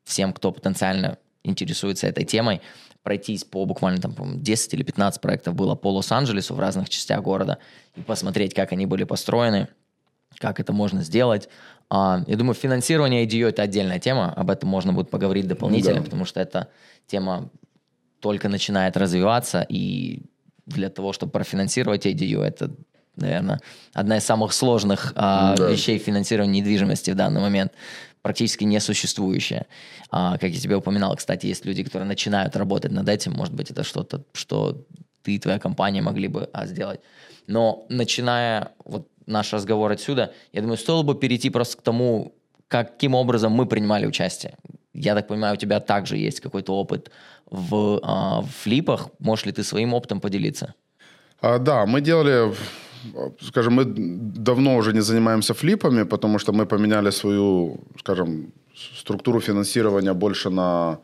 всем, 0.04 0.32
кто 0.32 0.50
потенциально 0.50 1.18
интересуется 1.42 2.06
этой 2.06 2.24
темой, 2.24 2.60
пройтись 3.02 3.44
по 3.44 3.64
буквально 3.64 4.00
там, 4.00 4.12
по 4.12 4.26
10 4.26 4.74
или 4.74 4.82
15 4.82 5.20
проектов 5.20 5.54
было 5.54 5.74
по 5.74 5.90
Лос-Анджелесу 5.90 6.54
в 6.54 6.60
разных 6.60 6.88
частях 6.88 7.22
города 7.22 7.58
и 7.96 8.00
посмотреть, 8.00 8.54
как 8.54 8.72
они 8.72 8.86
были 8.86 9.04
построены, 9.04 9.68
как 10.38 10.60
это 10.60 10.72
можно 10.72 11.02
сделать. 11.02 11.48
А, 11.88 12.22
я 12.26 12.36
думаю, 12.36 12.54
финансирование 12.54 13.26
IDU 13.26 13.48
это 13.48 13.62
отдельная 13.62 13.98
тема, 13.98 14.32
об 14.32 14.50
этом 14.50 14.68
можно 14.68 14.92
будет 14.92 15.10
поговорить 15.10 15.48
дополнительно, 15.48 15.98
да. 15.98 16.04
потому 16.04 16.24
что 16.24 16.40
эта 16.40 16.68
тема 17.06 17.50
только 18.20 18.48
начинает 18.48 18.96
развиваться, 18.96 19.66
и 19.68 20.22
для 20.66 20.88
того, 20.90 21.12
чтобы 21.12 21.32
профинансировать 21.32 22.06
IDU, 22.06 22.42
это, 22.42 22.70
наверное, 23.16 23.60
одна 23.92 24.18
из 24.18 24.24
самых 24.24 24.52
сложных 24.52 25.12
а, 25.16 25.56
да. 25.56 25.70
вещей 25.70 25.98
финансирования 25.98 26.60
недвижимости 26.60 27.10
в 27.10 27.16
данный 27.16 27.40
момент. 27.40 27.72
Практически 28.22 28.64
несуществующее. 28.64 29.66
А, 30.10 30.38
как 30.38 30.50
я 30.50 30.60
тебе 30.60 30.76
упоминал, 30.76 31.16
кстати, 31.16 31.46
есть 31.46 31.64
люди, 31.64 31.82
которые 31.82 32.06
начинают 32.06 32.56
работать 32.56 32.92
над 32.92 33.08
этим, 33.08 33.32
может 33.32 33.54
быть, 33.54 33.70
это 33.70 33.82
что-то, 33.82 34.24
что 34.32 34.86
ты 35.22 35.34
и 35.34 35.38
твоя 35.38 35.58
компания 35.58 36.02
могли 36.02 36.28
бы 36.28 36.48
а, 36.52 36.66
сделать. 36.66 37.00
Но 37.46 37.86
начиная 37.88 38.72
вот 38.84 39.08
наш 39.26 39.52
разговор 39.52 39.92
отсюда, 39.92 40.32
я 40.52 40.60
думаю, 40.60 40.76
стоило 40.76 41.02
бы 41.02 41.14
перейти 41.14 41.50
просто 41.50 41.78
к 41.78 41.82
тому, 41.82 42.34
каким 42.68 43.14
образом 43.14 43.52
мы 43.52 43.66
принимали 43.66 44.06
участие. 44.06 44.54
Я 44.92 45.14
так 45.14 45.28
понимаю, 45.28 45.54
у 45.54 45.56
тебя 45.56 45.80
также 45.80 46.16
есть 46.16 46.40
какой-то 46.40 46.74
опыт 46.74 47.10
в, 47.50 48.00
а, 48.02 48.42
в 48.42 48.48
флипах. 48.48 49.08
Можешь 49.18 49.46
ли 49.46 49.52
ты 49.52 49.64
своим 49.64 49.94
опытом 49.94 50.20
поделиться? 50.20 50.74
А, 51.40 51.58
да, 51.58 51.86
мы 51.86 52.00
делали, 52.00 52.54
скажем, 53.40 53.74
мы 53.74 53.84
давно 53.84 54.76
уже 54.76 54.92
не 54.92 55.00
занимаемся 55.00 55.54
флипами, 55.54 56.04
потому 56.04 56.38
что 56.38 56.52
мы 56.52 56.66
поменяли 56.66 57.10
свою, 57.10 57.80
скажем, 57.98 58.52
структуру 58.98 59.40
финансирования 59.40 60.14
больше 60.14 60.50
на 60.50 60.98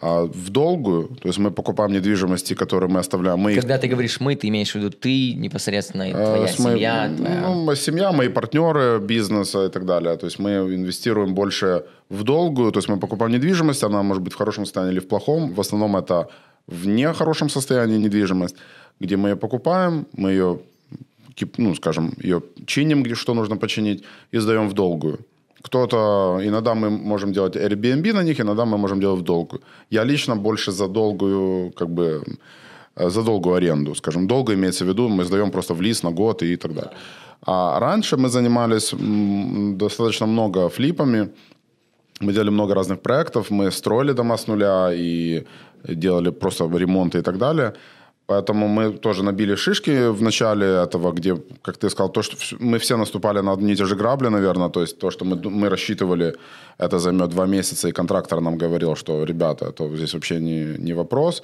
а 0.00 0.24
в 0.24 0.50
долгую, 0.50 1.04
то 1.22 1.28
есть 1.28 1.38
мы 1.38 1.52
покупаем 1.52 1.92
недвижимости, 1.92 2.54
которые 2.54 2.90
мы 2.90 2.98
оставляем. 2.98 3.38
Мы 3.38 3.54
Когда 3.54 3.78
ты 3.78 3.86
говоришь 3.86 4.18
мы, 4.20 4.34
ты 4.34 4.48
имеешь 4.48 4.72
в 4.72 4.74
виду 4.74 4.90
ты 4.90 5.34
непосредственно, 5.34 6.10
твоя 6.10 6.48
с 6.48 6.56
семья? 6.56 7.08
Мы, 7.08 7.16
твоя... 7.16 7.40
Ну, 7.40 7.74
семья, 7.76 8.12
мои 8.12 8.28
партнеры 8.28 8.98
бизнеса 8.98 9.66
и 9.66 9.68
так 9.68 9.86
далее. 9.86 10.16
То 10.16 10.26
есть 10.26 10.40
мы 10.40 10.50
инвестируем 10.50 11.34
больше 11.34 11.84
в 12.08 12.24
долгую, 12.24 12.72
то 12.72 12.78
есть 12.78 12.88
мы 12.88 12.98
покупаем 12.98 13.32
недвижимость, 13.32 13.84
она 13.84 14.02
может 14.02 14.22
быть 14.22 14.32
в 14.32 14.36
хорошем 14.36 14.64
состоянии 14.64 14.94
или 14.94 15.00
в 15.00 15.06
плохом. 15.06 15.54
В 15.54 15.60
основном 15.60 15.96
это 15.96 16.28
в 16.66 16.88
нехорошем 16.88 17.48
состоянии 17.48 17.96
недвижимость, 17.96 18.56
где 18.98 19.16
мы 19.16 19.28
ее 19.28 19.36
покупаем, 19.36 20.06
мы 20.16 20.30
ее, 20.30 20.58
ну, 21.58 21.74
скажем, 21.74 22.12
ее 22.24 22.42
чиним, 22.66 23.02
где 23.02 23.14
что 23.14 23.34
нужно 23.34 23.56
починить, 23.56 24.04
и 24.32 24.38
сдаем 24.38 24.68
в 24.68 24.72
долгую. 24.72 25.18
Кто-то, 25.62 26.40
иногда 26.42 26.74
мы 26.74 26.90
можем 26.90 27.32
делать 27.32 27.56
Airbnb 27.56 28.12
на 28.12 28.22
них, 28.22 28.40
иногда 28.40 28.64
мы 28.64 28.78
можем 28.78 29.00
делать 29.00 29.20
в 29.20 29.24
долгую. 29.24 29.60
Я 29.90 30.04
лично 30.04 30.36
больше 30.36 30.72
за 30.72 30.88
долгую, 30.88 31.70
как 31.70 31.88
бы, 31.88 32.22
э, 32.96 33.10
за 33.10 33.22
долгую 33.22 33.54
аренду, 33.54 33.94
скажем. 33.94 34.26
Долго 34.26 34.52
имеется 34.52 34.84
в 34.84 34.88
виду, 34.88 35.08
мы 35.08 35.24
сдаем 35.24 35.50
просто 35.50 35.74
в 35.74 35.80
лист 35.80 36.04
на 36.04 36.10
год 36.10 36.42
и 36.42 36.56
так 36.56 36.74
далее. 36.74 36.92
А 37.46 37.80
раньше 37.80 38.16
мы 38.16 38.28
занимались 38.28 38.94
достаточно 39.76 40.26
много 40.26 40.68
флипами, 40.68 41.28
мы 42.20 42.32
делали 42.32 42.50
много 42.50 42.74
разных 42.74 43.00
проектов, 43.00 43.50
мы 43.50 43.70
строили 43.70 44.12
дома 44.12 44.36
с 44.36 44.46
нуля 44.46 44.92
и 44.94 45.44
делали 45.88 46.30
просто 46.30 46.64
ремонты 46.64 47.18
и 47.18 47.22
так 47.22 47.38
далее. 47.38 47.72
Поэтому 48.26 48.68
мы 48.68 48.92
тоже 48.92 49.22
набили 49.22 49.54
шишки 49.54 50.08
в 50.08 50.22
начале 50.22 50.66
этого, 50.66 51.12
где, 51.12 51.36
как 51.62 51.76
ты 51.76 51.90
сказал, 51.90 52.12
то, 52.12 52.22
что 52.22 52.36
мы 52.58 52.78
все 52.78 52.96
наступали 52.96 53.40
на 53.40 53.52
одни 53.52 53.72
и 53.72 53.76
те 53.76 53.84
же 53.84 53.96
грабли, 53.96 54.28
наверное. 54.28 54.70
То 54.70 54.80
есть 54.80 54.98
то, 54.98 55.10
что 55.10 55.24
мы, 55.26 55.36
мы 55.50 55.68
рассчитывали, 55.68 56.34
это 56.78 56.98
займет 56.98 57.28
два 57.28 57.46
месяца, 57.46 57.88
и 57.88 57.92
контрактор 57.92 58.40
нам 58.40 58.56
говорил, 58.56 58.96
что, 58.96 59.24
ребята, 59.24 59.66
это 59.66 59.96
здесь 59.96 60.14
вообще 60.14 60.40
не, 60.40 60.78
не 60.78 60.94
вопрос. 60.94 61.42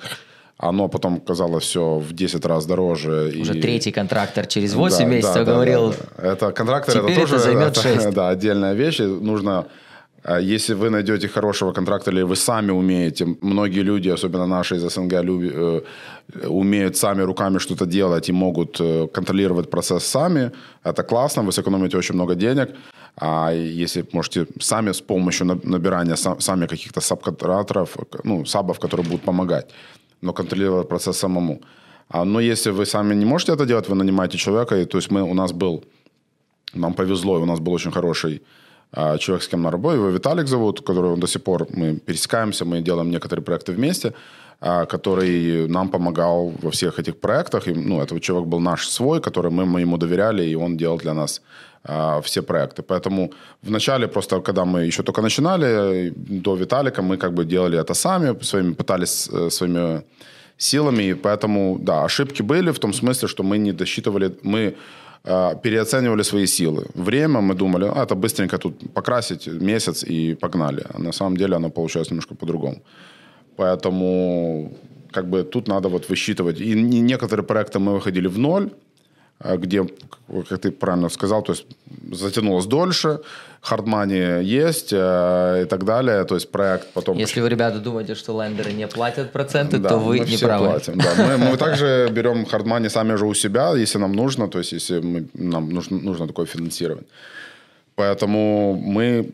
Оно 0.56 0.88
потом 0.88 1.20
казалось 1.20 1.64
все 1.64 1.98
в 1.98 2.12
10 2.12 2.46
раз 2.46 2.66
дороже. 2.66 3.32
Уже 3.40 3.58
и... 3.58 3.60
третий 3.60 3.92
контрактор 3.92 4.46
через 4.46 4.74
8 4.74 4.98
да, 4.98 5.04
месяцев 5.04 5.44
да, 5.44 5.52
говорил. 5.52 5.90
Да, 5.90 5.96
да. 6.16 6.32
Это 6.32 6.52
контрактор, 6.52 6.96
это 6.96 7.14
тоже 7.14 7.36
это 7.36 7.44
займет 7.44 7.76
6. 7.76 7.86
Это, 7.86 8.12
да, 8.12 8.28
отдельная 8.28 8.74
вещь. 8.74 9.00
Нужно 9.00 9.50
а 9.58 9.66
если 10.40 10.74
вы 10.74 10.90
найдете 10.90 11.28
хорошего 11.28 11.72
контрактора, 11.72 12.16
или 12.16 12.22
вы 12.24 12.37
сами 12.37 12.72
умеете, 12.72 13.26
многие 13.40 13.83
люди, 13.83 14.11
особенно 14.11 14.46
наши 14.46 14.76
из 14.76 14.83
СНГ, 14.83 15.22
люби, 15.22 15.50
э, 15.52 15.80
умеют 16.46 16.96
сами 16.96 17.22
руками 17.22 17.59
что-то 17.59 17.87
делать 17.87 18.28
и 18.28 18.33
могут 18.33 18.80
э, 18.80 19.06
контролировать 19.06 19.70
процесс 19.70 20.04
сами, 20.04 20.50
это 20.85 21.02
классно, 21.02 21.42
вы 21.42 21.52
сэкономите 21.52 21.96
очень 21.96 22.14
много 22.14 22.35
денег. 22.35 22.68
А 23.16 23.52
если 23.52 24.04
можете 24.12 24.46
сами 24.61 24.92
с 24.92 25.00
помощью 25.00 25.46
набирания 25.46 26.16
сами 26.16 26.66
каких-то 26.66 27.00
сабконтракторов, 27.00 27.96
ну, 28.24 28.44
сабов, 28.44 28.78
которые 28.78 29.06
будут 29.06 29.22
помогать, 29.22 29.70
но 30.22 30.33
контролировать 30.33 30.88
процесс 30.88 31.18
самому. 31.18 31.61
А, 32.09 32.24
но 32.24 32.40
если 32.40 32.72
вы 32.72 32.87
сами 32.87 33.14
не 33.14 33.24
можете 33.24 33.52
это 33.52 33.66
делать, 33.66 33.88
вы 33.88 33.94
нанимаете 33.94 34.38
человека, 34.38 34.76
и, 34.76 34.85
то 34.85 34.98
есть 34.98 35.11
мы, 35.11 35.22
у 35.22 35.35
нас 35.35 35.52
был, 35.52 35.83
нам 36.74 36.94
повезло, 36.94 37.38
и 37.38 37.42
у 37.42 37.46
нас 37.46 37.59
был 37.59 37.72
очень 37.72 37.92
хороший 37.92 38.37
а, 38.37 38.61
человек, 38.94 39.42
с 39.42 39.48
кем 39.48 39.62
на 39.62 39.70
работе, 39.70 39.96
его 39.96 40.09
Виталик 40.09 40.48
зовут, 40.48 40.81
который 40.81 41.16
до 41.16 41.26
сих 41.26 41.42
пор 41.42 41.66
мы 41.70 41.96
пересекаемся, 41.96 42.64
мы 42.64 42.81
делаем 42.81 43.11
некоторые 43.11 43.44
проекты 43.44 43.72
вместе, 43.72 44.12
а, 44.62 44.85
который 44.85 45.68
нам 45.68 45.88
помогал 45.88 46.53
во 46.62 46.70
всех 46.70 46.98
этих 46.98 47.16
проектах. 47.16 47.68
И, 47.68 47.72
ну, 47.72 48.03
этот 48.03 48.20
человек 48.20 48.48
был 48.48 48.61
наш 48.61 48.88
свой, 48.88 49.20
который 49.20 49.50
мы, 49.50 49.64
мы 49.64 49.81
ему 49.81 49.96
доверяли, 49.96 50.42
и 50.42 50.55
он 50.55 50.76
делал 50.76 50.98
для 50.98 51.14
нас 51.14 51.40
а, 51.83 52.20
все 52.20 52.42
проекты. 52.42 52.83
Поэтому 52.83 53.33
в 53.62 53.70
начале 53.70 54.07
просто, 54.07 54.40
когда 54.40 54.64
мы 54.64 54.85
еще 54.87 55.03
только 55.03 55.22
начинали, 55.22 56.12
до 56.14 56.57
Виталика 56.57 57.00
мы 57.00 57.16
как 57.16 57.33
бы 57.33 57.46
делали 57.46 57.79
это 57.79 57.94
сами, 57.94 58.38
своими, 58.42 58.74
пытались 58.74 59.31
э, 59.33 59.48
своими 59.50 60.03
силами, 60.59 61.05
и 61.05 61.14
поэтому, 61.14 61.79
да, 61.81 62.05
ошибки 62.05 62.42
были 62.42 62.70
в 62.70 62.79
том 62.79 62.92
смысле, 62.92 63.29
что 63.29 63.42
мы 63.42 63.57
не 63.57 63.72
досчитывали, 63.72 64.31
мы 64.42 64.66
а, 64.66 64.74
переоценивали 65.22 66.22
свои 66.22 66.46
силы. 66.46 66.87
Время 66.94 67.40
мы 67.40 67.54
думали, 67.54 67.85
а, 67.85 68.02
это 68.02 68.14
быстренько 68.14 68.59
тут 68.59 68.92
покрасить 68.94 69.46
месяц 69.46 70.02
и 70.02 70.35
погнали. 70.35 70.83
А 70.94 70.98
на 70.98 71.12
самом 71.12 71.37
деле 71.37 71.56
оно 71.56 71.70
получалось 71.70 72.11
немножко 72.11 72.35
по-другому. 72.35 72.83
Поэтому 73.56 74.72
как 75.12 75.28
бы 75.28 75.42
тут 75.42 75.68
надо 75.68 75.88
вот 75.88 76.09
высчитывать. 76.09 76.61
И 76.61 76.74
некоторые 77.02 77.44
проекты 77.44 77.78
мы 77.78 77.92
выходили 77.92 78.28
в 78.28 78.38
ноль, 78.38 78.64
а 78.64 78.70
где, 79.42 79.87
как 80.48 80.59
ты 80.61 80.70
правильно 80.70 81.09
сказал, 81.09 81.42
то 81.42 81.53
есть 81.53 81.66
затянулось 82.12 82.66
дольше, 82.66 83.20
хардмани 83.61 84.42
есть 84.42 84.92
э, 84.92 85.62
и 85.62 85.66
так 85.66 85.85
далее, 85.85 86.24
то 86.24 86.35
есть 86.35 86.50
проект 86.50 86.92
потом... 86.92 87.18
Если 87.18 87.40
вы, 87.40 87.48
ребята, 87.48 87.79
думаете, 87.79 88.14
что 88.14 88.42
лендеры 88.42 88.72
не 88.72 88.87
платят 88.87 89.33
проценты, 89.33 89.79
да, 89.79 89.88
то 89.88 89.98
вы 89.98 90.20
не 90.20 90.38
правы. 90.38 90.66
Платим, 90.66 90.98
да. 90.98 91.14
мы, 91.16 91.50
мы 91.50 91.57
также 91.57 92.09
берем 92.11 92.46
хардмани 92.46 92.88
сами 92.88 93.16
же 93.16 93.26
у 93.26 93.35
себя, 93.35 93.74
если 93.76 93.98
нам 93.98 94.12
нужно, 94.12 94.48
то 94.48 94.59
есть 94.59 94.72
если 94.72 95.00
мы, 95.00 95.29
нам 95.35 95.70
нужно, 95.70 95.98
нужно 95.98 96.26
такое 96.26 96.46
финансирование. 96.46 97.07
Поэтому 97.96 98.74
мы 98.74 99.33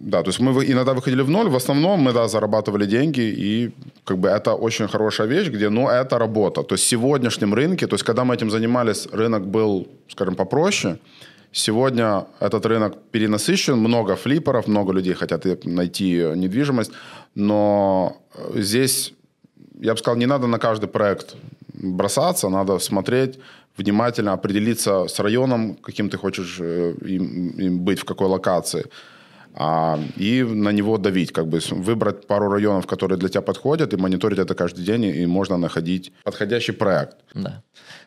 да, 0.00 0.22
то 0.22 0.30
есть 0.30 0.40
мы 0.40 0.50
иногда 0.64 0.94
выходили 0.94 1.22
в 1.22 1.28
ноль, 1.28 1.48
в 1.48 1.56
основном 1.56 2.00
мы, 2.00 2.12
да, 2.12 2.26
зарабатывали 2.26 2.86
деньги, 2.86 3.20
и 3.20 3.70
как 4.04 4.16
бы 4.16 4.28
это 4.28 4.54
очень 4.54 4.88
хорошая 4.88 5.28
вещь, 5.28 5.48
где, 5.48 5.68
ну, 5.68 5.88
это 5.88 6.18
работа. 6.18 6.62
То 6.62 6.74
есть 6.74 6.84
в 6.84 6.88
сегодняшнем 6.88 7.54
рынке, 7.54 7.86
то 7.86 7.94
есть 7.94 8.04
когда 8.04 8.24
мы 8.24 8.34
этим 8.34 8.50
занимались, 8.50 9.06
рынок 9.12 9.46
был, 9.46 9.86
скажем, 10.08 10.34
попроще, 10.34 10.98
Сегодня 11.52 12.26
этот 12.38 12.64
рынок 12.64 12.96
перенасыщен, 13.10 13.76
много 13.76 14.14
флипперов, 14.14 14.68
много 14.68 14.92
людей 14.92 15.14
хотят 15.14 15.64
найти 15.64 16.22
недвижимость, 16.36 16.92
но 17.34 18.16
здесь, 18.54 19.14
я 19.80 19.92
бы 19.92 19.98
сказал, 19.98 20.16
не 20.16 20.26
надо 20.26 20.46
на 20.46 20.58
каждый 20.58 20.86
проект 20.86 21.34
бросаться, 21.74 22.48
надо 22.48 22.78
смотреть, 22.78 23.40
внимательно 23.76 24.32
определиться 24.32 25.08
с 25.08 25.18
районом, 25.18 25.74
каким 25.74 26.08
ты 26.08 26.18
хочешь 26.18 26.58
э, 26.60 26.94
им, 27.04 27.50
им 27.58 27.78
быть, 27.80 27.98
в 27.98 28.04
какой 28.04 28.28
локации 28.28 28.84
а, 29.54 29.98
и 30.16 30.42
на 30.42 30.70
него 30.70 30.98
давить, 30.98 31.32
как 31.32 31.48
бы 31.48 31.60
выбрать 31.70 32.26
пару 32.26 32.48
районов, 32.48 32.86
которые 32.86 33.18
для 33.18 33.28
тебя 33.28 33.42
подходят, 33.42 33.92
и 33.92 33.96
мониторить 33.96 34.38
это 34.38 34.54
каждый 34.54 34.84
день, 34.84 35.04
и 35.04 35.26
можно 35.26 35.56
находить 35.56 36.12
подходящий 36.24 36.72
проект. 36.72 37.18
Да. 37.34 37.62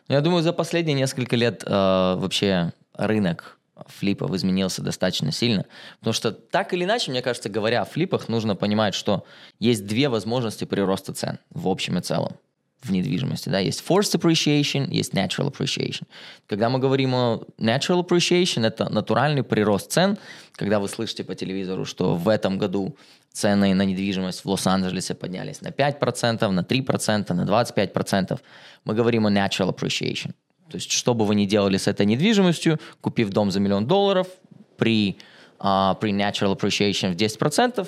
Я 0.08 0.20
думаю, 0.20 0.42
за 0.42 0.52
последние 0.52 0.94
несколько 0.94 1.36
лет 1.36 1.62
э, 1.66 1.70
вообще 1.70 2.72
рынок 2.94 3.58
флипов 3.86 4.32
изменился 4.32 4.82
достаточно 4.82 5.32
сильно. 5.32 5.66
Потому 5.98 6.14
что 6.14 6.32
так 6.32 6.72
или 6.72 6.84
иначе, 6.84 7.10
мне 7.10 7.22
кажется, 7.22 7.48
говоря 7.48 7.82
о 7.82 7.84
флипах, 7.84 8.28
нужно 8.28 8.54
понимать, 8.56 8.94
что 8.94 9.24
есть 9.58 9.86
две 9.86 10.08
возможности 10.08 10.64
прироста 10.64 11.12
цен 11.12 11.38
в 11.50 11.68
общем 11.68 11.98
и 11.98 12.00
целом 12.00 12.36
в 12.84 12.92
недвижимости. 12.92 13.48
Да? 13.48 13.58
Есть 13.58 13.82
forced 13.86 14.14
appreciation, 14.18 14.88
есть 14.90 15.14
natural 15.14 15.50
appreciation. 15.50 16.04
Когда 16.46 16.68
мы 16.68 16.78
говорим 16.78 17.14
о 17.14 17.42
natural 17.58 18.06
appreciation, 18.06 18.66
это 18.66 18.92
натуральный 18.92 19.42
прирост 19.42 19.92
цен. 19.92 20.18
Когда 20.52 20.78
вы 20.78 20.88
слышите 20.88 21.24
по 21.24 21.34
телевизору, 21.34 21.84
что 21.84 22.14
в 22.14 22.28
этом 22.28 22.58
году 22.58 22.96
цены 23.32 23.74
на 23.74 23.82
недвижимость 23.82 24.44
в 24.44 24.48
Лос-Анджелесе 24.48 25.14
поднялись 25.14 25.60
на 25.60 25.68
5%, 25.68 26.48
на 26.48 26.60
3%, 26.60 27.32
на 27.32 27.42
25%, 27.42 28.40
мы 28.84 28.94
говорим 28.94 29.26
о 29.26 29.30
natural 29.30 29.74
appreciation. 29.74 30.32
То 30.70 30.76
есть, 30.76 30.90
что 30.90 31.14
бы 31.14 31.26
вы 31.26 31.34
ни 31.34 31.44
делали 31.44 31.76
с 31.76 31.88
этой 31.88 32.06
недвижимостью, 32.06 32.78
купив 33.00 33.30
дом 33.30 33.50
за 33.50 33.60
миллион 33.60 33.86
долларов, 33.86 34.28
при, 34.76 35.16
uh, 35.58 35.96
при 35.98 36.12
natural 36.12 36.56
appreciation 36.56 37.12
в 37.12 37.16
10%, 37.16 37.86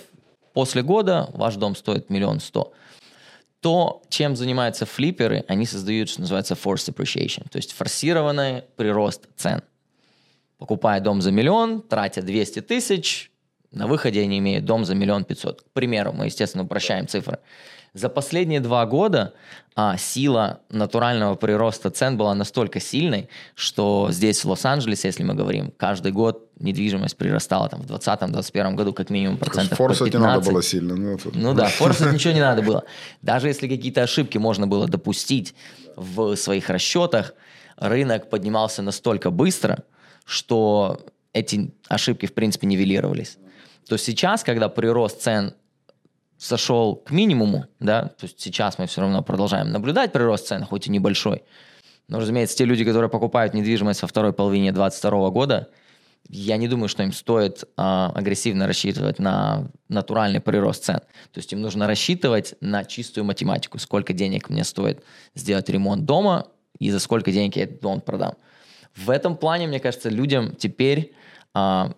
после 0.53 0.83
года 0.83 1.29
ваш 1.35 1.57
дом 1.57 1.77
стоит 1.77 2.11
миллион 2.11 2.41
сто. 2.41 2.73
То, 3.67 4.05
чем 4.11 4.37
занимаются 4.37 4.87
флиперы, 4.87 5.45
они 5.49 5.67
создают, 5.67 6.09
что 6.09 6.21
называется, 6.21 6.55
forced 6.55 6.95
appreciation, 6.95 7.49
то 7.51 7.57
есть 7.57 7.73
форсированный 7.73 8.63
прирост 8.77 9.27
цен. 9.35 9.61
Покупая 10.57 11.01
дом 11.01 11.21
за 11.21 11.33
миллион, 11.33 11.83
тратя 11.83 12.23
200 12.23 12.61
тысяч, 12.61 13.33
На 13.73 13.89
выходе 13.89 14.23
они 14.23 14.39
имеют 14.39 14.65
дом 14.65 14.85
за 14.85 14.95
миллион 14.95 15.25
пятьсот. 15.25 15.63
К 15.63 15.71
примеру, 15.73 16.13
мы, 16.13 16.27
естественно, 16.27 16.63
упрощаем 16.63 17.09
цифры. 17.09 17.41
За 17.93 18.09
последние 18.09 18.61
два 18.61 18.87
года 18.87 19.35
а, 19.75 19.97
сила 19.97 20.61
натурального 20.71 21.35
прироста 21.35 21.91
цен 21.91 22.17
была 22.17 22.37
настолько 22.37 22.79
сильной, 22.79 23.29
что 23.57 24.09
здесь, 24.13 24.45
в 24.45 24.49
Лос-Анджелесе, 24.49 25.09
если 25.09 25.25
мы 25.25 25.35
говорим, 25.35 25.73
каждый 25.77 26.13
год 26.13 26.46
недвижимость 26.59 27.17
прирастала 27.17 27.69
там, 27.69 27.83
в 27.83 27.87
2020-2021 27.87 28.75
году 28.75 28.93
как 28.93 29.11
минимум 29.11 29.37
процентов 29.37 29.79
Форсать 29.79 29.99
по 29.99 30.05
15. 30.07 30.21
не 30.21 30.27
надо 30.27 30.51
было 30.51 30.63
сильно. 30.63 30.97
Ну, 30.97 31.19
тут... 31.19 31.35
Ну 31.35 31.55
да, 31.55 31.67
форсать 31.67 32.13
ничего 32.15 32.33
не 32.33 32.41
надо 32.41 32.63
было. 32.63 32.85
Даже 33.23 33.49
если 33.49 33.69
какие-то 33.69 34.03
ошибки 34.03 34.39
можно 34.39 34.67
было 34.67 34.89
допустить 34.89 35.55
в 35.97 36.35
своих 36.37 36.71
расчетах, 36.71 37.35
рынок 37.77 38.31
поднимался 38.31 38.83
настолько 38.83 39.31
быстро, 39.31 39.85
что 40.25 41.01
эти 41.33 41.73
ошибки, 41.89 42.27
в 42.27 42.35
принципе, 42.35 42.67
нивелировались. 42.67 43.39
То 43.89 43.97
сейчас, 43.99 44.43
когда 44.43 44.69
прирост 44.69 45.21
цен 45.21 45.55
сошел 46.39 46.97
к 46.97 47.11
минимуму, 47.11 47.67
да, 47.81 48.03
то 48.03 48.25
есть 48.25 48.41
сейчас 48.41 48.79
мы 48.79 48.87
все 48.87 49.03
равно 49.03 49.23
продолжаем 49.23 49.71
наблюдать 49.71 50.13
прирост 50.13 50.49
цен, 50.49 50.65
хоть 50.65 50.87
и 50.87 50.91
небольшой, 50.91 51.45
но, 52.09 52.21
разумеется, 52.21 52.57
те 52.57 52.65
люди, 52.65 52.85
которые 52.85 53.11
покупают 53.11 53.55
недвижимость 53.55 54.03
во 54.03 54.09
второй 54.09 54.33
половине 54.33 54.73
2022 54.73 55.31
года, 55.31 55.69
я 56.29 56.57
не 56.57 56.69
думаю, 56.69 56.89
что 56.89 57.03
им 57.03 57.13
стоит 57.13 57.65
а, 57.77 58.13
агрессивно 58.15 58.67
рассчитывать 58.67 59.19
на 59.19 59.71
натуральный 59.89 60.41
прирост 60.41 60.85
цен. 60.85 61.01
То 61.33 61.39
есть 61.39 61.53
им 61.53 61.61
нужно 61.61 61.87
рассчитывать 61.87 62.55
на 62.61 62.85
чистую 62.85 63.25
математику, 63.25 63.79
сколько 63.79 64.13
денег 64.13 64.51
мне 64.51 64.65
стоит 64.65 65.03
сделать 65.35 65.69
ремонт 65.69 66.05
дома 66.05 66.49
и 66.79 66.91
за 66.91 66.99
сколько 66.99 67.31
денег 67.33 67.57
я 67.57 67.65
этот 67.65 67.81
дом 67.81 68.01
продам. 68.01 68.35
В 68.95 69.11
этом 69.11 69.37
плане, 69.37 69.67
мне 69.67 69.79
кажется, 69.79 70.09
людям 70.09 70.55
теперь 70.57 71.13
а, 71.55 71.93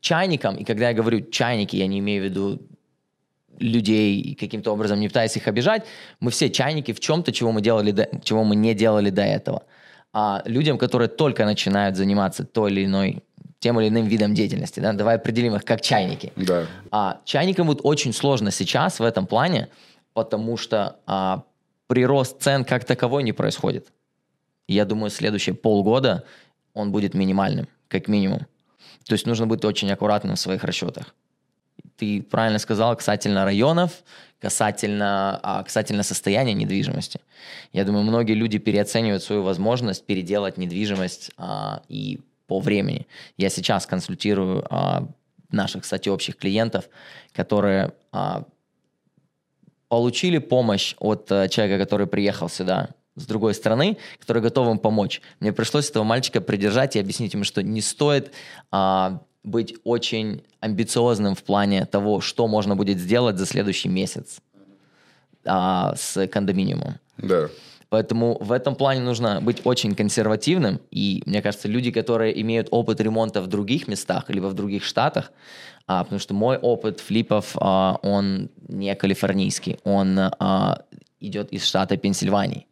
чайникам, 0.00 0.56
и 0.56 0.64
когда 0.64 0.88
я 0.88 0.94
говорю 0.94 1.20
чайники, 1.30 1.76
я 1.76 1.86
не 1.86 1.98
имею 1.98 2.22
в 2.22 2.24
виду 2.24 2.60
людей 3.58 4.20
и 4.20 4.34
каким-то 4.34 4.72
образом 4.72 5.00
не 5.00 5.08
пытаясь 5.08 5.36
их 5.36 5.46
обижать, 5.48 5.84
мы 6.18 6.30
все 6.30 6.50
чайники 6.50 6.92
в 6.92 7.00
чем-то, 7.00 7.32
чего 7.32 7.52
мы, 7.52 7.60
делали 7.60 7.90
до, 7.90 8.08
чего 8.22 8.42
мы 8.44 8.56
не 8.56 8.74
делали 8.74 9.10
до 9.10 9.22
этого. 9.22 9.64
А 10.12 10.42
людям, 10.44 10.78
которые 10.78 11.08
только 11.08 11.44
начинают 11.44 11.96
заниматься 11.96 12.44
той 12.44 12.72
или 12.72 12.84
иной 12.86 13.22
тем 13.60 13.78
или 13.80 13.88
иным 13.88 14.06
видом 14.06 14.34
деятельности, 14.34 14.80
да, 14.80 14.92
давай 14.92 15.16
определим 15.16 15.54
их 15.54 15.64
как 15.64 15.80
чайники. 15.80 16.32
Да. 16.36 16.66
А, 16.90 17.20
чайникам 17.24 17.66
вот 17.66 17.80
очень 17.82 18.12
сложно 18.12 18.50
сейчас 18.50 18.98
в 18.98 19.04
этом 19.04 19.26
плане, 19.26 19.68
потому 20.14 20.56
что 20.56 20.96
а, 21.06 21.44
прирост 21.86 22.42
цен 22.42 22.64
как 22.64 22.84
таковой 22.84 23.22
не 23.22 23.32
происходит. 23.32 23.88
Я 24.66 24.84
думаю, 24.84 25.10
следующие 25.10 25.54
полгода 25.54 26.24
он 26.74 26.90
будет 26.90 27.14
минимальным, 27.14 27.68
как 27.88 28.08
минимум. 28.08 28.46
То 29.06 29.14
есть 29.14 29.26
нужно 29.26 29.46
быть 29.46 29.64
очень 29.64 29.90
аккуратным 29.90 30.36
в 30.36 30.40
своих 30.40 30.64
расчетах 30.64 31.14
ты 32.00 32.22
правильно 32.22 32.58
сказал 32.58 32.96
касательно 32.96 33.44
районов, 33.44 34.02
касательно, 34.40 35.38
а, 35.42 35.62
касательно 35.62 36.02
состояния 36.02 36.54
недвижимости. 36.54 37.20
Я 37.74 37.84
думаю, 37.84 38.04
многие 38.04 38.32
люди 38.32 38.56
переоценивают 38.56 39.22
свою 39.22 39.42
возможность 39.42 40.06
переделать 40.06 40.56
недвижимость 40.56 41.30
а, 41.36 41.82
и 41.88 42.20
по 42.50 42.58
времени. 42.58 43.06
Я 43.36 43.48
сейчас 43.48 43.86
консультирую 43.86 44.66
а, 44.68 45.06
наших, 45.52 45.84
кстати, 45.84 46.08
общих 46.08 46.36
клиентов, 46.36 46.88
которые 47.32 47.92
а, 48.10 48.42
получили 49.86 50.38
помощь 50.38 50.96
от 50.98 51.30
а, 51.30 51.46
человека, 51.46 51.78
который 51.84 52.08
приехал 52.08 52.48
сюда 52.48 52.88
с 53.14 53.24
другой 53.24 53.54
стороны, 53.54 53.98
который 54.18 54.42
готов 54.42 54.66
им 54.68 54.78
помочь. 54.78 55.20
Мне 55.38 55.52
пришлось 55.52 55.88
этого 55.88 56.02
мальчика 56.02 56.40
придержать 56.40 56.96
и 56.96 56.98
объяснить 56.98 57.34
ему, 57.34 57.44
что 57.44 57.62
не 57.62 57.80
стоит 57.80 58.32
а, 58.72 59.22
быть 59.44 59.76
очень 59.84 60.42
амбициозным 60.58 61.36
в 61.36 61.44
плане 61.44 61.86
того, 61.86 62.20
что 62.20 62.48
можно 62.48 62.74
будет 62.74 62.98
сделать 62.98 63.38
за 63.38 63.46
следующий 63.46 63.88
месяц 63.88 64.40
а, 65.44 65.94
с 65.94 66.26
кондоминиумом. 66.26 66.94
Да. 67.16 67.48
Поэтому 67.90 68.38
в 68.40 68.52
этом 68.52 68.76
плане 68.76 69.00
нужно 69.00 69.40
быть 69.40 69.62
очень 69.64 69.94
консервативным. 69.94 70.80
И 70.90 71.22
мне 71.26 71.42
кажется, 71.42 71.68
люди, 71.68 71.90
которые 71.90 72.40
имеют 72.40 72.68
опыт 72.70 73.00
ремонта 73.00 73.42
в 73.42 73.48
других 73.48 73.88
местах, 73.88 74.30
либо 74.30 74.46
в 74.46 74.54
других 74.54 74.84
штатах, 74.84 75.32
а, 75.86 76.04
потому 76.04 76.20
что 76.20 76.32
мой 76.32 76.56
опыт 76.56 77.00
флипов, 77.00 77.56
а, 77.60 77.98
он 78.02 78.48
не 78.68 78.94
калифорнийский, 78.94 79.78
он 79.84 80.16
а, 80.18 80.82
идет 81.18 81.52
из 81.52 81.66
штата 81.66 81.96
Пенсильвании 81.96 82.66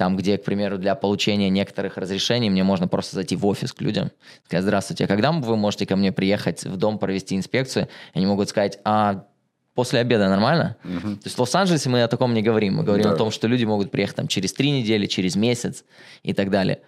там, 0.00 0.16
где, 0.16 0.38
к 0.38 0.44
примеру, 0.44 0.78
для 0.78 0.94
получения 0.94 1.50
некоторых 1.50 1.98
разрешений 1.98 2.48
мне 2.48 2.64
можно 2.64 2.88
просто 2.88 3.16
зайти 3.16 3.36
в 3.36 3.44
офис 3.44 3.70
к 3.70 3.82
людям, 3.82 4.10
сказать, 4.46 4.62
здравствуйте, 4.62 5.04
а 5.04 5.06
когда 5.06 5.30
вы 5.30 5.58
можете 5.58 5.84
ко 5.84 5.94
мне 5.94 6.10
приехать 6.10 6.64
в 6.64 6.78
дом 6.78 6.98
провести 6.98 7.36
инспекцию? 7.36 7.86
Они 8.14 8.24
могут 8.24 8.48
сказать, 8.48 8.78
а 8.82 9.26
после 9.80 10.00
обеда 10.00 10.28
нормально? 10.28 10.76
Uh-huh. 10.84 11.14
То 11.14 11.22
есть 11.24 11.38
в 11.38 11.40
Лос-Анджелесе 11.40 11.88
мы 11.88 12.02
о 12.02 12.08
таком 12.08 12.34
не 12.34 12.42
говорим. 12.42 12.74
Мы 12.74 12.82
говорим 12.82 13.04
да. 13.04 13.12
о 13.12 13.16
том, 13.16 13.30
что 13.30 13.48
люди 13.48 13.64
могут 13.64 13.90
приехать 13.90 14.16
там 14.16 14.28
через 14.28 14.52
три 14.52 14.70
недели, 14.70 15.06
через 15.06 15.36
месяц 15.36 15.84
и 16.22 16.34
так 16.34 16.50
далее. 16.50 16.80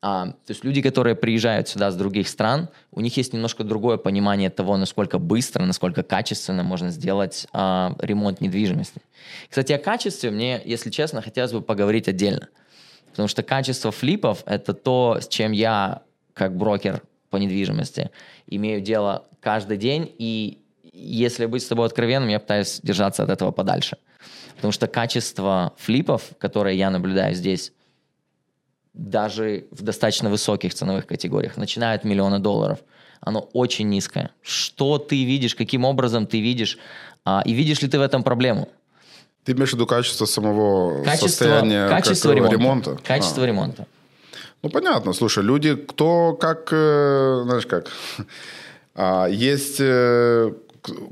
А, 0.00 0.28
то 0.28 0.52
есть 0.52 0.64
люди, 0.64 0.80
которые 0.80 1.14
приезжают 1.14 1.68
сюда 1.68 1.90
с 1.90 1.96
других 1.96 2.26
стран, 2.26 2.70
у 2.90 3.02
них 3.02 3.14
есть 3.18 3.34
немножко 3.34 3.64
другое 3.64 3.98
понимание 3.98 4.48
того, 4.48 4.78
насколько 4.78 5.18
быстро, 5.18 5.66
насколько 5.66 6.02
качественно 6.02 6.62
можно 6.62 6.88
сделать 6.88 7.46
а, 7.52 7.94
ремонт 7.98 8.40
недвижимости. 8.40 9.02
Кстати, 9.50 9.72
о 9.72 9.78
качестве 9.78 10.30
мне, 10.30 10.62
если 10.64 10.88
честно, 10.88 11.20
хотелось 11.20 11.52
бы 11.52 11.60
поговорить 11.60 12.08
отдельно. 12.08 12.48
Потому 13.10 13.28
что 13.28 13.42
качество 13.42 13.90
флипов– 13.90 14.42
это 14.46 14.72
то, 14.72 15.18
с 15.20 15.28
чем 15.28 15.52
я, 15.52 16.00
как 16.32 16.56
брокер 16.56 17.02
по 17.28 17.36
недвижимости, 17.36 18.10
имею 18.46 18.80
дело 18.80 19.26
каждый 19.42 19.76
день. 19.76 20.10
И 20.16 20.58
если 20.92 21.46
быть 21.46 21.62
с 21.62 21.66
тобой 21.66 21.86
откровенным, 21.86 22.28
я 22.28 22.40
пытаюсь 22.40 22.80
держаться 22.82 23.22
от 23.22 23.30
этого 23.30 23.50
подальше. 23.50 23.96
Потому 24.56 24.72
что 24.72 24.86
качество 24.86 25.72
флипов, 25.76 26.22
которые 26.38 26.76
я 26.76 26.90
наблюдаю 26.90 27.34
здесь, 27.34 27.72
даже 28.92 29.66
в 29.70 29.82
достаточно 29.82 30.28
высоких 30.28 30.74
ценовых 30.74 31.06
категориях, 31.06 31.56
начиная 31.56 31.94
от 31.94 32.04
миллиона 32.04 32.40
долларов, 32.40 32.80
оно 33.20 33.48
очень 33.52 33.88
низкое. 33.88 34.30
Что 34.42 34.98
ты 34.98 35.24
видишь, 35.24 35.54
каким 35.54 35.84
образом 35.84 36.26
ты 36.26 36.40
видишь, 36.40 36.78
а, 37.24 37.42
и 37.44 37.52
видишь 37.52 37.82
ли 37.82 37.88
ты 37.88 37.98
в 37.98 38.02
этом 38.02 38.22
проблему? 38.22 38.68
Ты 39.44 39.52
имеешь 39.52 39.70
в 39.70 39.74
виду 39.74 39.86
качество 39.86 40.26
самого 40.26 41.04
качество, 41.04 41.28
состояния 41.28 41.88
качество 41.88 42.32
ремонта. 42.32 42.56
ремонта? 42.56 42.98
Качество 43.04 43.44
а. 43.44 43.46
ремонта. 43.46 43.86
Ну, 44.62 44.70
понятно. 44.70 45.12
Слушай, 45.12 45.44
люди, 45.44 45.74
кто 45.76 46.34
как, 46.34 46.68
э, 46.72 47.42
знаешь 47.44 47.66
как, 47.66 47.90
а, 48.94 49.26
есть 49.26 49.76
э, 49.78 50.52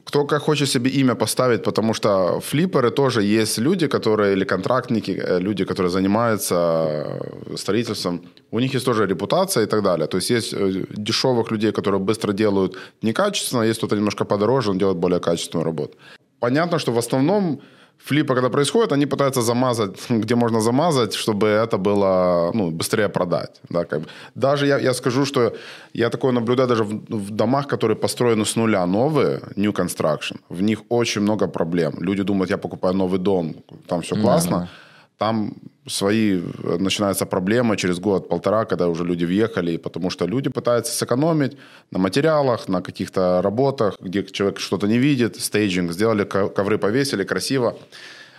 кто 0.04 0.24
как 0.24 0.42
хочет 0.42 0.68
себе 0.68 0.90
имя 0.90 1.14
поставить, 1.14 1.62
потому 1.62 1.94
что 1.94 2.40
флипперы 2.40 2.90
тоже 2.90 3.22
есть 3.22 3.58
люди, 3.58 3.86
которые, 3.86 4.32
или 4.32 4.44
контрактники, 4.44 5.10
э, 5.10 5.40
люди, 5.40 5.64
которые 5.64 5.90
занимаются 5.90 6.54
э, 6.54 7.56
строительством, 7.56 8.20
у 8.50 8.60
них 8.60 8.74
есть 8.74 8.86
тоже 8.86 9.06
репутация 9.06 9.64
и 9.64 9.66
так 9.66 9.82
далее. 9.82 10.06
То 10.06 10.18
есть 10.18 10.30
есть 10.30 10.54
э, 10.54 10.84
дешевых 10.96 11.50
людей, 11.50 11.72
которые 11.72 12.00
быстро 12.00 12.32
делают 12.32 12.76
некачественно, 13.02 13.62
есть 13.62 13.78
кто-то 13.78 13.96
немножко 13.96 14.24
подороже, 14.24 14.70
он 14.70 14.78
делает 14.78 14.98
более 14.98 15.20
качественную 15.20 15.64
работу. 15.64 15.96
Понятно, 16.40 16.78
что 16.78 16.92
в 16.92 16.98
основном 16.98 17.60
флипы, 17.98 18.34
когда 18.34 18.48
происходят, 18.48 18.92
они 18.92 19.06
пытаются 19.06 19.42
замазать, 19.42 19.96
где 20.08 20.34
можно 20.34 20.60
замазать, 20.60 21.14
чтобы 21.14 21.46
это 21.46 21.78
было 21.78 22.50
ну, 22.54 22.70
быстрее 22.70 23.08
продать. 23.08 23.60
Да, 23.70 23.84
как 23.84 24.00
бы. 24.00 24.06
Даже 24.34 24.66
я, 24.66 24.78
я 24.78 24.94
скажу, 24.94 25.24
что 25.24 25.52
я 25.94 26.10
такое 26.10 26.32
наблюдаю 26.32 26.68
даже 26.68 26.84
в, 26.84 27.04
в 27.08 27.30
домах, 27.30 27.66
которые 27.66 27.96
построены 27.96 28.44
с 28.44 28.56
нуля, 28.56 28.86
новые, 28.86 29.40
new 29.56 29.72
construction. 29.72 30.36
В 30.48 30.62
них 30.62 30.82
очень 30.88 31.22
много 31.22 31.48
проблем. 31.48 31.94
Люди 32.00 32.22
думают, 32.22 32.50
я 32.50 32.58
покупаю 32.58 32.94
новый 32.94 33.18
дом, 33.18 33.54
там 33.86 34.00
все 34.00 34.14
классно. 34.14 34.56
Mm-hmm 34.56 34.85
там 35.18 35.52
свои 35.86 36.40
э, 36.40 36.76
начинаются 36.78 37.26
проблемы 37.26 37.76
через 37.76 37.98
год-полтора, 37.98 38.64
когда 38.64 38.88
уже 38.88 39.04
люди 39.04 39.24
въехали, 39.24 39.76
потому 39.76 40.10
что 40.10 40.26
люди 40.26 40.50
пытаются 40.50 40.92
сэкономить 40.92 41.56
на 41.90 41.98
материалах, 41.98 42.68
на 42.68 42.82
каких-то 42.82 43.40
работах, 43.42 43.96
где 44.00 44.24
человек 44.24 44.58
что-то 44.58 44.86
не 44.86 44.98
видит, 44.98 45.36
стейджинг, 45.36 45.92
сделали, 45.92 46.24
ковры 46.24 46.78
повесили, 46.78 47.24
красиво, 47.24 47.76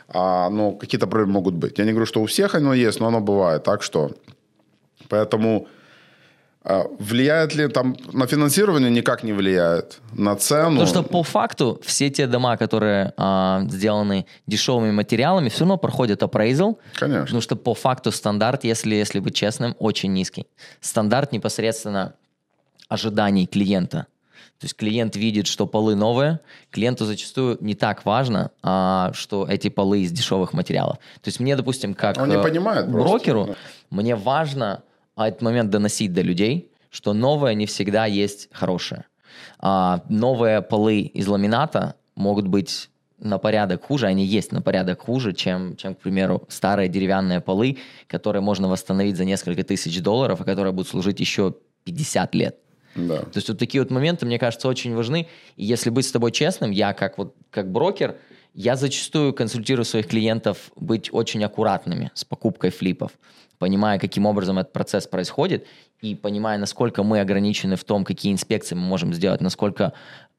а, 0.09 0.49
но 0.49 0.71
какие-то 0.71 1.07
проблемы 1.07 1.33
могут 1.33 1.55
быть. 1.55 1.79
Я 1.79 1.85
не 1.85 1.91
говорю, 1.91 2.05
что 2.05 2.21
у 2.21 2.25
всех 2.25 2.55
оно 2.55 2.73
есть, 2.73 2.99
но 2.99 3.07
оно 3.07 3.21
бывает. 3.21 3.63
Так 3.63 3.81
что, 3.81 4.11
поэтому 5.09 5.67
влияет 6.99 7.55
ли 7.55 7.67
там 7.67 7.95
на 8.13 8.27
финансирование? 8.27 8.91
Никак 8.91 9.23
не 9.23 9.33
влияет. 9.33 9.99
На 10.13 10.35
цену? 10.35 10.79
Потому 10.79 10.87
что 10.87 11.03
по 11.03 11.23
факту 11.23 11.79
все 11.83 12.09
те 12.09 12.27
дома, 12.27 12.57
которые 12.57 13.13
а, 13.15 13.63
сделаны 13.69 14.25
дешевыми 14.47 14.91
материалами, 14.91 15.47
все 15.49 15.59
равно 15.59 15.77
проходят 15.77 16.21
appraisal. 16.23 16.77
Конечно. 16.95 17.21
Потому 17.23 17.41
что 17.41 17.55
по 17.55 17.73
факту 17.73 18.11
стандарт, 18.11 18.65
если, 18.65 18.95
если 18.95 19.19
быть 19.19 19.35
честным, 19.35 19.75
очень 19.79 20.11
низкий. 20.11 20.45
Стандарт 20.81 21.31
непосредственно 21.31 22.13
ожиданий 22.89 23.47
клиента. 23.47 24.07
То 24.59 24.65
есть 24.65 24.75
клиент 24.75 25.15
видит, 25.15 25.45
что 25.45 25.67
полы 25.67 25.95
новые, 25.95 26.39
клиенту 26.71 27.05
зачастую 27.05 27.57
не 27.61 27.75
так 27.75 28.05
важно, 28.05 28.51
а, 28.63 29.11
что 29.13 29.45
эти 29.47 29.69
полы 29.69 30.01
из 30.01 30.11
дешевых 30.11 30.51
материалов. 30.53 30.97
То 31.21 31.27
есть 31.27 31.39
мне, 31.39 31.55
допустим, 31.55 31.93
как 31.93 32.17
Он 32.17 32.27
не 32.27 32.39
понимает 32.39 32.89
брокеру, 32.89 33.45
просто. 33.45 33.61
мне 33.91 34.15
важно 34.15 34.81
а 35.17 35.27
этот 35.27 35.41
момент 35.41 35.69
доносить 35.71 36.13
до 36.13 36.21
людей, 36.21 36.71
что 36.89 37.13
новое 37.13 37.55
не 37.55 37.65
всегда 37.65 38.05
есть 38.05 38.47
хорошее. 38.53 39.05
А, 39.59 40.03
новые 40.09 40.61
полы 40.61 41.01
из 41.01 41.27
ламината 41.27 41.95
могут 42.15 42.47
быть 42.47 42.89
на 43.19 43.39
порядок 43.39 43.83
хуже, 43.83 44.05
они 44.05 44.23
есть 44.23 44.51
на 44.51 44.61
порядок 44.61 45.01
хуже, 45.01 45.33
чем, 45.33 45.75
чем, 45.75 45.95
к 45.95 45.99
примеру, 45.99 46.45
старые 46.49 46.87
деревянные 46.87 47.41
полы, 47.41 47.79
которые 48.07 48.43
можно 48.43 48.69
восстановить 48.69 49.17
за 49.17 49.25
несколько 49.25 49.63
тысяч 49.63 49.99
долларов, 50.01 50.39
и 50.39 50.43
которые 50.43 50.71
будут 50.71 50.87
служить 50.87 51.19
еще 51.19 51.55
50 51.85 52.35
лет. 52.35 52.57
Да. 52.95 53.17
То 53.17 53.31
есть 53.35 53.49
вот 53.49 53.57
такие 53.57 53.81
вот 53.81 53.89
моменты, 53.89 54.27
мне 54.27 54.37
кажется, 54.37 54.67
очень 54.67 54.93
важны. 54.93 55.27
И 55.55 55.65
если 55.65 55.89
быть 55.89 56.05
с 56.05 56.11
тобой 56.11 56.31
честным, 56.31 56.69
я 56.69 56.93
как 56.93 57.17
вот 57.17 57.35
как 57.49 57.71
брокер, 57.71 58.17
я 58.53 58.75
зачастую 58.75 59.33
консультирую 59.33 59.85
своих 59.85 60.07
клиентов 60.07 60.71
быть 60.75 61.09
очень 61.11 61.43
аккуратными 61.43 62.11
с 62.13 62.23
покупкой 62.23 62.71
флипов, 62.71 63.11
понимая, 63.59 63.99
каким 63.99 64.25
образом 64.25 64.59
этот 64.59 64.73
процесс 64.73 65.07
происходит, 65.07 65.65
и 66.01 66.15
понимая, 66.15 66.57
насколько 66.57 67.03
мы 67.03 67.19
ограничены 67.19 67.75
в 67.75 67.83
том, 67.83 68.05
какие 68.05 68.31
инспекции 68.31 68.75
мы 68.75 68.81
можем 68.81 69.13
сделать, 69.13 69.41
насколько 69.41 69.93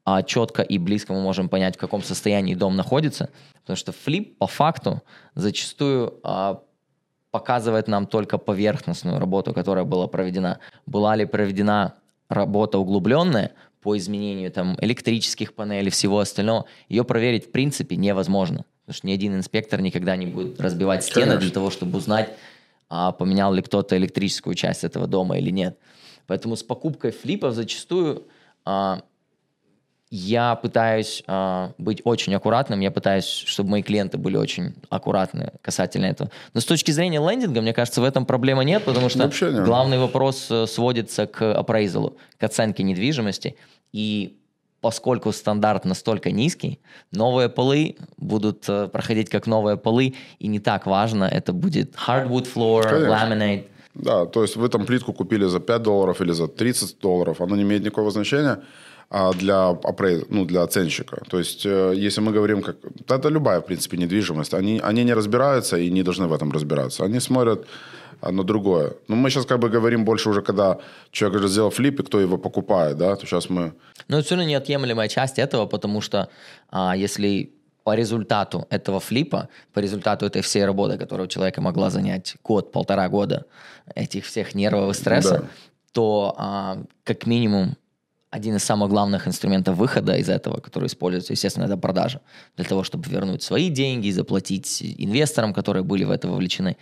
а, 0.05 0.23
четко 0.23 0.63
и 0.63 0.79
близко 0.79 1.13
мы 1.13 1.21
можем 1.21 1.49
понять, 1.49 1.77
в 1.77 1.79
каком 1.79 2.03
состоянии 2.03 2.55
дом 2.55 2.77
находится. 2.77 3.31
Потому 3.61 3.77
что 3.77 3.93
флип 3.93 4.39
по 4.39 4.47
факту 4.47 5.03
зачастую 5.35 6.19
а, 6.23 6.63
показывает 7.31 7.89
нам 7.89 8.07
только 8.07 8.39
поверхностную 8.39 9.19
работу, 9.19 9.53
которая 9.53 9.85
была 9.85 10.07
проведена. 10.07 10.61
Была 10.87 11.17
ли 11.17 11.27
проведена 11.27 11.95
работа 12.29 12.79
углубленная 12.79 13.53
по 13.83 13.97
изменению 13.97 14.51
там, 14.51 14.77
электрических 14.81 15.55
панелей, 15.55 15.91
всего 15.91 16.21
остального, 16.21 16.65
ее 16.89 17.05
проверить 17.05 17.47
в 17.47 17.51
принципе 17.51 17.97
невозможно. 17.97 18.65
Потому 18.85 18.97
что 18.97 19.07
ни 19.07 19.13
один 19.13 19.35
инспектор 19.35 19.81
никогда 19.81 20.17
не 20.17 20.27
будет 20.27 20.61
разбивать 20.61 21.05
стены 21.05 21.27
Конечно. 21.27 21.41
для 21.41 21.51
того, 21.51 21.71
чтобы 21.71 21.99
узнать, 21.99 22.31
а 22.89 23.13
поменял 23.13 23.53
ли 23.53 23.63
кто-то 23.63 23.97
электрическую 23.97 24.55
часть 24.55 24.85
этого 24.85 25.07
дома 25.07 25.39
или 25.39 25.51
нет. 25.51 25.79
Поэтому 26.27 26.57
с 26.57 26.63
покупкой 26.63 27.11
флипов 27.11 27.55
зачастую 27.55 28.27
а, 28.65 29.03
я 30.11 30.55
пытаюсь 30.55 31.23
э, 31.27 31.71
быть 31.77 32.01
очень 32.05 32.35
аккуратным, 32.35 32.81
я 32.81 32.91
пытаюсь, 32.91 33.27
чтобы 33.27 33.71
мои 33.71 33.83
клиенты 33.83 34.17
были 34.17 34.37
очень 34.37 34.75
аккуратны 34.89 35.53
касательно 35.61 36.07
этого. 36.07 36.31
Но 36.55 36.61
с 36.61 36.65
точки 36.65 36.91
зрения 36.91 37.19
лендинга, 37.19 37.61
мне 37.61 37.75
кажется, 37.75 38.01
в 38.01 38.05
этом 38.05 38.25
проблемы 38.25 38.65
нет, 38.65 38.85
потому 38.85 39.11
что 39.11 39.25
нет. 39.25 39.65
главный 39.65 39.99
вопрос 39.99 40.51
э, 40.51 40.67
сводится 40.67 41.27
к 41.27 41.53
апрейзалу, 41.53 42.17
к 42.39 42.43
оценке 42.43 42.83
недвижимости. 42.85 43.57
И 43.93 44.38
поскольку 44.81 45.33
стандарт 45.33 45.85
настолько 45.85 46.31
низкий, 46.31 46.79
новые 47.13 47.49
полы 47.49 47.97
будут 48.17 48.69
э, 48.69 48.89
проходить 48.89 49.29
как 49.29 49.47
новые 49.47 49.77
полы, 49.77 50.15
и 50.39 50.49
не 50.49 50.61
так 50.61 50.87
важно, 50.87 51.25
это 51.25 51.53
будет 51.53 51.95
hardwood 51.95 52.49
floor, 52.55 52.83
Конечно. 52.83 53.09
laminate. 53.09 53.65
Да, 53.95 54.27
то 54.27 54.43
есть 54.43 54.57
вы 54.57 54.69
там 54.69 54.87
плитку 54.87 55.13
купили 55.13 55.47
за 55.47 55.59
5 55.59 55.83
долларов 55.83 56.21
или 56.21 56.33
за 56.33 56.47
30 56.47 57.01
долларов, 57.01 57.41
оно 57.41 57.57
не 57.57 57.63
имеет 57.63 57.83
никакого 57.83 58.11
значения 58.11 58.59
для, 59.11 59.69
апрейз, 59.69 60.25
ну, 60.29 60.45
для 60.45 60.63
оценщика. 60.63 61.23
То 61.31 61.39
есть, 61.39 61.67
э, 61.67 61.95
если 61.97 62.21
мы 62.21 62.33
говорим, 62.33 62.63
как... 62.63 62.77
Это 63.09 63.31
любая, 63.31 63.61
в 63.61 63.67
принципе, 63.67 63.97
недвижимость. 63.97 64.55
Они, 64.55 64.81
они 64.85 65.05
не 65.05 65.15
разбираются 65.15 65.79
и 65.79 65.91
не 65.91 66.03
должны 66.03 66.27
в 66.27 66.33
этом 66.33 66.53
разбираться. 66.53 67.05
Они 67.05 67.21
смотрят 67.21 67.67
на 68.23 68.45
другое. 68.45 68.93
Но 69.09 69.17
мы 69.17 69.31
сейчас 69.31 69.47
как 69.47 69.59
бы 69.59 69.71
говорим 69.71 70.05
больше 70.05 70.29
уже, 70.29 70.43
когда 70.43 70.79
человек 71.11 71.39
уже 71.39 71.49
сделал 71.49 71.71
флип, 71.71 72.01
и 72.01 72.03
кто 72.03 72.21
его 72.21 72.39
покупает, 72.39 72.97
да, 72.97 73.17
то 73.17 73.27
сейчас 73.27 73.49
мы... 73.49 73.73
Но 74.09 74.19
это 74.19 74.27
все 74.27 74.35
равно 74.35 74.51
неотъемлемая 74.51 75.09
часть 75.09 75.39
этого, 75.39 75.67
потому 75.67 76.01
что 76.01 76.29
а, 76.71 76.97
если 76.97 77.53
по 77.85 77.95
результату 77.95 78.67
этого 78.71 79.01
флипа, 79.01 79.49
по 79.73 79.79
результату 79.81 80.27
этой 80.27 80.43
всей 80.43 80.67
работы, 80.67 80.99
которая 80.99 81.27
у 81.27 81.29
человека 81.29 81.61
могла 81.61 81.91
занять 81.91 82.37
год, 82.45 82.73
полтора 82.73 83.09
года, 83.09 83.47
этих 83.95 84.27
всех 84.27 84.55
нервов 84.55 84.91
и 84.91 84.99
стресса, 84.99 85.39
да. 85.39 85.47
то 85.93 86.35
а, 86.37 86.79
как 87.05 87.27
минимум 87.27 87.77
один 88.31 88.57
из 88.57 88.65
самых 88.65 88.91
главных 88.91 89.27
инструментов 89.27 89.77
выхода 89.77 90.17
из 90.17 90.29
этого, 90.29 90.61
который 90.61 90.87
используется, 90.87 91.33
естественно, 91.33 91.65
это 91.65 91.77
продажа. 91.77 92.21
Для 92.57 92.65
того, 92.65 92.85
чтобы 92.85 93.09
вернуть 93.09 93.43
свои 93.43 93.71
деньги, 93.71 94.11
заплатить 94.11 94.83
инвесторам, 94.83 95.55
которые 95.55 95.83
были 95.83 96.05
в 96.05 96.11
это 96.11 96.29
вовлечены, 96.29 96.77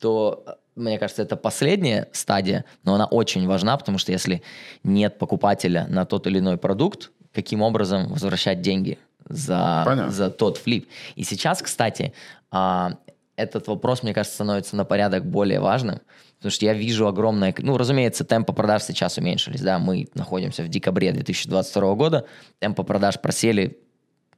то, 0.00 0.44
мне 0.76 0.98
кажется, 0.98 1.22
это 1.22 1.36
последняя 1.36 2.08
стадия, 2.12 2.64
но 2.84 2.94
она 2.94 3.06
очень 3.06 3.46
важна, 3.46 3.76
потому 3.76 3.98
что 3.98 4.12
если 4.12 4.42
нет 4.82 5.18
покупателя 5.18 5.86
на 5.88 6.06
тот 6.06 6.26
или 6.26 6.38
иной 6.38 6.56
продукт, 6.56 7.10
каким 7.34 7.62
образом 7.62 8.08
возвращать 8.08 8.62
деньги 8.62 8.98
за, 9.28 10.06
за 10.08 10.30
тот 10.30 10.56
флип. 10.56 10.88
И 11.16 11.24
сейчас, 11.24 11.60
кстати, 11.60 12.14
а, 12.50 12.96
этот 13.36 13.68
вопрос, 13.68 14.02
мне 14.02 14.14
кажется, 14.14 14.36
становится 14.36 14.74
на 14.76 14.84
порядок 14.84 15.26
более 15.26 15.60
важным, 15.60 16.00
Потому 16.38 16.52
что 16.52 16.64
я 16.66 16.72
вижу 16.72 17.08
огромное... 17.08 17.54
Ну, 17.58 17.76
разумеется, 17.76 18.24
темпы 18.24 18.52
продаж 18.52 18.84
сейчас 18.84 19.18
уменьшились. 19.18 19.60
Да? 19.60 19.78
Мы 19.78 20.08
находимся 20.14 20.62
в 20.62 20.68
декабре 20.68 21.12
2022 21.12 21.94
года. 21.94 22.26
Темпы 22.60 22.84
продаж 22.84 23.20
просели 23.20 23.80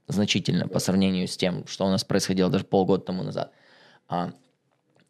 значительно 0.09 0.67
по 0.67 0.79
сравнению 0.79 1.29
с 1.29 1.37
тем, 1.37 1.67
что 1.67 1.87
у 1.87 1.91
нас 1.91 2.03
происходило 2.03 2.51
даже 2.51 2.65
полгода 2.65 3.05
тому 3.05 3.23
назад. 3.23 3.53
А, 4.09 4.33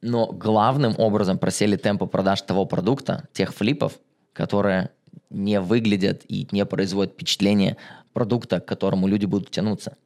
но 0.03 0.27
главным 0.27 0.95
образом 0.99 1.39
просели 1.39 1.77
темпы 1.77 2.07
продаж 2.07 2.43
того 2.43 2.67
продукта, 2.67 3.29
тех 3.33 3.55
флипов, 3.55 3.99
которые 4.33 4.91
не 5.31 5.61
выглядят 5.61 6.23
и 6.29 6.49
не 6.51 6.67
производят 6.67 7.15
впечатление 7.15 7.77
продукта, 8.13 8.61
к 8.61 8.67
которому 8.67 9.07
люди 9.07 9.27
будут 9.27 9.51
тянуться. 9.51 9.97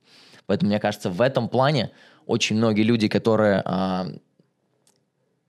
Поэтому, 0.47 0.69
мне 0.69 0.81
кажется, 0.81 1.09
в 1.09 1.23
этом 1.23 1.49
плане 1.49 1.91
очень 2.27 2.57
многие 2.57 2.83
люди, 2.83 3.09
которые 3.09 3.63
а, 3.65 4.09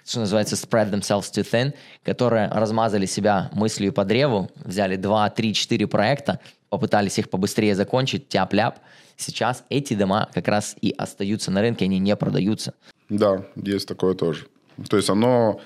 что 0.06 0.20
называется, 0.20 0.56
spread 0.56 0.92
themselves 0.92 1.32
too 1.32 1.44
thin, 1.44 1.74
которые 2.04 2.48
размазали 2.50 3.06
себя 3.06 3.50
мыслью 3.54 3.92
по 3.92 4.06
древу, 4.06 4.50
взяли 4.64 4.96
2, 4.96 5.30
3, 5.32 5.54
4 5.54 5.88
проекта, 5.88 6.40
попытались 6.70 7.18
их 7.18 7.30
побыстрее 7.30 7.76
закончить, 7.76 8.30
тяп-ляп. 8.30 8.78
Сейчас 9.18 9.64
эти 9.70 9.96
дома 9.96 10.30
как 10.34 10.48
раз 10.48 10.76
и 10.82 10.94
остаются 10.98 11.52
на 11.52 11.62
рынке, 11.62 11.86
они 11.86 12.00
не 12.00 12.16
продаются. 12.16 12.74
Да, 13.10 13.46
есть 13.56 13.88
такое 13.88 14.14
тоже. 14.14 14.46
То 14.90 14.98
есть 14.98 15.10
оно, 15.10 15.60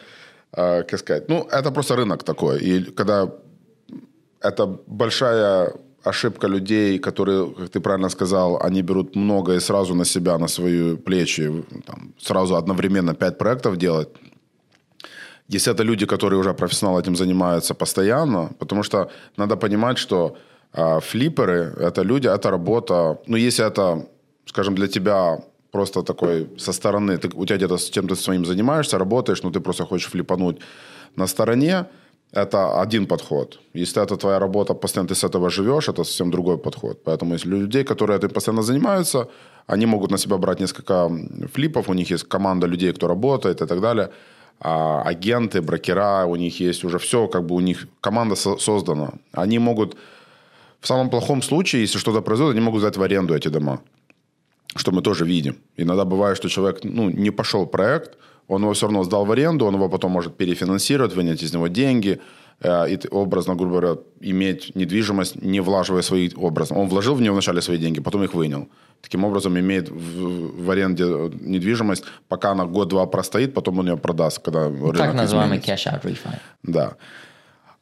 э, 0.54 0.84
как 0.84 1.00
сказать, 1.00 1.30
ну, 1.30 1.48
это 1.52 1.72
просто 1.72 1.96
рынок 1.96 2.24
такой. 2.24 2.60
И 2.62 2.84
когда 2.84 3.30
это 4.42 4.66
большая 4.88 5.74
ошибка 6.04 6.48
людей, 6.48 7.00
которые, 7.00 7.52
как 7.52 7.70
ты 7.70 7.80
правильно 7.80 8.10
сказал, 8.10 8.62
они 8.62 8.82
берут 8.82 9.16
много 9.16 9.56
и 9.56 9.60
сразу 9.60 9.96
на 9.96 10.06
себя, 10.06 10.38
на 10.38 10.48
свои 10.48 10.96
плечи, 10.96 11.64
там, 11.86 12.14
сразу 12.20 12.56
одновременно 12.56 13.16
пять 13.16 13.38
проектов 13.38 13.78
делать. 13.78 14.10
Если 15.50 15.74
это 15.74 15.84
люди, 15.84 16.06
которые 16.06 16.40
уже 16.40 16.54
профессионалы 16.54 17.02
этим 17.02 17.16
занимаются 17.16 17.74
постоянно, 17.74 18.52
потому 18.60 18.84
что 18.84 19.10
надо 19.38 19.58
понимать, 19.58 19.98
что 19.98 20.36
э, 20.74 21.00
флипперы– 21.00 21.74
это 21.80 22.04
люди, 22.04 22.28
это 22.28 22.52
работа. 22.52 23.18
Ну, 23.28 23.38
если 23.38 23.66
это, 23.66 24.06
скажем, 24.46 24.76
для 24.76 24.88
тебя 24.88 25.40
просто 25.72 26.04
такой 26.04 26.48
со 26.58 26.72
стороны, 26.72 27.18
ты, 27.18 27.30
у 27.34 27.46
тебя 27.46 27.58
где-то 27.58 27.78
с 27.78 27.90
чем-то 27.90 28.16
своим 28.16 28.46
занимаешься, 28.46 29.00
работаешь, 29.00 29.44
но 29.44 29.50
ты 29.50 29.60
просто 29.60 29.86
хочешь 29.86 30.12
флипануть 30.12 30.60
на 31.16 31.28
стороне, 31.28 31.86
это 32.36 32.82
один 32.82 33.08
подход. 33.08 33.60
Если 33.74 34.04
это 34.04 34.18
твоя 34.18 34.40
работа, 34.40 34.76
постоянно 34.76 35.08
ты 35.08 35.16
с 35.16 35.24
этого 35.24 35.50
живешь, 35.50 35.90
это 35.90 36.04
совсем 36.04 36.30
другой 36.30 36.58
подход. 36.58 37.04
Поэтому 37.04 37.34
если 37.34 37.50
людей, 37.50 37.84
которые 37.84 38.18
этим 38.18 38.30
постоянно 38.30 38.62
занимаются, 38.62 39.28
они 39.68 39.88
могут 39.88 40.12
на 40.12 40.18
себя 40.18 40.38
брать 40.38 40.60
несколько 40.60 41.10
флипов, 41.54 41.90
у 41.90 41.94
них 41.94 42.12
есть 42.12 42.30
команда 42.30 42.68
людей, 42.68 42.94
кто 42.94 43.08
работает 43.08 43.62
и 43.62 43.66
так 43.66 43.82
далее– 43.82 44.10
а, 44.60 45.02
агенты, 45.04 45.62
брокера, 45.62 46.26
у 46.26 46.36
них 46.36 46.60
есть 46.60 46.84
уже 46.84 46.98
все, 46.98 47.28
как 47.28 47.46
бы 47.46 47.56
у 47.56 47.60
них 47.60 47.88
команда 48.02 48.36
со- 48.36 48.58
создана. 48.58 49.14
Они 49.32 49.60
могут, 49.60 49.96
в 50.82 50.88
самом 50.88 51.10
плохом 51.10 51.42
случае, 51.42 51.82
если 51.82 51.98
что-то 51.98 52.22
произойдет, 52.22 52.56
они 52.56 52.66
могут 52.66 52.82
сдать 52.82 52.98
в 52.98 53.02
аренду 53.02 53.36
эти 53.36 53.48
дома, 53.48 53.80
что 54.76 54.92
мы 54.92 55.02
тоже 55.02 55.26
видим. 55.26 55.56
Иногда 55.78 56.04
бывает, 56.04 56.38
что 56.38 56.50
человек 56.50 56.84
ну, 56.84 57.10
не 57.10 57.32
пошел 57.32 57.66
проект, 57.66 58.18
он 58.48 58.64
его 58.64 58.74
все 58.74 58.88
равно 58.88 59.04
сдал 59.04 59.26
в 59.26 59.32
аренду, 59.32 59.66
он 59.66 59.76
его 59.76 59.90
потом 59.90 60.12
может 60.12 60.36
перефинансировать, 60.36 61.16
вынять 61.16 61.44
из 61.44 61.54
него 61.54 61.68
деньги, 61.68 62.20
и 62.62 63.00
образно, 63.12 63.56
грубо 63.56 63.80
говоря, 63.80 64.02
иметь 64.20 64.76
недвижимость, 64.76 65.42
не 65.42 65.62
влаживая 65.62 66.02
свои 66.02 66.30
образы. 66.36 66.74
Он 66.74 66.90
вложил 66.90 67.16
в 67.16 67.22
нее 67.22 67.32
вначале 67.32 67.62
свои 67.62 67.78
деньги, 67.78 68.02
потом 68.02 68.24
их 68.24 68.34
вынял. 68.34 68.68
Таким 69.02 69.24
образом, 69.24 69.58
имеет 69.58 69.90
в, 69.90 70.66
в 70.66 70.72
аренде 70.72 71.06
недвижимость, 71.42 72.04
пока 72.28 72.52
она 72.52 72.66
год-два 72.66 73.06
простоит, 73.06 73.54
потом 73.54 73.80
он 73.80 73.88
ее 73.88 73.98
продаст, 73.98 74.40
когда 74.40 74.70
ну, 74.70 74.92
Так 74.94 75.14
называемый 75.14 75.60
cash-out 75.60 76.04
refi. 76.04 76.36
Да. 76.64 76.96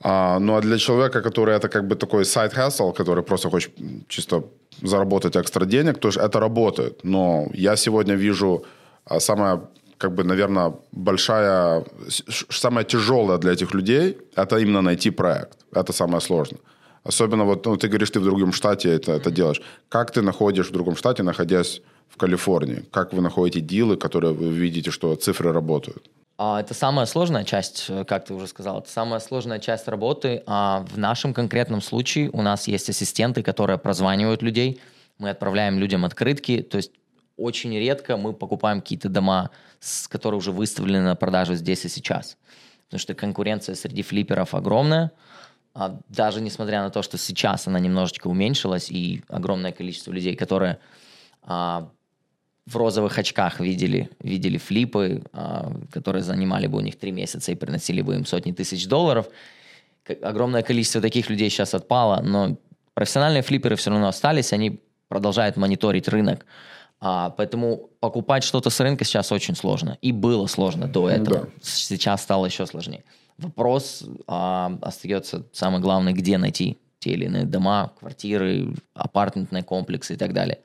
А, 0.04 0.40
ну 0.40 0.56
а 0.56 0.62
для 0.62 0.78
человека, 0.78 1.22
который 1.22 1.56
это 1.56 1.70
как 1.70 1.88
бы 1.88 1.96
такой 1.96 2.24
side 2.24 2.54
hustle, 2.56 2.94
который 2.94 3.24
просто 3.24 3.50
хочет 3.50 3.72
чисто 4.08 4.44
заработать 4.84 5.36
экстра 5.36 5.66
денег, 5.66 5.98
то 5.98 6.10
это 6.10 6.40
работает. 6.40 7.04
Но 7.04 7.48
я 7.54 7.76
сегодня 7.76 8.16
вижу 8.16 8.64
а, 9.06 9.20
самое 9.20 9.62
как 9.98 10.14
бы, 10.14 10.24
наверное, 10.24 10.74
большая, 10.91 11.84
самое 12.50 12.86
тяжелое 12.86 13.38
для 13.38 13.52
этих 13.52 13.74
людей, 13.74 14.18
это 14.36 14.58
именно 14.58 14.82
найти 14.82 15.12
проект. 15.12 15.58
Это 15.74 15.93
самое 15.93 16.22
сложное. 16.22 16.60
Особенно 17.04 17.45
вот, 17.45 17.66
ну, 17.66 17.78
ты 17.78 17.88
говоришь, 17.88 18.12
ты 18.12 18.20
в 18.20 18.24
другом 18.24 18.52
штате 18.52 18.89
это, 18.89 19.14
это 19.14 19.32
делаешь. 19.32 19.62
Как 19.89 20.12
ты 20.12 20.22
находишь 20.22 20.70
в 20.70 20.72
другом 20.72 20.95
штате, 20.95 21.24
находясь 21.24 21.82
в 22.10 22.18
Калифорнии? 22.18 22.84
Как 22.91 23.14
вы 23.14 23.22
находите 23.22 23.62
дилы, 23.62 23.98
которые 23.98 24.34
вы 24.34 24.50
видите, 24.50 24.91
что 24.91 25.16
цифры 25.16 25.52
работают? 25.54 26.10
А, 26.38 26.60
это 26.60 26.74
самая 26.74 27.06
сложная 27.06 27.43
часть, 27.43 27.86
э, 27.89 28.04
как 28.06 28.26
ты 28.26 28.34
уже 28.34 28.48
сказал, 28.48 28.80
это 28.80 28.89
самая 28.91 29.20
сложная 29.20 29.60
часть 29.60 29.88
работы. 29.88 30.43
А 30.45 30.86
в 30.91 30.98
нашем 30.98 31.34
конкретном 31.34 31.82
случае 31.82 32.30
у 32.32 32.41
нас 32.41 32.68
есть 32.68 32.89
ассистенты, 32.89 33.41
которые 33.41 33.78
прозванивают 33.78 34.43
людей, 34.43 34.80
мы 35.18 35.30
отправляем 35.32 35.80
людям 35.80 36.06
открытки, 36.06 36.62
то 36.62 36.78
есть 36.78 36.91
очень 37.38 37.74
редко 37.78 38.18
мы 38.18 38.34
покупаем 38.34 38.82
какие-то 38.82 39.10
дома, 39.10 39.52
которые 40.10 40.40
уже 40.40 40.52
выставлены 40.52 41.06
на 41.06 41.16
продажу 41.16 41.56
здесь 41.56 41.86
и 41.86 41.90
сейчас. 41.90 42.38
Потому 42.86 43.00
что 43.00 43.14
конкуренция 43.14 43.76
среди 43.76 44.02
флиперов 44.02 44.54
огромная. 44.54 45.12
А 45.74 46.00
даже 46.10 46.42
несмотря 46.42 46.82
на 46.82 46.90
то, 46.90 47.04
что 47.04 47.18
сейчас 47.18 47.68
она 47.68 47.80
немножечко 47.80 48.28
уменьшилась, 48.28 48.90
и 48.90 49.24
огромное 49.28 49.72
количество 49.72 50.12
людей, 50.12 50.36
которые 50.36 50.80
а, 51.44 51.90
в 52.66 52.76
розовых 52.76 53.18
очках 53.18 53.60
видели, 53.60 54.10
видели 54.20 54.58
флипы, 54.58 55.24
а, 55.34 55.72
которые 55.92 56.24
занимали 56.24 56.66
бы 56.66 56.80
у 56.80 56.82
них 56.82 56.98
три 56.98 57.12
месяца 57.12 57.52
и 57.52 57.56
приносили 57.56 58.02
бы 58.02 58.16
им 58.16 58.26
сотни 58.26 58.52
тысяч 58.52 58.88
долларов. 58.88 59.28
Огромное 60.22 60.64
количество 60.64 61.00
таких 61.00 61.30
людей 61.30 61.50
сейчас 61.50 61.76
отпало, 61.76 62.22
но 62.22 62.58
профессиональные 62.96 63.44
флиперы 63.44 63.76
все 63.76 63.92
равно 63.92 64.08
остались, 64.08 64.54
они 64.54 64.82
продолжают 65.08 65.58
мониторить 65.58 66.08
рынок. 66.08 66.46
А, 67.00 67.30
поэтому 67.32 67.89
покупать 68.00 68.43
что-то 68.43 68.70
с 68.70 68.80
рынка 68.80 69.06
сейчас 69.06 69.32
очень 69.32 69.56
сложно. 69.56 69.98
И 70.02 70.12
было 70.12 70.48
сложно 70.48 70.88
до 70.88 71.10
этого. 71.10 71.41
Да. 71.41 71.48
Сейчас 71.62 72.24
стало 72.24 72.45
еще 72.45 72.66
сложнее. 72.66 73.04
Вопрос 73.38 74.04
а, 74.28 74.78
остается 74.82 75.45
самый 75.54 75.80
главный, 75.80 76.14
где 76.14 76.38
найти 76.38 76.78
те 77.00 77.12
или 77.12 77.26
иные 77.26 77.45
дома, 77.45 77.93
квартиры, 78.00 78.74
апартментные 78.93 79.64
комплексы 79.64 80.16
и 80.16 80.18
так 80.18 80.34
далее. 80.34 80.60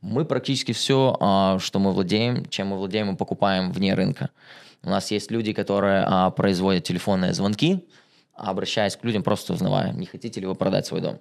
Мы 0.00 0.24
практически 0.24 0.72
все, 0.72 1.16
а, 1.18 1.58
что 1.58 1.78
мы 1.78 1.92
владеем, 1.92 2.46
чем 2.46 2.68
мы 2.68 2.76
владеем, 2.76 3.08
мы 3.08 3.16
покупаем 3.16 3.72
вне 3.72 3.94
рынка. 3.94 4.30
У 4.82 4.90
нас 4.90 5.10
есть 5.10 5.30
люди, 5.30 5.52
которые 5.52 6.04
а, 6.06 6.30
производят 6.30 6.84
телефонные 6.84 7.32
звонки, 7.32 7.84
обращаясь 8.34 8.96
к 8.96 9.04
людям, 9.04 9.22
просто 9.22 9.54
узнавая, 9.54 9.92
не 9.92 10.06
хотите 10.06 10.40
ли 10.40 10.46
вы 10.46 10.54
продать 10.54 10.86
свой 10.86 11.00
дом. 11.00 11.20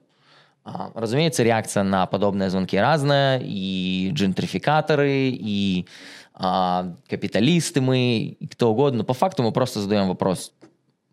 А, 0.66 0.91
разумеется, 0.95 1.43
реакция 1.43 1.84
на 1.84 2.05
подобные 2.05 2.49
звонки 2.49 2.78
разная, 2.78 3.41
и 3.43 4.11
джентрификаторы, 4.14 5.30
и 5.30 5.86
а, 6.34 6.93
капиталисты 7.09 7.82
мы, 7.82 8.36
и 8.39 8.47
кто 8.47 8.72
угодно. 8.72 8.99
Но 8.99 9.03
по 9.03 9.14
факту 9.14 9.43
мы 9.43 9.51
просто 9.51 9.82
задаем 9.82 10.07
вопрос. 10.07 10.53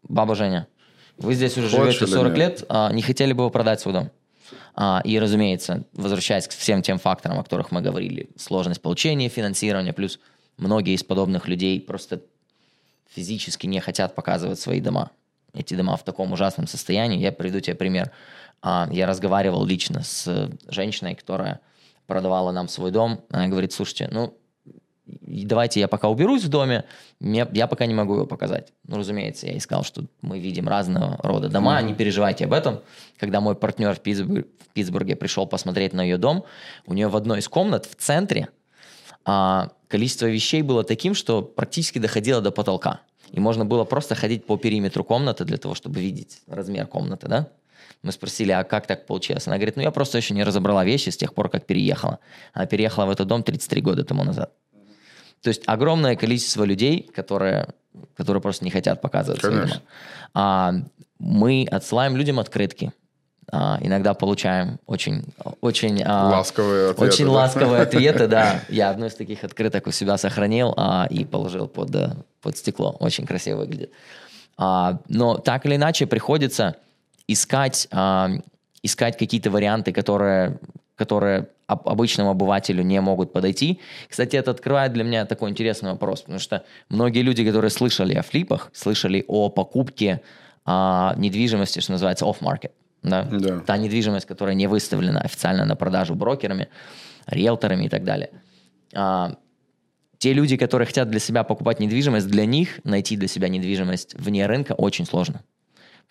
Баба 0.03 0.35
Женя, 0.35 0.67
вы 1.19 1.35
здесь 1.35 1.59
уже 1.59 1.77
Больше 1.77 2.01
живете 2.01 2.13
40 2.13 2.37
лет, 2.37 2.65
а, 2.69 2.93
не 2.93 3.03
хотели 3.03 3.33
бы 3.33 3.45
вы 3.45 3.51
продать 3.51 3.81
свой 3.81 3.95
дом? 3.95 4.11
А, 4.75 5.03
и, 5.05 5.19
разумеется, 5.19 5.85
возвращаясь 5.93 6.49
к 6.49 6.53
всем 6.53 6.83
тем 6.83 6.99
факторам, 6.99 7.39
о 7.39 7.43
которых 7.43 7.73
мы 7.73 7.83
говорили, 7.83 8.31
сложность 8.37 8.81
получения 8.81 9.29
финансирования, 9.29 9.93
плюс 9.93 10.19
многие 10.57 10.95
из 10.95 11.03
подобных 11.03 11.49
людей 11.49 11.81
просто 11.81 12.23
физически 13.15 13.67
не 13.67 13.81
хотят 13.81 14.15
показывать 14.15 14.61
свои 14.61 14.81
дома. 14.81 15.11
Эти 15.53 15.75
дома 15.75 15.97
в 15.97 16.05
таком 16.05 16.33
ужасном 16.33 16.69
состоянии. 16.69 17.19
Я 17.19 17.33
приведу 17.33 17.61
тебе 17.61 17.75
пример. 17.75 18.13
А, 18.63 18.89
я 18.91 19.07
разговаривал 19.07 19.65
лично 19.65 20.03
с 20.03 20.51
женщиной, 20.69 21.15
которая 21.15 21.61
продавала 22.07 22.53
нам 22.53 22.69
свой 22.69 22.91
дом. 22.91 23.21
Она 23.31 23.49
говорит, 23.49 23.73
слушайте, 23.73 24.09
ну, 24.11 24.37
давайте 25.07 25.81
я 25.81 25.89
пока 25.89 26.09
уберусь 26.09 26.45
в 26.45 26.49
доме, 26.49 26.85
я 27.21 27.67
пока 27.67 27.87
не 27.87 27.95
могу 27.95 28.15
его 28.15 28.27
показать. 28.27 28.73
Ну, 28.87 28.99
разумеется, 28.99 29.47
я 29.47 29.57
искал, 29.57 29.85
что 29.85 30.05
мы 30.21 30.39
видим 30.39 30.69
разного 30.69 31.19
рода 31.23 31.49
дома, 31.49 31.81
mm-hmm. 31.81 31.85
не 31.85 31.95
переживайте 31.95 32.45
об 32.45 32.53
этом. 32.53 32.81
Когда 33.19 33.41
мой 33.41 33.55
партнер 33.55 33.95
в, 33.95 34.01
Питтсбург, 34.01 34.47
в 34.59 34.73
Питтсбурге 34.73 35.17
пришел 35.17 35.47
посмотреть 35.47 35.93
на 35.93 36.03
ее 36.03 36.19
дом, 36.19 36.45
у 36.87 36.95
нее 36.95 37.09
в 37.09 37.17
одной 37.17 37.41
из 37.41 37.49
комнат 37.49 37.87
в 37.87 37.95
центре 37.95 38.49
а, 39.25 39.71
количество 39.89 40.27
вещей 40.27 40.63
было 40.63 40.85
таким, 40.85 41.15
что 41.15 41.43
практически 41.43 41.99
доходило 41.99 42.41
до 42.41 42.51
потолка. 42.51 43.01
И 43.31 43.39
можно 43.39 43.65
было 43.65 43.85
просто 43.85 44.15
ходить 44.15 44.45
по 44.45 44.57
периметру 44.57 45.05
комнаты 45.05 45.45
для 45.45 45.57
того, 45.57 45.75
чтобы 45.75 46.01
видеть 46.01 46.41
размер 46.49 46.87
комнаты, 46.87 47.29
да? 47.29 47.49
Мы 48.03 48.13
спросили, 48.13 48.53
а 48.53 48.65
как 48.65 48.87
так 48.87 49.07
получилось? 49.07 49.47
Она 49.47 49.57
говорит, 49.57 49.77
ну 49.77 49.83
я 49.83 49.91
просто 49.91 50.19
еще 50.19 50.35
не 50.35 50.45
разобрала 50.45 50.85
вещи 50.85 51.11
с 51.11 51.17
тех 51.17 51.35
пор, 51.35 51.49
как 51.49 51.67
переехала. 51.67 52.19
Она 52.53 52.67
переехала 52.67 53.07
в 53.07 53.11
этот 53.11 53.27
дом 53.27 53.43
33 53.43 53.81
года 53.83 54.05
тому 54.05 54.25
назад. 54.25 54.53
То 55.43 55.49
есть 55.49 55.63
огромное 55.67 56.17
количество 56.17 56.65
людей, 56.65 57.11
которые, 57.15 57.69
которые 58.17 58.43
просто 58.43 58.65
не 58.65 58.71
хотят 58.71 59.01
показывать 59.01 59.41
Конечно. 59.41 59.83
А, 60.35 60.75
мы 61.19 61.67
отсылаем 61.71 62.17
людям 62.17 62.39
открытки. 62.39 62.93
А, 63.53 63.79
иногда 63.81 64.15
получаем 64.15 64.79
очень, 64.87 65.25
очень 65.61 66.03
а, 66.05 66.29
ласковые 66.29 66.91
ответы. 66.91 67.13
Очень 67.13 67.25
да? 67.27 67.33
ласковые 67.33 67.83
ответы, 67.83 68.27
да. 68.29 68.61
Я 68.69 68.91
одну 68.91 69.07
из 69.07 69.15
таких 69.15 69.43
открыток 69.43 69.87
у 69.87 69.91
себя 69.91 70.19
сохранил 70.19 70.75
а, 70.77 71.07
и 71.11 71.25
положил 71.25 71.67
под, 71.67 71.95
э, 71.95 72.15
под 72.43 72.57
стекло. 72.57 72.97
Очень 73.01 73.27
красиво 73.27 73.59
выглядит. 73.59 73.93
А, 74.57 75.01
но 75.09 75.39
так 75.39 75.67
или 75.67 75.77
иначе 75.77 76.07
приходится 76.07 76.77
искать, 77.33 77.89
а, 77.91 78.31
искать 78.83 79.19
какие-то 79.19 79.51
варианты, 79.51 79.93
которые, 79.93 80.59
которые 80.97 81.49
обычному 81.67 82.31
обывателю 82.31 82.83
не 82.83 83.01
могут 83.01 83.33
подойти. 83.33 83.81
Кстати, 84.09 84.37
это 84.37 84.51
открывает 84.51 84.93
для 84.93 85.05
меня 85.05 85.25
такой 85.27 85.51
интересный 85.51 85.93
вопрос, 85.93 86.23
потому 86.23 86.39
что 86.39 86.65
многие 86.89 87.23
люди, 87.23 87.45
которые 87.45 87.71
слышали 87.71 88.15
о 88.15 88.23
флипах, 88.23 88.71
слышали 88.73 89.25
о 89.29 89.49
покупке 89.49 90.21
а, 90.65 91.15
недвижимости, 91.17 91.81
что 91.81 91.93
называется 91.93 92.25
off-market. 92.25 92.73
Да? 93.03 93.23
Да. 93.23 93.61
Та 93.61 93.77
недвижимость, 93.77 94.27
которая 94.27 94.55
не 94.55 94.67
выставлена 94.67 95.21
официально 95.21 95.65
на 95.65 95.77
продажу 95.77 96.15
брокерами, 96.15 96.69
риэлторами 97.27 97.85
и 97.85 97.89
так 97.89 98.05
далее. 98.05 98.31
А, 98.95 99.37
те 100.19 100.35
люди, 100.35 100.57
которые 100.57 100.87
хотят 100.87 101.09
для 101.09 101.21
себя 101.21 101.45
покупать 101.45 101.81
недвижимость, 101.81 102.27
для 102.27 102.45
них 102.45 102.81
найти 102.85 103.17
для 103.17 103.29
себя 103.29 103.49
недвижимость 103.49 104.15
вне 104.15 104.47
рынка 104.47 104.73
очень 104.73 105.07
сложно. 105.07 105.41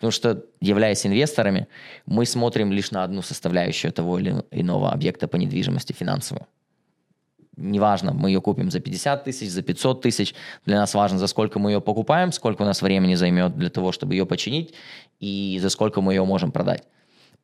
Потому 0.00 0.12
что, 0.12 0.46
являясь 0.62 1.04
инвесторами, 1.04 1.68
мы 2.06 2.24
смотрим 2.24 2.72
лишь 2.72 2.90
на 2.90 3.04
одну 3.04 3.20
составляющую 3.20 3.92
того 3.92 4.18
или 4.18 4.42
иного 4.50 4.92
объекта 4.92 5.28
по 5.28 5.36
недвижимости 5.36 5.92
финансовую. 5.92 6.46
Неважно, 7.58 8.14
мы 8.14 8.30
ее 8.30 8.40
купим 8.40 8.70
за 8.70 8.80
50 8.80 9.24
тысяч, 9.24 9.50
за 9.50 9.60
500 9.60 10.00
тысяч. 10.00 10.34
Для 10.64 10.78
нас 10.78 10.94
важно, 10.94 11.18
за 11.18 11.26
сколько 11.26 11.58
мы 11.58 11.72
ее 11.72 11.82
покупаем, 11.82 12.32
сколько 12.32 12.62
у 12.62 12.64
нас 12.64 12.80
времени 12.80 13.14
займет 13.14 13.58
для 13.58 13.68
того, 13.68 13.92
чтобы 13.92 14.14
ее 14.14 14.24
починить, 14.24 14.72
и 15.20 15.58
за 15.60 15.68
сколько 15.68 16.00
мы 16.00 16.14
ее 16.14 16.24
можем 16.24 16.50
продать. 16.50 16.84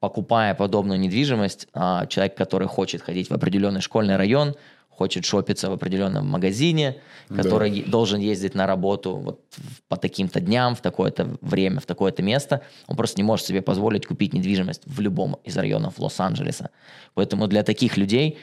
Покупая 0.01 0.55
подобную 0.55 1.01
недвижимость, 1.01 1.69
а, 1.73 2.07
человек, 2.07 2.37
который 2.37 2.69
хочет 2.69 3.03
ходить 3.03 3.31
в 3.31 3.35
определенный 3.35 3.81
школьный 3.81 4.17
район, 4.17 4.55
хочет 4.97 5.25
шопиться 5.25 5.69
в 5.69 5.75
определенном 5.75 6.27
магазине, 6.27 6.97
который 7.29 7.83
да. 7.83 7.91
должен 7.91 8.21
ездить 8.21 8.55
на 8.55 8.67
работу 8.67 9.17
вот 9.17 9.41
по 9.89 9.97
таким-то 9.97 10.41
дням, 10.41 10.75
в 10.75 10.81
такое-то 10.81 11.37
время, 11.43 11.81
в 11.81 11.87
такое-то 11.87 12.23
место, 12.23 12.63
он 12.87 12.97
просто 12.97 13.19
не 13.19 13.25
может 13.25 13.47
себе 13.47 13.61
позволить 13.61 14.07
купить 14.07 14.33
недвижимость 14.33 14.83
в 14.87 15.01
любом 15.01 15.37
из 15.45 15.57
районов 15.57 15.99
Лос-Анджелеса. 15.99 16.71
Поэтому 17.15 17.47
для 17.47 17.63
таких 17.63 17.99
людей, 17.99 18.39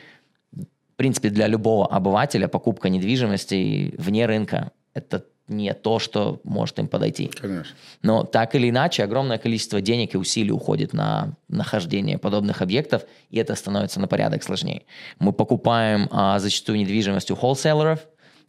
в 0.51 0.95
принципе, 0.95 1.30
для 1.30 1.47
любого 1.47 1.88
обывателя 1.88 2.47
покупка 2.47 2.89
недвижимости 2.89 3.95
вне 3.97 4.28
рынка– 4.28 4.72
это 4.93 5.26
не 5.48 5.74
то, 5.74 6.00
что 6.00 6.39
может 6.44 6.80
им 6.80 6.88
подойти. 6.88 7.28
Конечно. 7.28 7.76
Но 8.02 8.24
так 8.24 8.56
или 8.56 8.70
иначе, 8.70 9.04
огромное 9.04 9.38
количество 9.38 9.82
денег 9.82 10.16
и 10.16 10.18
усилий 10.18 10.52
уходит 10.52 10.94
на 10.94 11.36
нахождение 11.50 12.18
подобных 12.18 12.62
объектов, 12.62 13.04
и 13.30 13.38
это 13.38 13.56
становится 13.56 14.00
на 14.00 14.08
порядок 14.08 14.44
сложнее. 14.44 14.84
Мы 15.20 15.34
покупаем 15.34 16.08
а, 16.12 16.39
зачастую 16.39 16.80
недвижимость 16.80 17.30
у 17.32 17.36
холлселлеров. 17.36 18.00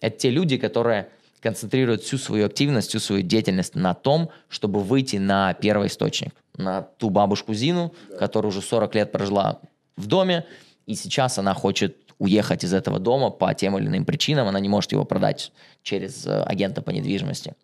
Это 0.01 0.17
те 0.17 0.31
люди, 0.31 0.57
которые 0.57 1.09
концентрируют 1.41 2.03
всю 2.03 2.17
свою 2.17 2.47
активность, 2.47 2.89
всю 2.89 3.01
свою 3.01 3.23
деятельность 3.23 3.75
на 3.75 3.95
том, 3.95 4.31
чтобы 4.49 4.81
выйти 4.81 5.17
на 5.17 5.53
первый 5.55 5.89
источник, 5.89 6.35
на 6.57 6.83
ту 6.83 7.11
бабушку 7.11 7.53
Зину, 7.55 7.93
да. 8.09 8.17
которая 8.17 8.51
уже 8.51 8.63
40 8.63 8.95
лет 8.95 9.13
прожила 9.13 9.61
в 9.97 10.07
доме, 10.07 10.47
и 10.87 10.95
сейчас 10.95 11.39
она 11.39 11.55
хочет 11.55 12.04
уехать 12.19 12.65
из 12.65 12.73
этого 12.73 12.99
дома 12.99 13.31
по 13.31 13.53
тем 13.55 13.79
или 13.79 13.87
иным 13.87 14.05
причинам, 14.05 14.49
она 14.49 14.61
не 14.61 14.69
может 14.69 14.93
его 14.93 15.05
продать 15.05 15.53
через 15.83 16.27
э, 16.27 16.43
агента 16.43 16.83
по 16.83 16.91
недвижимости. 16.91 17.55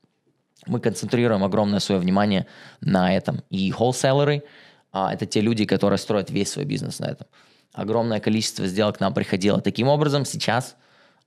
Мы 0.66 0.80
концентрируем 0.80 1.42
огромное 1.44 1.80
свое 1.80 2.00
внимание 2.00 2.46
на 2.80 3.14
этом. 3.14 3.42
И 3.50 3.70
холлселлеры 3.70 4.44
а,– 4.92 5.12
это 5.14 5.26
те 5.26 5.40
люди, 5.40 5.64
которые 5.64 5.98
строят 5.98 6.30
весь 6.30 6.50
свой 6.50 6.64
бизнес 6.64 6.98
на 6.98 7.06
этом. 7.06 7.26
Огромное 7.72 8.20
количество 8.20 8.66
сделок 8.66 8.98
к 8.98 9.00
нам 9.00 9.14
приходило 9.14 9.60
таким 9.60 9.88
образом. 9.88 10.24
Сейчас 10.24 10.76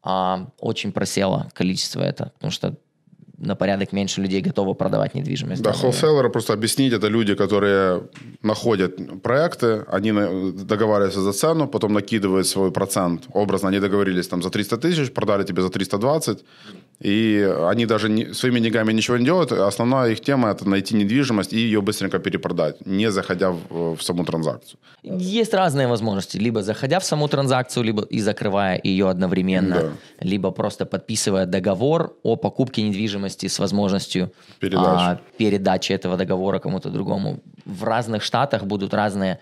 а, 0.04 0.50
очень 0.60 0.92
просело 0.92 1.50
количество 1.54 2.02
это, 2.02 2.32
потому 2.36 2.52
что 2.52 2.76
на 3.44 3.56
порядок 3.56 3.94
меньше 3.94 4.22
людей 4.22 4.42
готовы 4.42 4.76
продавать 4.76 5.16
недвижимость. 5.16 5.62
Да, 5.62 5.74
холлселлеры, 5.74 6.30
просто 6.30 6.54
объяснить, 6.54 6.94
это 6.94 7.08
люди, 7.08 7.36
которые 7.36 8.02
находят 8.42 9.22
проекты, 9.22 9.84
они 9.88 10.12
договариваются 10.12 11.22
за 11.22 11.32
цену, 11.34 11.68
потом 11.68 11.94
накидывают 11.94 12.48
свой 12.48 12.72
процент. 12.72 13.24
Образно 13.34 13.70
они 13.70 13.80
договорились 13.80 14.28
там 14.28 14.42
за 14.42 14.50
300 14.50 14.78
тысяч, 14.78 15.12
продали 15.14 15.44
тебе 15.44 15.62
за 15.62 15.70
320, 15.70 16.44
и 17.04 17.44
они 17.68 17.86
даже 17.86 18.10
не, 18.10 18.34
своими 18.34 18.62
деньгами 18.62 18.94
ничего 18.94 19.18
не 19.18 19.26
делают. 19.26 19.52
Основная 19.52 20.12
их 20.12 20.22
тема– 20.22 20.50
это 20.52 20.70
найти 20.70 20.96
недвижимость 20.96 21.52
и 21.52 21.58
ее 21.58 21.82
быстренько 21.82 22.18
перепродать, 22.20 22.86
не 22.86 23.12
заходя 23.12 23.52
в, 23.52 23.96
в 23.98 24.02
саму 24.02 24.24
транзакцию. 24.24 24.80
Есть 25.04 25.54
разные 25.54 25.88
возможности. 25.88 26.38
Либо 26.38 26.64
заходя 26.64 27.00
в 27.00 27.04
саму 27.04 27.28
транзакцию, 27.28 27.84
либо 27.84 28.04
и 28.04 28.22
закрывая 28.22 28.80
ее 28.82 29.10
одновременно, 29.10 29.76
да. 29.76 29.92
либо 30.22 30.52
просто 30.52 30.86
подписывая 30.86 31.46
договор 31.46 32.16
о 32.24 32.38
покупке 32.38 32.82
недвижимости 32.84 33.48
с 33.48 33.60
возможностью 33.60 34.32
а, 34.74 35.20
передачи 35.38 35.92
этого 35.92 36.16
договора 36.16 36.60
кому-то 36.60 36.90
другому. 36.90 37.42
В 37.66 37.84
разных 37.84 38.24
штатах 38.24 38.64
будут 38.64 38.94
разные, 38.94 39.40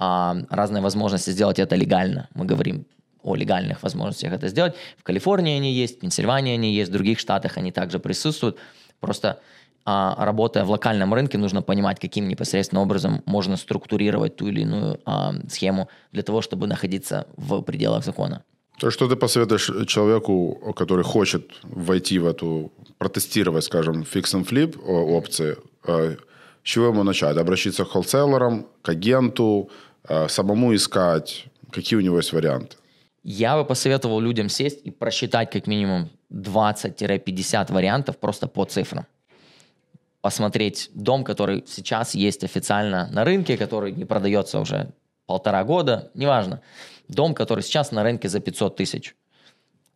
а, 0.00 0.36
разные 0.50 0.82
возможности 0.82 1.30
сделать 1.30 1.60
это 1.60 1.76
легально. 1.76 2.28
Мы 2.34 2.44
говорим 2.44 2.86
о 3.24 3.34
легальных 3.34 3.82
возможностях 3.82 4.32
это 4.32 4.48
сделать. 4.48 4.74
В 4.98 5.02
Калифорнии 5.02 5.56
они 5.56 5.72
есть, 5.72 5.96
в 5.96 6.00
Пенсильвании 6.00 6.54
они 6.54 6.72
есть, 6.74 6.90
в 6.90 6.92
других 6.92 7.18
штатах 7.18 7.58
они 7.58 7.72
также 7.72 7.98
присутствуют. 7.98 8.58
Просто 9.00 9.40
а, 9.84 10.24
работая 10.24 10.64
в 10.64 10.70
локальном 10.70 11.12
рынке, 11.12 11.38
нужно 11.38 11.62
понимать, 11.62 12.00
каким 12.00 12.28
непосредственно 12.28 12.82
образом 12.82 13.22
можно 13.26 13.56
структурировать 13.56 14.36
ту 14.36 14.48
или 14.48 14.60
иную 14.60 15.00
а, 15.04 15.34
схему 15.48 15.88
для 16.12 16.22
того, 16.22 16.42
чтобы 16.42 16.66
находиться 16.66 17.26
в 17.36 17.62
пределах 17.62 18.04
закона. 18.04 18.42
То, 18.78 18.90
что 18.90 19.08
ты 19.08 19.16
посоветуешь 19.16 19.70
человеку, 19.86 20.74
который 20.76 21.04
хочет 21.04 21.50
войти 21.62 22.18
в 22.18 22.26
эту, 22.26 22.72
протестировать, 22.98 23.64
скажем, 23.64 24.02
fix 24.02 24.34
and 24.34 24.48
flip 24.48 24.78
опции, 24.84 25.56
а, 25.84 26.16
с 26.64 26.66
чего 26.66 26.86
ему 26.86 27.02
начать? 27.02 27.36
Обращаться 27.36 27.84
к 27.84 27.90
холлселлерам, 27.90 28.66
к 28.82 28.88
агенту, 28.88 29.70
а, 30.08 30.28
самому 30.28 30.74
искать? 30.74 31.46
Какие 31.70 31.98
у 31.98 32.02
него 32.02 32.16
есть 32.16 32.32
варианты? 32.32 32.76
Я 33.24 33.56
бы 33.56 33.64
посоветовал 33.64 34.20
людям 34.20 34.50
сесть 34.50 34.80
и 34.84 34.90
просчитать 34.90 35.50
как 35.50 35.66
минимум 35.66 36.10
20-50 36.30 37.72
вариантов 37.72 38.18
просто 38.18 38.46
по 38.46 38.66
цифрам. 38.66 39.06
Посмотреть 40.20 40.90
дом, 40.94 41.24
который 41.24 41.64
сейчас 41.66 42.14
есть 42.14 42.44
официально 42.44 43.08
на 43.10 43.24
рынке, 43.24 43.56
который 43.56 43.92
не 43.92 44.04
продается 44.04 44.60
уже 44.60 44.90
полтора 45.26 45.64
года, 45.64 46.10
неважно. 46.14 46.60
Дом, 47.08 47.34
который 47.34 47.62
сейчас 47.62 47.92
на 47.92 48.02
рынке 48.02 48.28
за 48.28 48.40
500 48.40 48.76
тысяч 48.76 49.14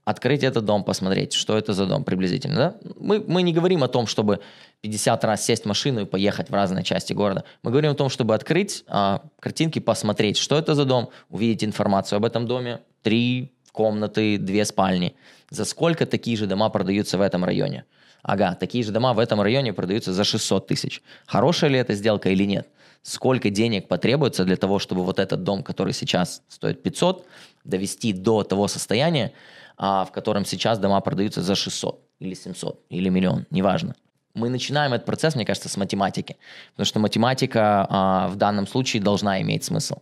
открыть 0.08 0.42
этот 0.42 0.64
дом, 0.64 0.84
посмотреть, 0.84 1.34
что 1.34 1.58
это 1.58 1.74
за 1.74 1.84
дом 1.84 2.02
приблизительно. 2.02 2.56
Да? 2.56 2.74
Мы, 2.98 3.20
мы 3.20 3.42
не 3.42 3.52
говорим 3.52 3.84
о 3.84 3.88
том, 3.88 4.06
чтобы 4.06 4.40
50 4.80 5.22
раз 5.24 5.44
сесть 5.44 5.64
в 5.64 5.66
машину 5.66 6.00
и 6.00 6.04
поехать 6.06 6.48
в 6.48 6.54
разные 6.54 6.82
части 6.82 7.12
города. 7.12 7.44
Мы 7.62 7.70
говорим 7.70 7.90
о 7.90 7.94
том, 7.94 8.08
чтобы 8.08 8.34
открыть 8.34 8.84
а, 8.86 9.20
картинки, 9.38 9.80
посмотреть, 9.80 10.38
что 10.38 10.56
это 10.56 10.74
за 10.74 10.86
дом, 10.86 11.10
увидеть 11.28 11.62
информацию 11.62 12.16
об 12.16 12.24
этом 12.24 12.46
доме. 12.46 12.80
Три 13.02 13.52
комнаты, 13.72 14.38
две 14.38 14.64
спальни. 14.64 15.14
За 15.50 15.64
сколько 15.64 16.06
такие 16.06 16.36
же 16.36 16.46
дома 16.46 16.68
продаются 16.68 17.18
в 17.18 17.20
этом 17.20 17.44
районе? 17.44 17.84
Ага, 18.22 18.54
такие 18.54 18.84
же 18.84 18.92
дома 18.92 19.14
в 19.14 19.18
этом 19.18 19.40
районе 19.40 19.72
продаются 19.72 20.12
за 20.12 20.24
600 20.24 20.66
тысяч. 20.66 21.02
Хорошая 21.26 21.70
ли 21.70 21.78
эта 21.78 21.94
сделка 21.94 22.30
или 22.30 22.44
нет? 22.44 22.68
Сколько 23.02 23.50
денег 23.50 23.88
потребуется 23.88 24.44
для 24.44 24.56
того, 24.56 24.78
чтобы 24.78 25.04
вот 25.04 25.18
этот 25.18 25.44
дом, 25.44 25.62
который 25.62 25.92
сейчас 25.92 26.42
стоит 26.48 26.82
500, 26.82 27.26
довести 27.64 28.12
до 28.12 28.42
того 28.42 28.68
состояния, 28.68 29.32
а, 29.76 30.04
в 30.04 30.12
котором 30.12 30.44
сейчас 30.44 30.78
дома 30.78 31.00
продаются 31.00 31.42
за 31.42 31.54
600 31.54 32.00
или 32.18 32.34
700 32.34 32.84
или 32.90 33.08
миллион, 33.08 33.46
неважно. 33.50 33.94
Мы 34.34 34.50
начинаем 34.50 34.92
этот 34.92 35.06
процесс, 35.06 35.36
мне 35.36 35.44
кажется, 35.44 35.68
с 35.68 35.76
математики, 35.76 36.36
потому 36.72 36.86
что 36.86 36.98
математика 37.00 37.86
а, 37.88 38.28
в 38.28 38.36
данном 38.36 38.66
случае 38.66 39.02
должна 39.02 39.40
иметь 39.40 39.64
смысл. 39.64 39.98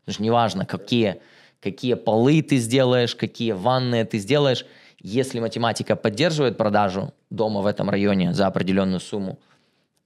Потому 0.00 0.14
что 0.14 0.22
неважно, 0.22 0.66
какие, 0.66 1.20
какие 1.60 1.94
полы 1.94 2.42
ты 2.42 2.56
сделаешь, 2.56 3.14
какие 3.14 3.52
ванны 3.52 4.04
ты 4.04 4.18
сделаешь, 4.18 4.64
если 5.00 5.40
математика 5.40 5.96
поддерживает 5.96 6.56
продажу 6.56 7.14
дома 7.30 7.60
в 7.60 7.66
этом 7.66 7.88
районе 7.88 8.34
за 8.34 8.46
определенную 8.46 9.00
сумму, 9.00 9.38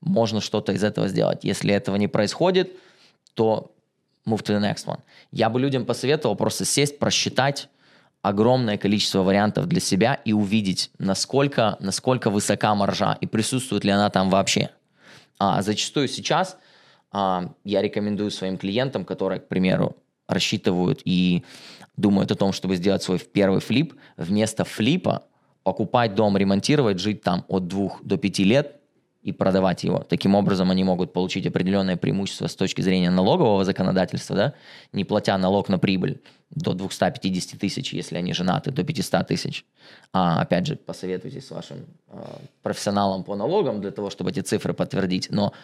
можно 0.00 0.40
что-то 0.40 0.72
из 0.72 0.84
этого 0.84 1.08
сделать. 1.08 1.44
Если 1.44 1.72
этого 1.72 1.96
не 1.96 2.08
происходит, 2.08 2.72
то 3.34 3.72
move 4.26 4.42
to 4.42 4.56
the 4.56 4.60
next 4.60 4.86
one. 4.86 5.00
Я 5.32 5.48
бы 5.48 5.58
людям 5.58 5.84
посоветовал 5.84 6.36
просто 6.36 6.64
сесть, 6.64 6.98
просчитать, 6.98 7.68
огромное 8.22 8.78
количество 8.78 9.22
вариантов 9.22 9.66
для 9.66 9.80
себя 9.80 10.14
и 10.24 10.32
увидеть, 10.32 10.90
насколько, 10.98 11.76
насколько 11.80 12.30
высока 12.30 12.74
маржа 12.74 13.18
и 13.20 13.26
присутствует 13.26 13.84
ли 13.84 13.90
она 13.90 14.08
там 14.08 14.30
вообще. 14.30 14.70
А 15.38 15.60
зачастую 15.60 16.08
сейчас 16.08 16.56
а, 17.12 17.50
я 17.64 17.82
рекомендую 17.82 18.30
своим 18.30 18.56
клиентам, 18.56 19.04
которые, 19.04 19.40
к 19.40 19.48
примеру, 19.48 19.96
рассчитывают 20.26 21.00
и 21.04 21.44
думают 21.96 22.30
о 22.32 22.34
том, 22.34 22.52
чтобы 22.52 22.76
сделать 22.76 23.02
свой 23.02 23.18
первый 23.18 23.60
флип, 23.60 23.94
вместо 24.16 24.64
флипа 24.64 25.24
покупать 25.62 26.14
дом, 26.14 26.36
ремонтировать, 26.36 26.98
жить 26.98 27.22
там 27.22 27.44
от 27.48 27.66
двух 27.66 28.04
до 28.04 28.16
пяти 28.16 28.44
лет 28.44 28.80
и 29.22 29.32
продавать 29.32 29.84
его. 29.84 30.00
Таким 30.00 30.34
образом, 30.34 30.70
они 30.70 30.84
могут 30.84 31.14
получить 31.14 31.46
определенное 31.46 31.96
преимущество 31.96 32.46
с 32.46 32.54
точки 32.54 32.82
зрения 32.82 33.10
налогового 33.10 33.64
законодательства, 33.64 34.36
да, 34.36 34.54
не 34.92 35.04
платя 35.04 35.38
налог 35.38 35.70
на 35.70 35.78
прибыль 35.78 36.20
до 36.50 36.74
250 36.74 37.58
тысяч, 37.58 37.94
если 37.94 38.18
они 38.18 38.34
женаты, 38.34 38.70
до 38.70 38.84
500 38.84 39.26
тысяч. 39.26 39.64
А, 40.12 40.42
опять 40.42 40.66
же, 40.66 40.76
посоветуйтесь 40.76 41.46
с 41.46 41.50
вашим 41.50 41.78
э, 42.08 42.22
профессионалом 42.62 43.24
по 43.24 43.34
налогам 43.34 43.80
для 43.80 43.90
того, 43.90 44.10
чтобы 44.10 44.30
эти 44.30 44.40
цифры 44.40 44.74
подтвердить. 44.74 45.28
Но 45.30 45.54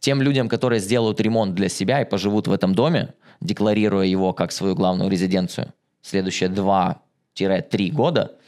тем 0.00 0.22
людям, 0.22 0.48
которые 0.48 0.80
сделают 0.80 1.20
ремонт 1.20 1.54
для 1.54 1.68
себя 1.68 2.00
и 2.00 2.04
поживут 2.04 2.48
в 2.48 2.52
этом 2.52 2.74
доме, 2.74 3.12
декларируя 3.40 4.06
его 4.06 4.32
как 4.32 4.52
свою 4.52 4.74
главную 4.74 5.10
резиденцию, 5.10 5.72
следующие 6.02 6.50
2-3 6.50 7.90
года– 7.90 8.32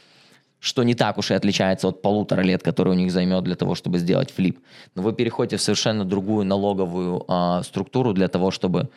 что 0.59 0.83
не 0.83 0.95
так 0.95 1.17
уж 1.17 1.31
и 1.31 1.33
отличается 1.33 1.87
от 1.87 2.01
полутора 2.01 2.41
лет, 2.41 2.63
которые 2.63 2.93
у 2.93 2.97
них 2.97 3.11
займет 3.11 3.43
для 3.43 3.55
того, 3.55 3.75
чтобы 3.75 3.99
сделать 3.99 4.31
флип. 4.31 4.59
Но 4.95 5.01
вы 5.01 5.13
переходите 5.13 5.57
в 5.57 5.61
совершенно 5.61 6.03
другую 6.03 6.45
налоговую 6.45 7.23
э, 7.27 7.61
структуру 7.63 8.13
для 8.13 8.27
того, 8.27 8.51
чтобы 8.51 8.89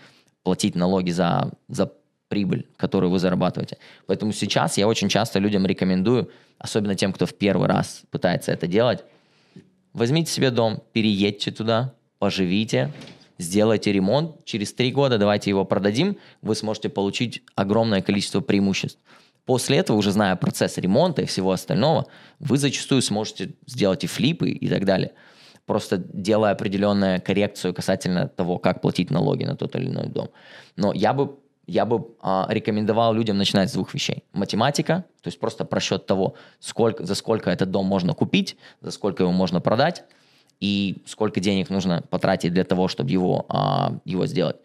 платить 0.43 0.75
налоги 0.75 1.11
за, 1.11 1.51
за 1.69 1.93
прибыль, 2.29 2.67
которую 2.77 3.11
вы 3.11 3.19
зарабатываете. 3.19 3.77
Поэтому 4.07 4.33
сейчас 4.33 4.79
я 4.79 4.89
очень 4.89 5.09
часто 5.09 5.39
людям 5.39 5.67
рекомендую, 5.67 6.31
особенно 6.59 6.95
тем, 6.95 7.13
кто 7.13 7.27
в 7.27 7.35
первый 7.35 7.69
раз 7.69 8.03
пытается 8.11 8.53
это 8.53 8.67
делать, 8.67 9.05
возьмите 9.93 10.33
себе 10.33 10.51
дом, 10.51 10.83
переедьте 10.93 11.51
туда, 11.51 11.93
поживите, 12.19 12.91
сделайте 13.41 13.93
ремонт, 13.93 14.45
через 14.45 14.73
три 14.73 14.93
года 14.93 15.19
давайте 15.19 15.51
его 15.51 15.65
продадим, 15.65 16.17
вы 16.43 16.55
сможете 16.55 16.89
получить 16.89 17.43
огромное 17.55 18.03
количество 18.03 18.41
преимуществ. 18.41 19.01
После 19.47 19.79
этого, 19.79 19.97
уже 19.97 20.13
зная 20.13 20.37
процесс 20.37 20.79
ремонта 20.79 21.23
и 21.23 21.27
всего 21.27 21.51
остального, 21.51 22.07
вы 22.39 22.59
зачастую 22.59 23.03
сможете 23.03 23.55
сделать 23.67 24.05
и 24.05 24.07
флипы 24.07 24.51
и 24.51 24.69
так 24.69 24.85
далее. 24.85 25.13
Просто 25.67 25.99
делая 25.99 26.53
определенную 26.53 27.21
коррекцию 27.23 27.75
касательно 27.75 28.29
того, 28.29 28.59
как 28.59 28.81
платить 28.81 29.11
налоги 29.11 29.45
на 29.45 29.57
тот 29.57 29.75
или 29.77 29.87
иной 29.87 30.09
дом. 30.09 30.29
Но 30.77 30.93
я 30.93 31.13
бы 31.13 31.37
я 31.67 31.85
бы 31.85 32.17
а, 32.21 32.49
рекомендовал 32.51 33.15
людям 33.15 33.39
начинать 33.39 33.71
с 33.71 33.75
двух 33.75 33.95
вещей. 33.95 34.25
Математика, 34.33 35.05
то 35.23 35.29
есть 35.29 35.39
просто 35.39 35.65
просчет 35.65 36.05
того, 36.05 36.35
сколько, 36.59 37.07
за 37.07 37.15
сколько 37.15 37.49
этот 37.49 37.71
дом 37.71 37.87
можно 37.87 38.13
купить, 38.13 38.57
за 38.81 38.91
сколько 38.91 39.23
его 39.23 39.31
можно 39.31 39.61
продать, 39.61 40.03
и 40.61 41.03
сколько 41.07 41.41
денег 41.41 41.71
нужно 41.71 42.03
потратить 42.11 42.53
для 42.53 42.65
того, 42.65 42.89
чтобы 42.89 43.11
его, 43.11 43.47
а, 43.49 43.99
его 44.05 44.27
сделать. 44.27 44.57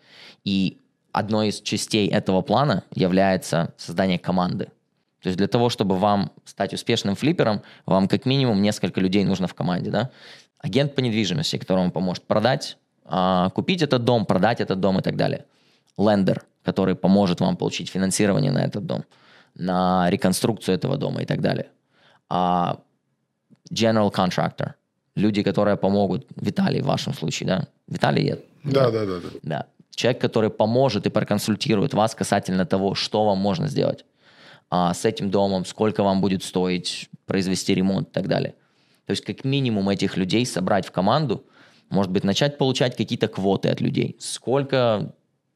И 0.43 0.77
одной 1.11 1.47
из 1.47 1.61
частей 1.61 2.09
этого 2.09 2.41
плана 2.41 2.83
является 2.93 3.73
создание 3.77 4.19
команды. 4.19 4.65
То 5.21 5.29
есть 5.29 5.37
для 5.37 5.47
того, 5.47 5.69
чтобы 5.69 5.97
вам 5.97 6.31
стать 6.43 6.73
успешным 6.73 7.15
флипером, 7.15 7.63
вам 7.85 8.07
как 8.07 8.25
минимум 8.25 8.61
несколько 8.61 8.99
людей 8.99 9.23
нужно 9.23 9.47
в 9.47 9.53
команде. 9.53 9.89
Да? 9.89 10.11
Агент 10.59 10.93
по 10.93 10.99
недвижимости, 10.99 11.57
который 11.57 11.79
вам 11.79 11.91
поможет 11.91 12.25
продать, 12.27 12.77
а, 13.05 13.49
купить 13.51 13.81
этот 13.81 14.03
дом, 14.03 14.25
продать 14.25 14.61
этот 14.61 14.79
дом 14.79 14.99
и 14.99 15.01
так 15.01 15.15
далее. 15.15 15.45
Лендер, 15.97 16.43
который 16.63 16.95
поможет 16.95 17.39
вам 17.39 17.55
получить 17.55 17.89
финансирование 17.89 18.51
на 18.51 18.65
этот 18.65 18.85
дом, 18.85 19.05
на 19.55 20.09
реконструкцию 20.09 20.75
этого 20.75 20.97
дома 20.97 21.21
и 21.21 21.25
так 21.25 21.39
далее. 21.41 21.69
А 22.29 22.79
general 23.71 24.13
contractor, 24.13 24.73
люди, 25.15 25.43
которые 25.43 25.77
помогут, 25.77 26.27
Виталий 26.35 26.81
в 26.81 26.85
вашем 26.85 27.13
случае, 27.13 27.47
да? 27.47 27.67
Виталий? 27.87 28.25
Я, 28.25 28.37
да, 28.63 28.91
да, 28.91 29.05
да, 29.05 29.19
да. 29.19 29.29
да. 29.43 29.65
Человек, 29.91 30.21
который 30.21 30.49
поможет 30.49 31.05
и 31.05 31.09
проконсультирует 31.09 31.93
вас 31.93 32.15
касательно 32.15 32.65
того, 32.65 32.95
что 32.95 33.25
вам 33.25 33.37
можно 33.37 33.67
сделать 33.67 34.05
а, 34.69 34.93
с 34.93 35.05
этим 35.05 35.31
домом, 35.31 35.65
сколько 35.65 36.03
вам 36.03 36.21
будет 36.21 36.43
стоить 36.43 37.09
произвести 37.25 37.73
ремонт 37.73 38.09
и 38.09 38.11
так 38.11 38.27
далее. 38.27 38.55
То 39.05 39.11
есть 39.11 39.23
как 39.23 39.43
минимум 39.45 39.89
этих 39.89 40.17
людей 40.17 40.45
собрать 40.45 40.85
в 40.85 40.91
команду, 40.91 41.45
может 41.89 42.11
быть, 42.11 42.23
начать 42.23 42.57
получать 42.57 42.97
какие-то 42.97 43.27
квоты 43.27 43.69
от 43.69 43.79
людей. 43.79 44.17
Сколько, 44.19 45.13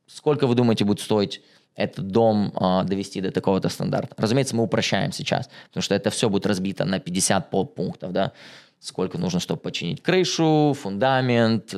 сколько 0.08 0.48
вы 0.48 0.56
думаете, 0.56 0.86
будет 0.86 1.00
стоить 1.00 1.42
этот 1.76 2.08
дом 2.08 2.54
а, 2.56 2.84
довести 2.84 3.20
до 3.20 3.32
такого-то 3.32 3.70
стандарта? 3.70 4.16
Разумеется, 4.18 4.56
мы 4.56 4.64
упрощаем 4.64 5.12
сейчас, 5.12 5.50
потому 5.68 5.82
что 5.82 5.96
это 5.96 6.12
все 6.12 6.30
будет 6.30 6.46
разбито 6.46 6.86
на 6.86 7.00
50 7.00 7.50
подпунктов, 7.50 8.14
да, 8.14 8.32
сколько 8.80 9.18
нужно, 9.18 9.40
чтобы 9.40 9.62
починить 9.62 10.02
крышу, 10.02 10.76
фундамент, 10.80 11.74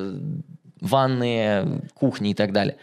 ванны, 0.80 1.82
кухни 1.94 2.30
и 2.30 2.34
так 2.34 2.52
далее. 2.52 2.76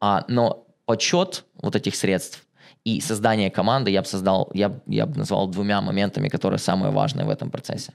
А, 0.00 0.24
но 0.28 0.66
подсчет 0.86 1.44
вот 1.60 1.76
этих 1.76 1.96
средств 1.96 2.44
и 2.84 3.00
создание 3.00 3.50
команды 3.50 3.90
я 3.90 4.02
бы 4.02 4.06
создал, 4.06 4.50
я, 4.52 4.78
я 4.86 5.06
бы 5.06 5.16
назвал 5.16 5.48
двумя 5.48 5.80
моментами, 5.80 6.28
которые 6.28 6.58
самые 6.58 6.92
важные 6.92 7.26
в 7.26 7.30
этом 7.30 7.50
процессе. 7.50 7.92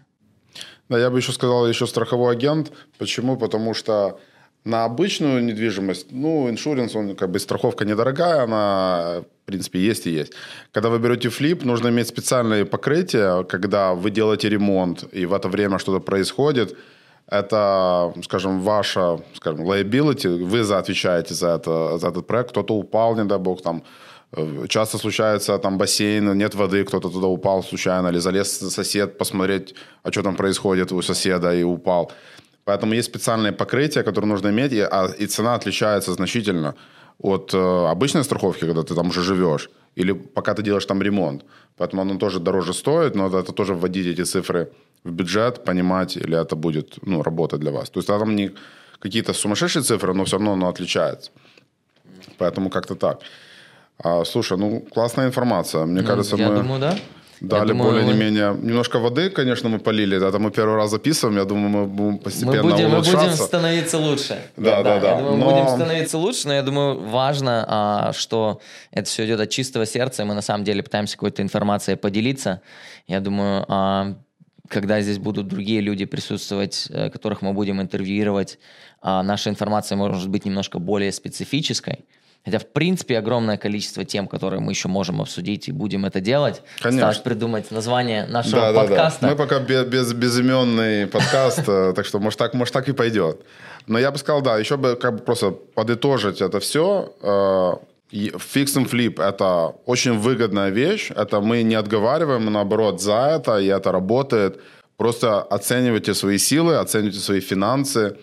Да, 0.89 0.97
я 0.97 1.11
бы 1.11 1.19
еще 1.19 1.31
сказал, 1.31 1.67
еще 1.67 1.85
страховой 1.85 2.33
агент. 2.33 2.71
Почему? 2.97 3.37
Потому 3.37 3.75
что 3.75 4.19
на 4.65 4.85
обычную 4.85 5.43
недвижимость, 5.43 6.07
ну, 6.11 6.49
иншуренс, 6.49 6.95
он 6.95 7.15
как 7.15 7.31
бы 7.31 7.39
страховка 7.39 7.85
недорогая, 7.85 8.43
она, 8.43 9.23
в 9.43 9.45
принципе, 9.45 9.79
есть 9.79 10.05
и 10.07 10.11
есть. 10.11 10.33
Когда 10.71 10.89
вы 10.89 10.99
берете 10.99 11.29
флип, 11.29 11.63
нужно 11.63 11.89
иметь 11.89 12.07
специальные 12.07 12.65
покрытия, 12.65 13.43
когда 13.43 13.93
вы 13.93 14.11
делаете 14.11 14.49
ремонт, 14.49 15.05
и 15.13 15.25
в 15.25 15.33
это 15.33 15.47
время 15.47 15.79
что-то 15.79 15.99
происходит, 15.99 16.77
это, 17.27 18.13
скажем, 18.23 18.61
ваша, 18.61 19.19
скажем, 19.35 19.61
liability, 19.61 20.43
вы 20.43 20.59
отвечаете 20.75 21.33
за, 21.33 21.49
это, 21.49 21.97
за 21.97 22.07
этот 22.07 22.27
проект, 22.27 22.49
кто-то 22.49 22.73
упал, 22.75 23.15
не 23.15 23.23
дай 23.23 23.37
бог, 23.37 23.61
там, 23.61 23.83
э, 24.31 24.65
Часто 24.67 24.97
случается, 24.97 25.57
там 25.57 25.77
бассейн, 25.77 26.37
нет 26.37 26.55
воды, 26.55 26.83
кто-то 26.83 27.09
туда 27.09 27.27
упал 27.27 27.63
случайно, 27.63 28.09
или 28.09 28.19
залез 28.19 28.59
сосед 28.59 29.17
посмотреть, 29.17 29.75
а 30.03 30.11
что 30.11 30.23
там 30.23 30.35
происходит 30.35 30.91
у 30.91 31.01
соседа 31.01 31.53
и 31.53 31.63
упал. 31.63 32.11
Поэтому 32.65 32.93
есть 32.93 33.09
специальные 33.09 33.51
покрытия, 33.51 34.03
которые 34.03 34.29
нужно 34.29 34.49
иметь, 34.49 34.73
и, 34.73 34.81
а, 34.81 35.07
и 35.17 35.27
цена 35.27 35.55
отличается 35.55 36.13
значительно 36.13 36.75
от 37.19 37.53
э, 37.53 37.87
обычной 37.91 38.23
страховки, 38.23 38.65
когда 38.65 38.81
ты 38.83 38.95
там 38.95 39.07
уже 39.09 39.21
живешь, 39.21 39.69
или 39.95 40.13
пока 40.13 40.53
ты 40.53 40.63
делаешь 40.63 40.85
там 40.85 41.01
ремонт. 41.01 41.43
Поэтому 41.77 42.01
оно 42.01 42.17
тоже 42.17 42.39
дороже 42.39 42.73
стоит, 42.73 43.15
но 43.15 43.27
это 43.27 43.51
тоже 43.51 43.73
вводить 43.73 44.07
эти 44.07 44.23
цифры 44.23 44.71
в 45.03 45.11
бюджет, 45.11 45.63
понимать, 45.63 46.17
или 46.17 46.37
это 46.41 46.55
будет 46.55 46.97
ну, 47.05 47.23
работать 47.23 47.59
для 47.59 47.71
вас. 47.71 47.89
То 47.89 47.99
есть 47.99 48.07
там 48.07 48.35
не 48.35 48.51
какие-то 48.99 49.33
сумасшедшие 49.33 49.83
цифры, 49.83 50.13
но 50.13 50.23
все 50.23 50.37
равно 50.37 50.53
оно 50.53 50.67
отличается. 50.67 51.31
Поэтому 52.37 52.69
как-то 52.69 52.95
так. 52.95 53.19
А, 53.97 54.23
слушай, 54.23 54.57
ну 54.57 54.81
классная 54.93 55.27
информация. 55.27 55.85
Мне 55.85 56.01
Ну, 56.01 56.07
кажется, 56.07 56.35
я 56.35 56.49
мы 56.49 56.55
думаю, 56.55 56.79
да. 56.79 56.97
Дали 57.41 57.69
думаю, 57.69 57.91
более 57.91 58.05
не 58.05 58.13
мы-. 58.13 58.57
Немножко 58.67 58.99
воды, 58.99 59.29
конечно, 59.29 59.69
мы 59.69 59.79
полили. 59.79 60.17
Это 60.17 60.39
мы 60.39 60.51
первый 60.51 60.75
раз 60.75 60.91
записываем. 60.91 61.37
Я 61.37 61.45
думаю, 61.45 61.69
мы 61.69 61.85
будем 61.85 62.11
Мы 62.13 62.19
постепенно 62.19 62.61
будем, 62.61 62.89
мы 62.89 62.97
будем 62.97 63.13
улучшаться. 63.15 63.43
становиться 63.43 63.97
лучше. 63.97 64.41
Да, 64.57 64.83
да, 64.83 64.99
да. 64.99 65.11
Я 65.11 65.17
думаю, 65.17 65.37
мы 65.37 65.45
Но- 65.45 65.51
будем 65.51 65.67
становиться 65.67 66.17
лучше, 66.17 66.47
но 66.47 66.53
я 66.53 66.61
думаю, 66.63 66.99
важно, 66.99 67.65
а, 67.67 68.13
что 68.13 68.59
это 68.91 69.07
все 69.09 69.25
идет 69.25 69.39
от 69.39 69.49
чистого 69.49 69.85
сердца, 69.85 70.23
и 70.23 70.25
мы 70.25 70.33
на 70.33 70.41
самом 70.41 70.63
деле 70.63 70.83
пытаемся 70.83 71.15
какой-то 71.15 71.41
информацией 71.41 71.97
поделиться. 71.97 72.61
Я 73.07 73.19
думаю, 73.19 73.65
а, 73.67 74.15
когда 74.67 75.01
здесь 75.01 75.17
будут 75.17 75.47
другие 75.47 75.81
люди 75.81 76.05
присутствовать, 76.05 76.87
э, 76.91 77.09
которых 77.09 77.41
мы 77.41 77.53
будем 77.53 77.81
интервьюировать, 77.81 78.59
а, 79.01 79.23
наша 79.23 79.49
информация 79.49 79.95
может 79.95 80.29
быть 80.29 80.45
немножко 80.45 80.77
более 80.79 81.11
специфической. 81.11 82.05
Хотя, 82.45 82.57
в 82.59 82.67
принципе, 82.67 83.17
огромное 83.17 83.57
количество 83.57 84.05
тем, 84.05 84.27
которые 84.27 84.59
мы 84.61 84.71
еще 84.71 84.87
можем 84.87 85.21
обсудить 85.21 85.67
и 85.67 85.71
будем 85.71 86.05
это 86.05 86.21
делать. 86.21 86.61
Конечно. 86.79 87.09
Осталось 87.09 87.17
придумать 87.17 87.69
название 87.71 88.25
нашего 88.27 88.61
Да, 88.61 88.67
да, 88.67 88.73
да. 88.73 88.87
подкаста. 88.87 89.27
Мы 89.27 89.35
пока 89.35 89.59
без, 89.59 89.85
без, 89.85 90.13
безименный 90.13 91.05
подкаст, 91.07 91.67
э, 91.67 91.93
так 91.93 92.05
что 92.05 92.19
может 92.19 92.39
так, 92.39 92.53
может 92.53 92.73
так 92.73 92.87
и 92.87 92.93
пойдет. 92.93 93.41
Но 93.87 93.99
я 93.99 94.11
бы 94.11 94.17
сказал, 94.17 94.41
да, 94.41 94.57
еще 94.57 94.77
бы 94.77 94.95
как 94.95 95.13
бы 95.15 95.19
просто 95.19 95.51
подытожить 95.51 96.41
это 96.41 96.59
все. 96.59 97.13
Fix 98.11 98.75
and 98.77 98.89
flip– 98.89 99.21
это 99.23 99.75
очень 99.85 100.17
выгодная 100.17 100.69
вещь. 100.69 101.11
Это 101.15 101.41
мы 101.41 101.61
не 101.63 101.75
отговариваем, 101.75 102.45
мы 102.45 102.51
наоборот 102.51 103.01
за 103.01 103.35
это, 103.35 103.59
и 103.59 103.67
это 103.67 103.91
работает. 103.91 104.59
Просто 104.97 105.41
оценивайте 105.41 106.13
свои 106.13 106.37
силы, 106.37 106.77
оценивайте 106.77 107.19
свои 107.19 107.39
финансы. 107.39 108.17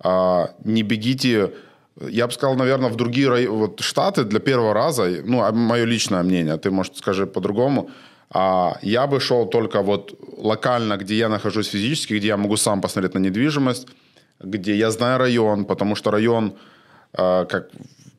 А, 0.00 0.50
Не 0.64 0.82
бегите 0.82 1.52
я 2.00 2.26
бы 2.26 2.32
сказал, 2.32 2.56
наверное, 2.56 2.90
в 2.90 2.96
другие 2.96 3.28
рай- 3.28 3.48
вот 3.48 3.80
штаты 3.80 4.24
для 4.24 4.40
первого 4.40 4.74
раза, 4.74 5.22
ну, 5.24 5.52
мое 5.52 5.84
личное 5.84 6.22
мнение, 6.22 6.56
ты, 6.56 6.70
может, 6.70 6.96
скажи 6.96 7.26
по-другому, 7.26 7.90
а, 8.30 8.78
я 8.82 9.06
бы 9.06 9.20
шел 9.20 9.46
только 9.46 9.82
вот 9.82 10.18
локально, 10.38 10.96
где 10.96 11.14
я 11.14 11.28
нахожусь 11.28 11.68
физически, 11.68 12.14
где 12.14 12.28
я 12.28 12.36
могу 12.36 12.56
сам 12.56 12.80
посмотреть 12.80 13.14
на 13.14 13.18
недвижимость, 13.18 13.86
где 14.40 14.74
я 14.74 14.90
знаю 14.90 15.18
район, 15.18 15.64
потому 15.64 15.96
что 15.96 16.10
район, 16.10 16.54
а, 17.12 17.44
как 17.44 17.68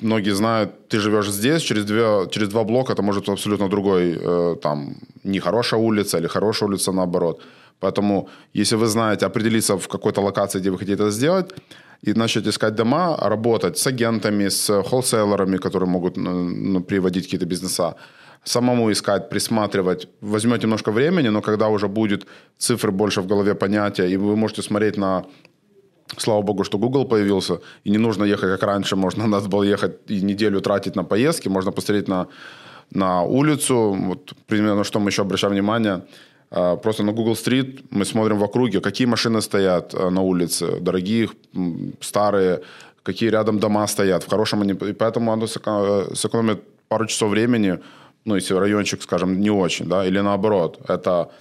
многие 0.01 0.35
знают, 0.35 0.87
ты 0.87 0.99
живешь 0.99 1.29
здесь, 1.31 1.61
через, 1.61 1.85
две, 1.85 2.27
через 2.29 2.49
два 2.49 2.63
блока 2.63 2.93
это 2.93 3.01
может 3.01 3.29
абсолютно 3.29 3.69
другой, 3.69 4.17
э, 4.21 4.55
там, 4.61 4.97
нехорошая 5.23 5.79
улица 5.79 6.17
или 6.17 6.27
хорошая 6.27 6.69
улица 6.69 6.91
наоборот. 6.91 7.41
Поэтому, 7.79 8.29
если 8.53 8.75
вы 8.75 8.87
знаете, 8.87 9.25
определиться 9.25 9.77
в 9.77 9.87
какой-то 9.87 10.21
локации, 10.21 10.59
где 10.59 10.69
вы 10.69 10.77
хотите 10.77 10.93
это 10.93 11.09
сделать, 11.11 11.53
и 12.03 12.13
начать 12.13 12.47
искать 12.47 12.75
дома, 12.75 13.17
работать 13.17 13.77
с 13.77 13.87
агентами, 13.87 14.49
с 14.49 14.83
холлселлерами, 14.83 15.57
которые 15.57 15.89
могут 15.89 16.17
ну, 16.17 16.83
приводить 16.83 17.23
какие-то 17.23 17.45
бизнеса, 17.45 17.95
самому 18.43 18.91
искать, 18.91 19.29
присматривать. 19.29 20.07
Возьмет 20.21 20.63
немножко 20.63 20.91
времени, 20.91 21.29
но 21.29 21.41
когда 21.41 21.69
уже 21.69 21.87
будет 21.87 22.27
цифры 22.57 22.91
больше 22.91 23.21
в 23.21 23.27
голове 23.27 23.55
понятия, 23.55 24.09
и 24.09 24.17
вы 24.17 24.35
можете 24.35 24.61
смотреть 24.61 24.97
на 24.97 25.23
Слава 26.17 26.41
богу, 26.41 26.63
что 26.63 26.77
Google 26.77 27.05
появился, 27.05 27.59
и 27.85 27.89
не 27.89 27.97
нужно 27.97 28.25
ехать, 28.25 28.49
как 28.49 28.63
раньше, 28.63 28.95
можно 28.95 29.27
надо 29.27 29.47
было 29.47 29.63
ехать 29.63 30.11
и 30.11 30.21
неделю 30.21 30.61
тратить 30.61 30.95
на 30.95 31.03
поездки, 31.03 31.49
можно 31.49 31.71
посмотреть 31.71 32.07
на, 32.07 32.27
на 32.91 33.23
улицу, 33.23 33.93
вот 33.93 34.33
примерно, 34.45 34.83
что 34.83 34.99
мы 34.99 35.09
еще 35.09 35.21
обращаем 35.21 35.53
внимание, 35.53 36.01
просто 36.75 37.03
на 37.03 37.11
Google 37.11 37.33
Street 37.33 37.83
мы 37.89 38.05
смотрим 38.05 38.37
в 38.37 38.43
округе, 38.43 38.79
какие 38.79 39.07
машины 39.07 39.41
стоят 39.41 39.93
а, 39.95 40.09
на 40.09 40.21
улице, 40.21 40.79
дорогие, 40.79 41.29
старые, 41.99 42.61
какие 43.03 43.29
рядом 43.31 43.59
дома 43.59 43.87
стоят, 43.87 44.23
в 44.23 44.29
хорошем 44.29 44.61
они, 44.61 44.73
и 44.73 44.93
поэтому 44.93 45.31
оно 45.31 45.45
сэко- 45.45 46.15
сэкономит 46.15 46.61
пару 46.87 47.05
часов 47.07 47.31
времени, 47.31 47.79
ну, 48.25 48.35
если 48.35 48.53
райончик, 48.53 49.01
скажем, 49.01 49.41
не 49.41 49.49
очень, 49.49 49.87
да, 49.87 50.05
или 50.05 50.21
наоборот, 50.21 50.79
это 50.87 51.31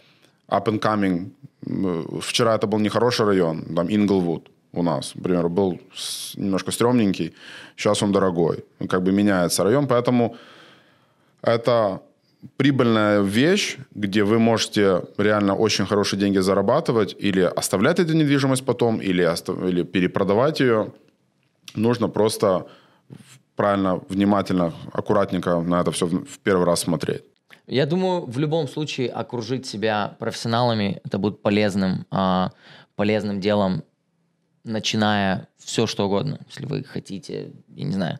up 0.48 0.64
and 0.64 0.80
coming. 0.80 1.30
М, 1.66 2.20
Вчера 2.20 2.54
это 2.54 2.66
был 2.66 2.78
нехороший 2.80 3.26
район, 3.26 3.62
там 3.76 3.88
Инглвуд 3.88 4.48
у 4.72 4.82
нас, 4.82 5.14
например, 5.14 5.48
был 5.48 5.78
немножко 6.36 6.70
стрёмненький, 6.70 7.34
сейчас 7.76 8.02
он 8.02 8.12
дорогой. 8.12 8.64
Как 8.88 9.02
бы 9.02 9.12
меняется 9.12 9.64
район, 9.64 9.86
поэтому 9.86 10.36
это 11.42 12.00
прибыльная 12.56 13.20
вещь, 13.20 13.78
где 13.94 14.24
вы 14.24 14.38
можете 14.38 15.02
реально 15.16 15.54
очень 15.54 15.86
хорошие 15.86 16.18
деньги 16.18 16.38
зарабатывать 16.38 17.14
или 17.18 17.40
оставлять 17.40 17.98
эту 17.98 18.14
недвижимость 18.14 18.64
потом, 18.64 19.00
или, 19.00 19.22
оста- 19.22 19.68
или 19.68 19.82
перепродавать 19.82 20.60
ее. 20.60 20.92
Нужно 21.74 22.08
просто 22.08 22.66
правильно, 23.56 24.00
внимательно, 24.08 24.72
аккуратненько 24.92 25.60
на 25.60 25.80
это 25.80 25.90
все 25.92 26.06
в 26.06 26.38
первый 26.42 26.66
раз 26.66 26.80
смотреть. 26.80 27.22
Я 27.66 27.86
думаю, 27.86 28.26
в 28.26 28.38
любом 28.38 28.66
случае 28.66 29.08
окружить 29.08 29.66
себя 29.66 30.16
профессионалами 30.18 31.00
это 31.04 31.18
будет 31.18 31.42
полезным, 31.42 32.06
а, 32.10 32.50
полезным 32.96 33.40
делом, 33.40 33.84
начиная 34.64 35.48
все 35.58 35.86
что 35.86 36.06
угодно. 36.06 36.40
Если 36.48 36.66
вы 36.66 36.82
хотите, 36.84 37.52
я 37.68 37.84
не 37.84 37.92
знаю, 37.92 38.18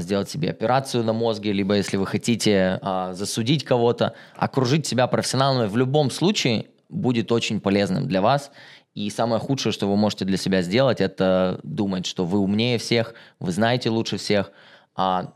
сделать 0.00 0.30
себе 0.30 0.50
операцию 0.50 1.04
на 1.04 1.12
мозге, 1.12 1.52
либо 1.52 1.74
если 1.74 1.96
вы 1.96 2.06
хотите 2.06 2.78
а, 2.80 3.12
засудить 3.12 3.64
кого-то, 3.64 4.14
окружить 4.36 4.86
себя 4.86 5.06
профессионалами 5.06 5.68
в 5.68 5.76
любом 5.76 6.10
случае 6.10 6.66
будет 6.88 7.32
очень 7.32 7.60
полезным 7.60 8.08
для 8.08 8.20
вас. 8.20 8.50
И 8.94 9.10
самое 9.10 9.40
худшее, 9.40 9.72
что 9.72 9.88
вы 9.88 9.96
можете 9.96 10.24
для 10.24 10.36
себя 10.36 10.62
сделать, 10.62 11.00
это 11.00 11.60
думать, 11.64 12.06
что 12.06 12.24
вы 12.24 12.38
умнее 12.38 12.78
всех, 12.78 13.14
вы 13.40 13.50
знаете 13.50 13.90
лучше 13.90 14.16
всех. 14.16 14.52
А 14.94 15.32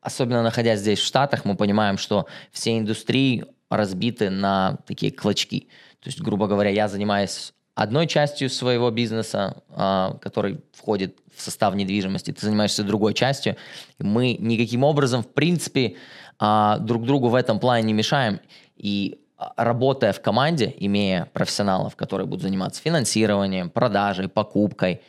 особенно 0.00 0.42
находясь 0.42 0.80
здесь 0.80 1.00
в 1.00 1.04
Штатах, 1.04 1.44
мы 1.44 1.56
понимаем, 1.56 1.98
что 1.98 2.26
все 2.52 2.78
индустрии 2.78 3.44
разбиты 3.68 4.30
на 4.30 4.78
такие 4.86 5.10
клочки. 5.10 5.68
То 6.00 6.08
есть, 6.08 6.20
грубо 6.20 6.46
говоря, 6.46 6.70
я 6.70 6.86
занимаюсь 6.86 7.52
одной 7.76 8.06
частью 8.06 8.48
своего 8.48 8.90
бизнеса, 8.90 9.62
а, 9.70 10.16
который 10.20 10.60
входит 10.72 11.18
в 11.36 11.42
состав 11.42 11.74
недвижимости, 11.74 12.32
ты 12.32 12.44
занимаешься 12.44 12.82
другой 12.82 13.12
частью. 13.12 13.56
Мы 13.98 14.34
никаким 14.40 14.82
образом, 14.82 15.22
в 15.22 15.28
принципе, 15.28 15.96
а, 16.38 16.78
друг 16.78 17.04
другу 17.04 17.28
в 17.28 17.34
этом 17.34 17.60
плане 17.60 17.86
не 17.86 17.92
мешаем. 17.92 18.40
И 18.76 19.20
а, 19.36 19.52
работая 19.58 20.14
в 20.14 20.22
команде, 20.22 20.74
имея 20.78 21.28
профессионалов, 21.34 21.96
которые 21.96 22.26
будут 22.26 22.42
заниматься 22.42 22.80
финансированием, 22.82 23.70
продажей, 23.70 24.28
покупкой, 24.28 25.02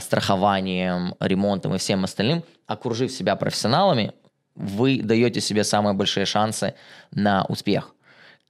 страхованием, 0.00 1.14
ремонтом 1.20 1.76
и 1.76 1.78
всем 1.78 2.02
остальным, 2.02 2.42
окружив 2.66 3.12
себя 3.12 3.36
профессионалами, 3.36 4.12
вы 4.56 5.00
даете 5.00 5.40
себе 5.40 5.62
самые 5.62 5.94
большие 5.94 6.26
шансы 6.26 6.74
на 7.12 7.44
успех. 7.44 7.94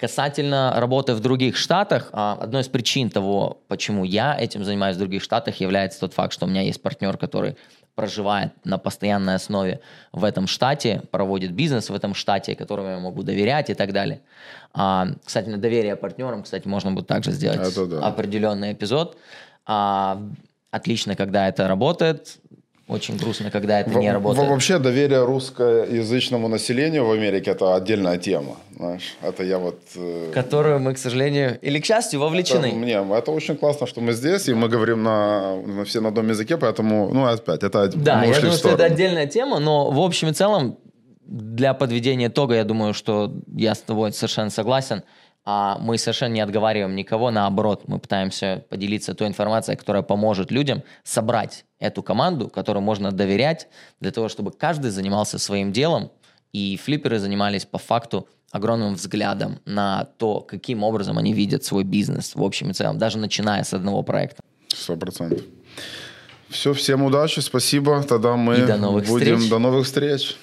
Касательно 0.03 0.72
работы 0.74 1.14
в 1.14 1.20
других 1.20 1.57
штатах, 1.57 2.09
а, 2.11 2.36
одной 2.40 2.62
из 2.62 2.68
причин 2.68 3.09
того, 3.09 3.59
почему 3.68 4.03
я 4.03 4.36
этим 4.36 4.64
занимаюсь 4.64 4.96
в 4.96 4.98
других 4.98 5.22
штатах, 5.22 5.61
является 5.61 6.00
тот 6.00 6.12
факт, 6.12 6.32
что 6.32 6.46
у 6.46 6.48
меня 6.48 6.62
есть 6.62 6.82
партнер, 6.82 7.16
который 7.16 7.57
проживает 7.94 8.50
на 8.64 8.78
постоянной 8.78 9.36
основе 9.36 9.80
в 10.11 10.24
этом 10.24 10.48
штате, 10.48 11.03
проводит 11.12 11.53
бизнес 11.53 11.88
в 11.88 11.94
этом 11.94 12.14
штате, 12.14 12.57
которому 12.57 12.88
я 12.88 12.98
могу 12.98 13.22
доверять 13.22 13.70
и 13.70 13.74
так 13.74 13.92
далее. 13.92 14.22
А, 14.74 15.07
кстати, 15.24 15.48
на 15.48 15.59
доверие 15.59 15.94
партнерам, 15.94 16.42
кстати, 16.42 16.66
можно 16.66 16.90
будет 16.90 17.07
также 17.07 17.30
сделать 17.30 17.61
Это 17.61 17.86
да. 17.86 18.05
определенный 18.05 18.72
эпизод. 18.72 19.16
А, 19.66 20.20
отлично, 20.72 21.14
когда 21.14 21.46
это 21.46 21.68
работает. 21.68 22.38
Очень 22.88 23.16
грустно, 23.16 23.50
когда 23.50 23.80
это 23.80 23.94
не 23.94 24.12
работает. 24.12 24.48
Вообще 24.48 24.78
доверие 24.78 25.24
русскоязычному 25.24 26.48
населению 26.48 27.06
в 27.06 27.12
Америке 27.12 27.52
это 27.52 27.74
отдельная 27.74 28.18
тема, 28.18 28.56
знаешь. 28.76 29.16
Это 29.22 29.44
я 29.44 29.58
вот... 29.58 29.80
Э... 29.96 30.30
Которую 30.34 30.80
мы, 30.80 30.94
к 30.94 30.98
сожалению, 30.98 31.58
или 31.62 31.78
к 31.78 31.84
счастью, 31.84 32.20
вовлечены. 32.20 32.66
Это, 32.66 32.76
не, 32.76 33.18
это 33.18 33.30
очень 33.30 33.56
классно, 33.56 33.86
что 33.86 34.00
мы 34.00 34.12
здесь, 34.12 34.48
и 34.48 34.54
мы 34.54 34.68
говорим 34.68 35.02
на, 35.02 35.56
на 35.62 35.84
все 35.84 36.00
на 36.00 36.08
одном 36.08 36.28
языке, 36.28 36.56
поэтому, 36.56 37.10
ну, 37.14 37.24
опять, 37.24 37.62
это 37.62 37.88
Да, 37.94 38.24
я 38.24 38.40
думаю, 38.40 38.52
что 38.52 38.70
это 38.70 38.84
отдельная 38.84 39.26
тема, 39.26 39.58
но 39.58 39.90
в 39.90 40.00
общем 40.00 40.28
и 40.28 40.32
целом, 40.32 40.76
для 41.24 41.72
подведения 41.72 42.26
итога, 42.26 42.56
я 42.56 42.64
думаю, 42.64 42.94
что 42.94 43.32
я 43.56 43.74
с 43.74 43.80
тобой 43.80 44.12
совершенно 44.12 44.50
согласен– 44.50 45.02
а 45.45 45.78
мы 45.78 45.99
совершенно 45.99 46.32
не 46.34 46.40
отговариваем 46.40 46.95
никого, 46.95 47.30
наоборот, 47.30 47.82
мы 47.86 47.99
пытаемся 47.99 48.64
поделиться 48.68 49.14
той 49.14 49.28
информацией, 49.28 49.76
которая 49.76 50.03
поможет 50.03 50.51
людям 50.51 50.82
собрать 51.03 51.64
эту 51.80 52.03
команду, 52.03 52.49
которой 52.49 52.78
можно 52.78 53.11
доверять, 53.11 53.68
для 54.01 54.12
того, 54.12 54.28
чтобы 54.28 54.53
каждый 54.53 54.90
занимался 54.90 55.38
своим 55.38 55.72
делом, 55.72 56.12
и 56.53 56.76
флипперы 56.76 57.18
занимались 57.18 57.64
по 57.64 57.78
факту 57.78 58.28
огромным 58.53 58.95
взглядом 58.95 59.61
на 59.64 60.05
то, 60.18 60.40
каким 60.40 60.84
образом 60.84 61.18
они 61.18 61.32
видят 61.32 61.64
свой 61.64 61.84
бизнес 61.84 62.34
в 62.34 62.43
общем 62.43 62.70
и 62.70 62.74
целом, 62.74 62.99
даже 62.99 63.18
начиная 63.18 63.64
с 63.64 63.72
одного 63.72 64.03
проекта. 64.03 64.43
Сто 64.68 64.97
процентов. 64.97 65.43
Все, 66.51 66.74
всем 66.74 67.03
удачи, 67.03 67.40
спасибо. 67.40 68.03
Тогда 68.03 68.36
мы 68.36 68.59
и 68.59 68.66
до 68.66 68.76
новых 68.76 69.07
будем 69.07 69.36
встреч. 69.36 69.51
до 69.51 69.59
новых 69.59 69.86
встреч. 69.86 70.36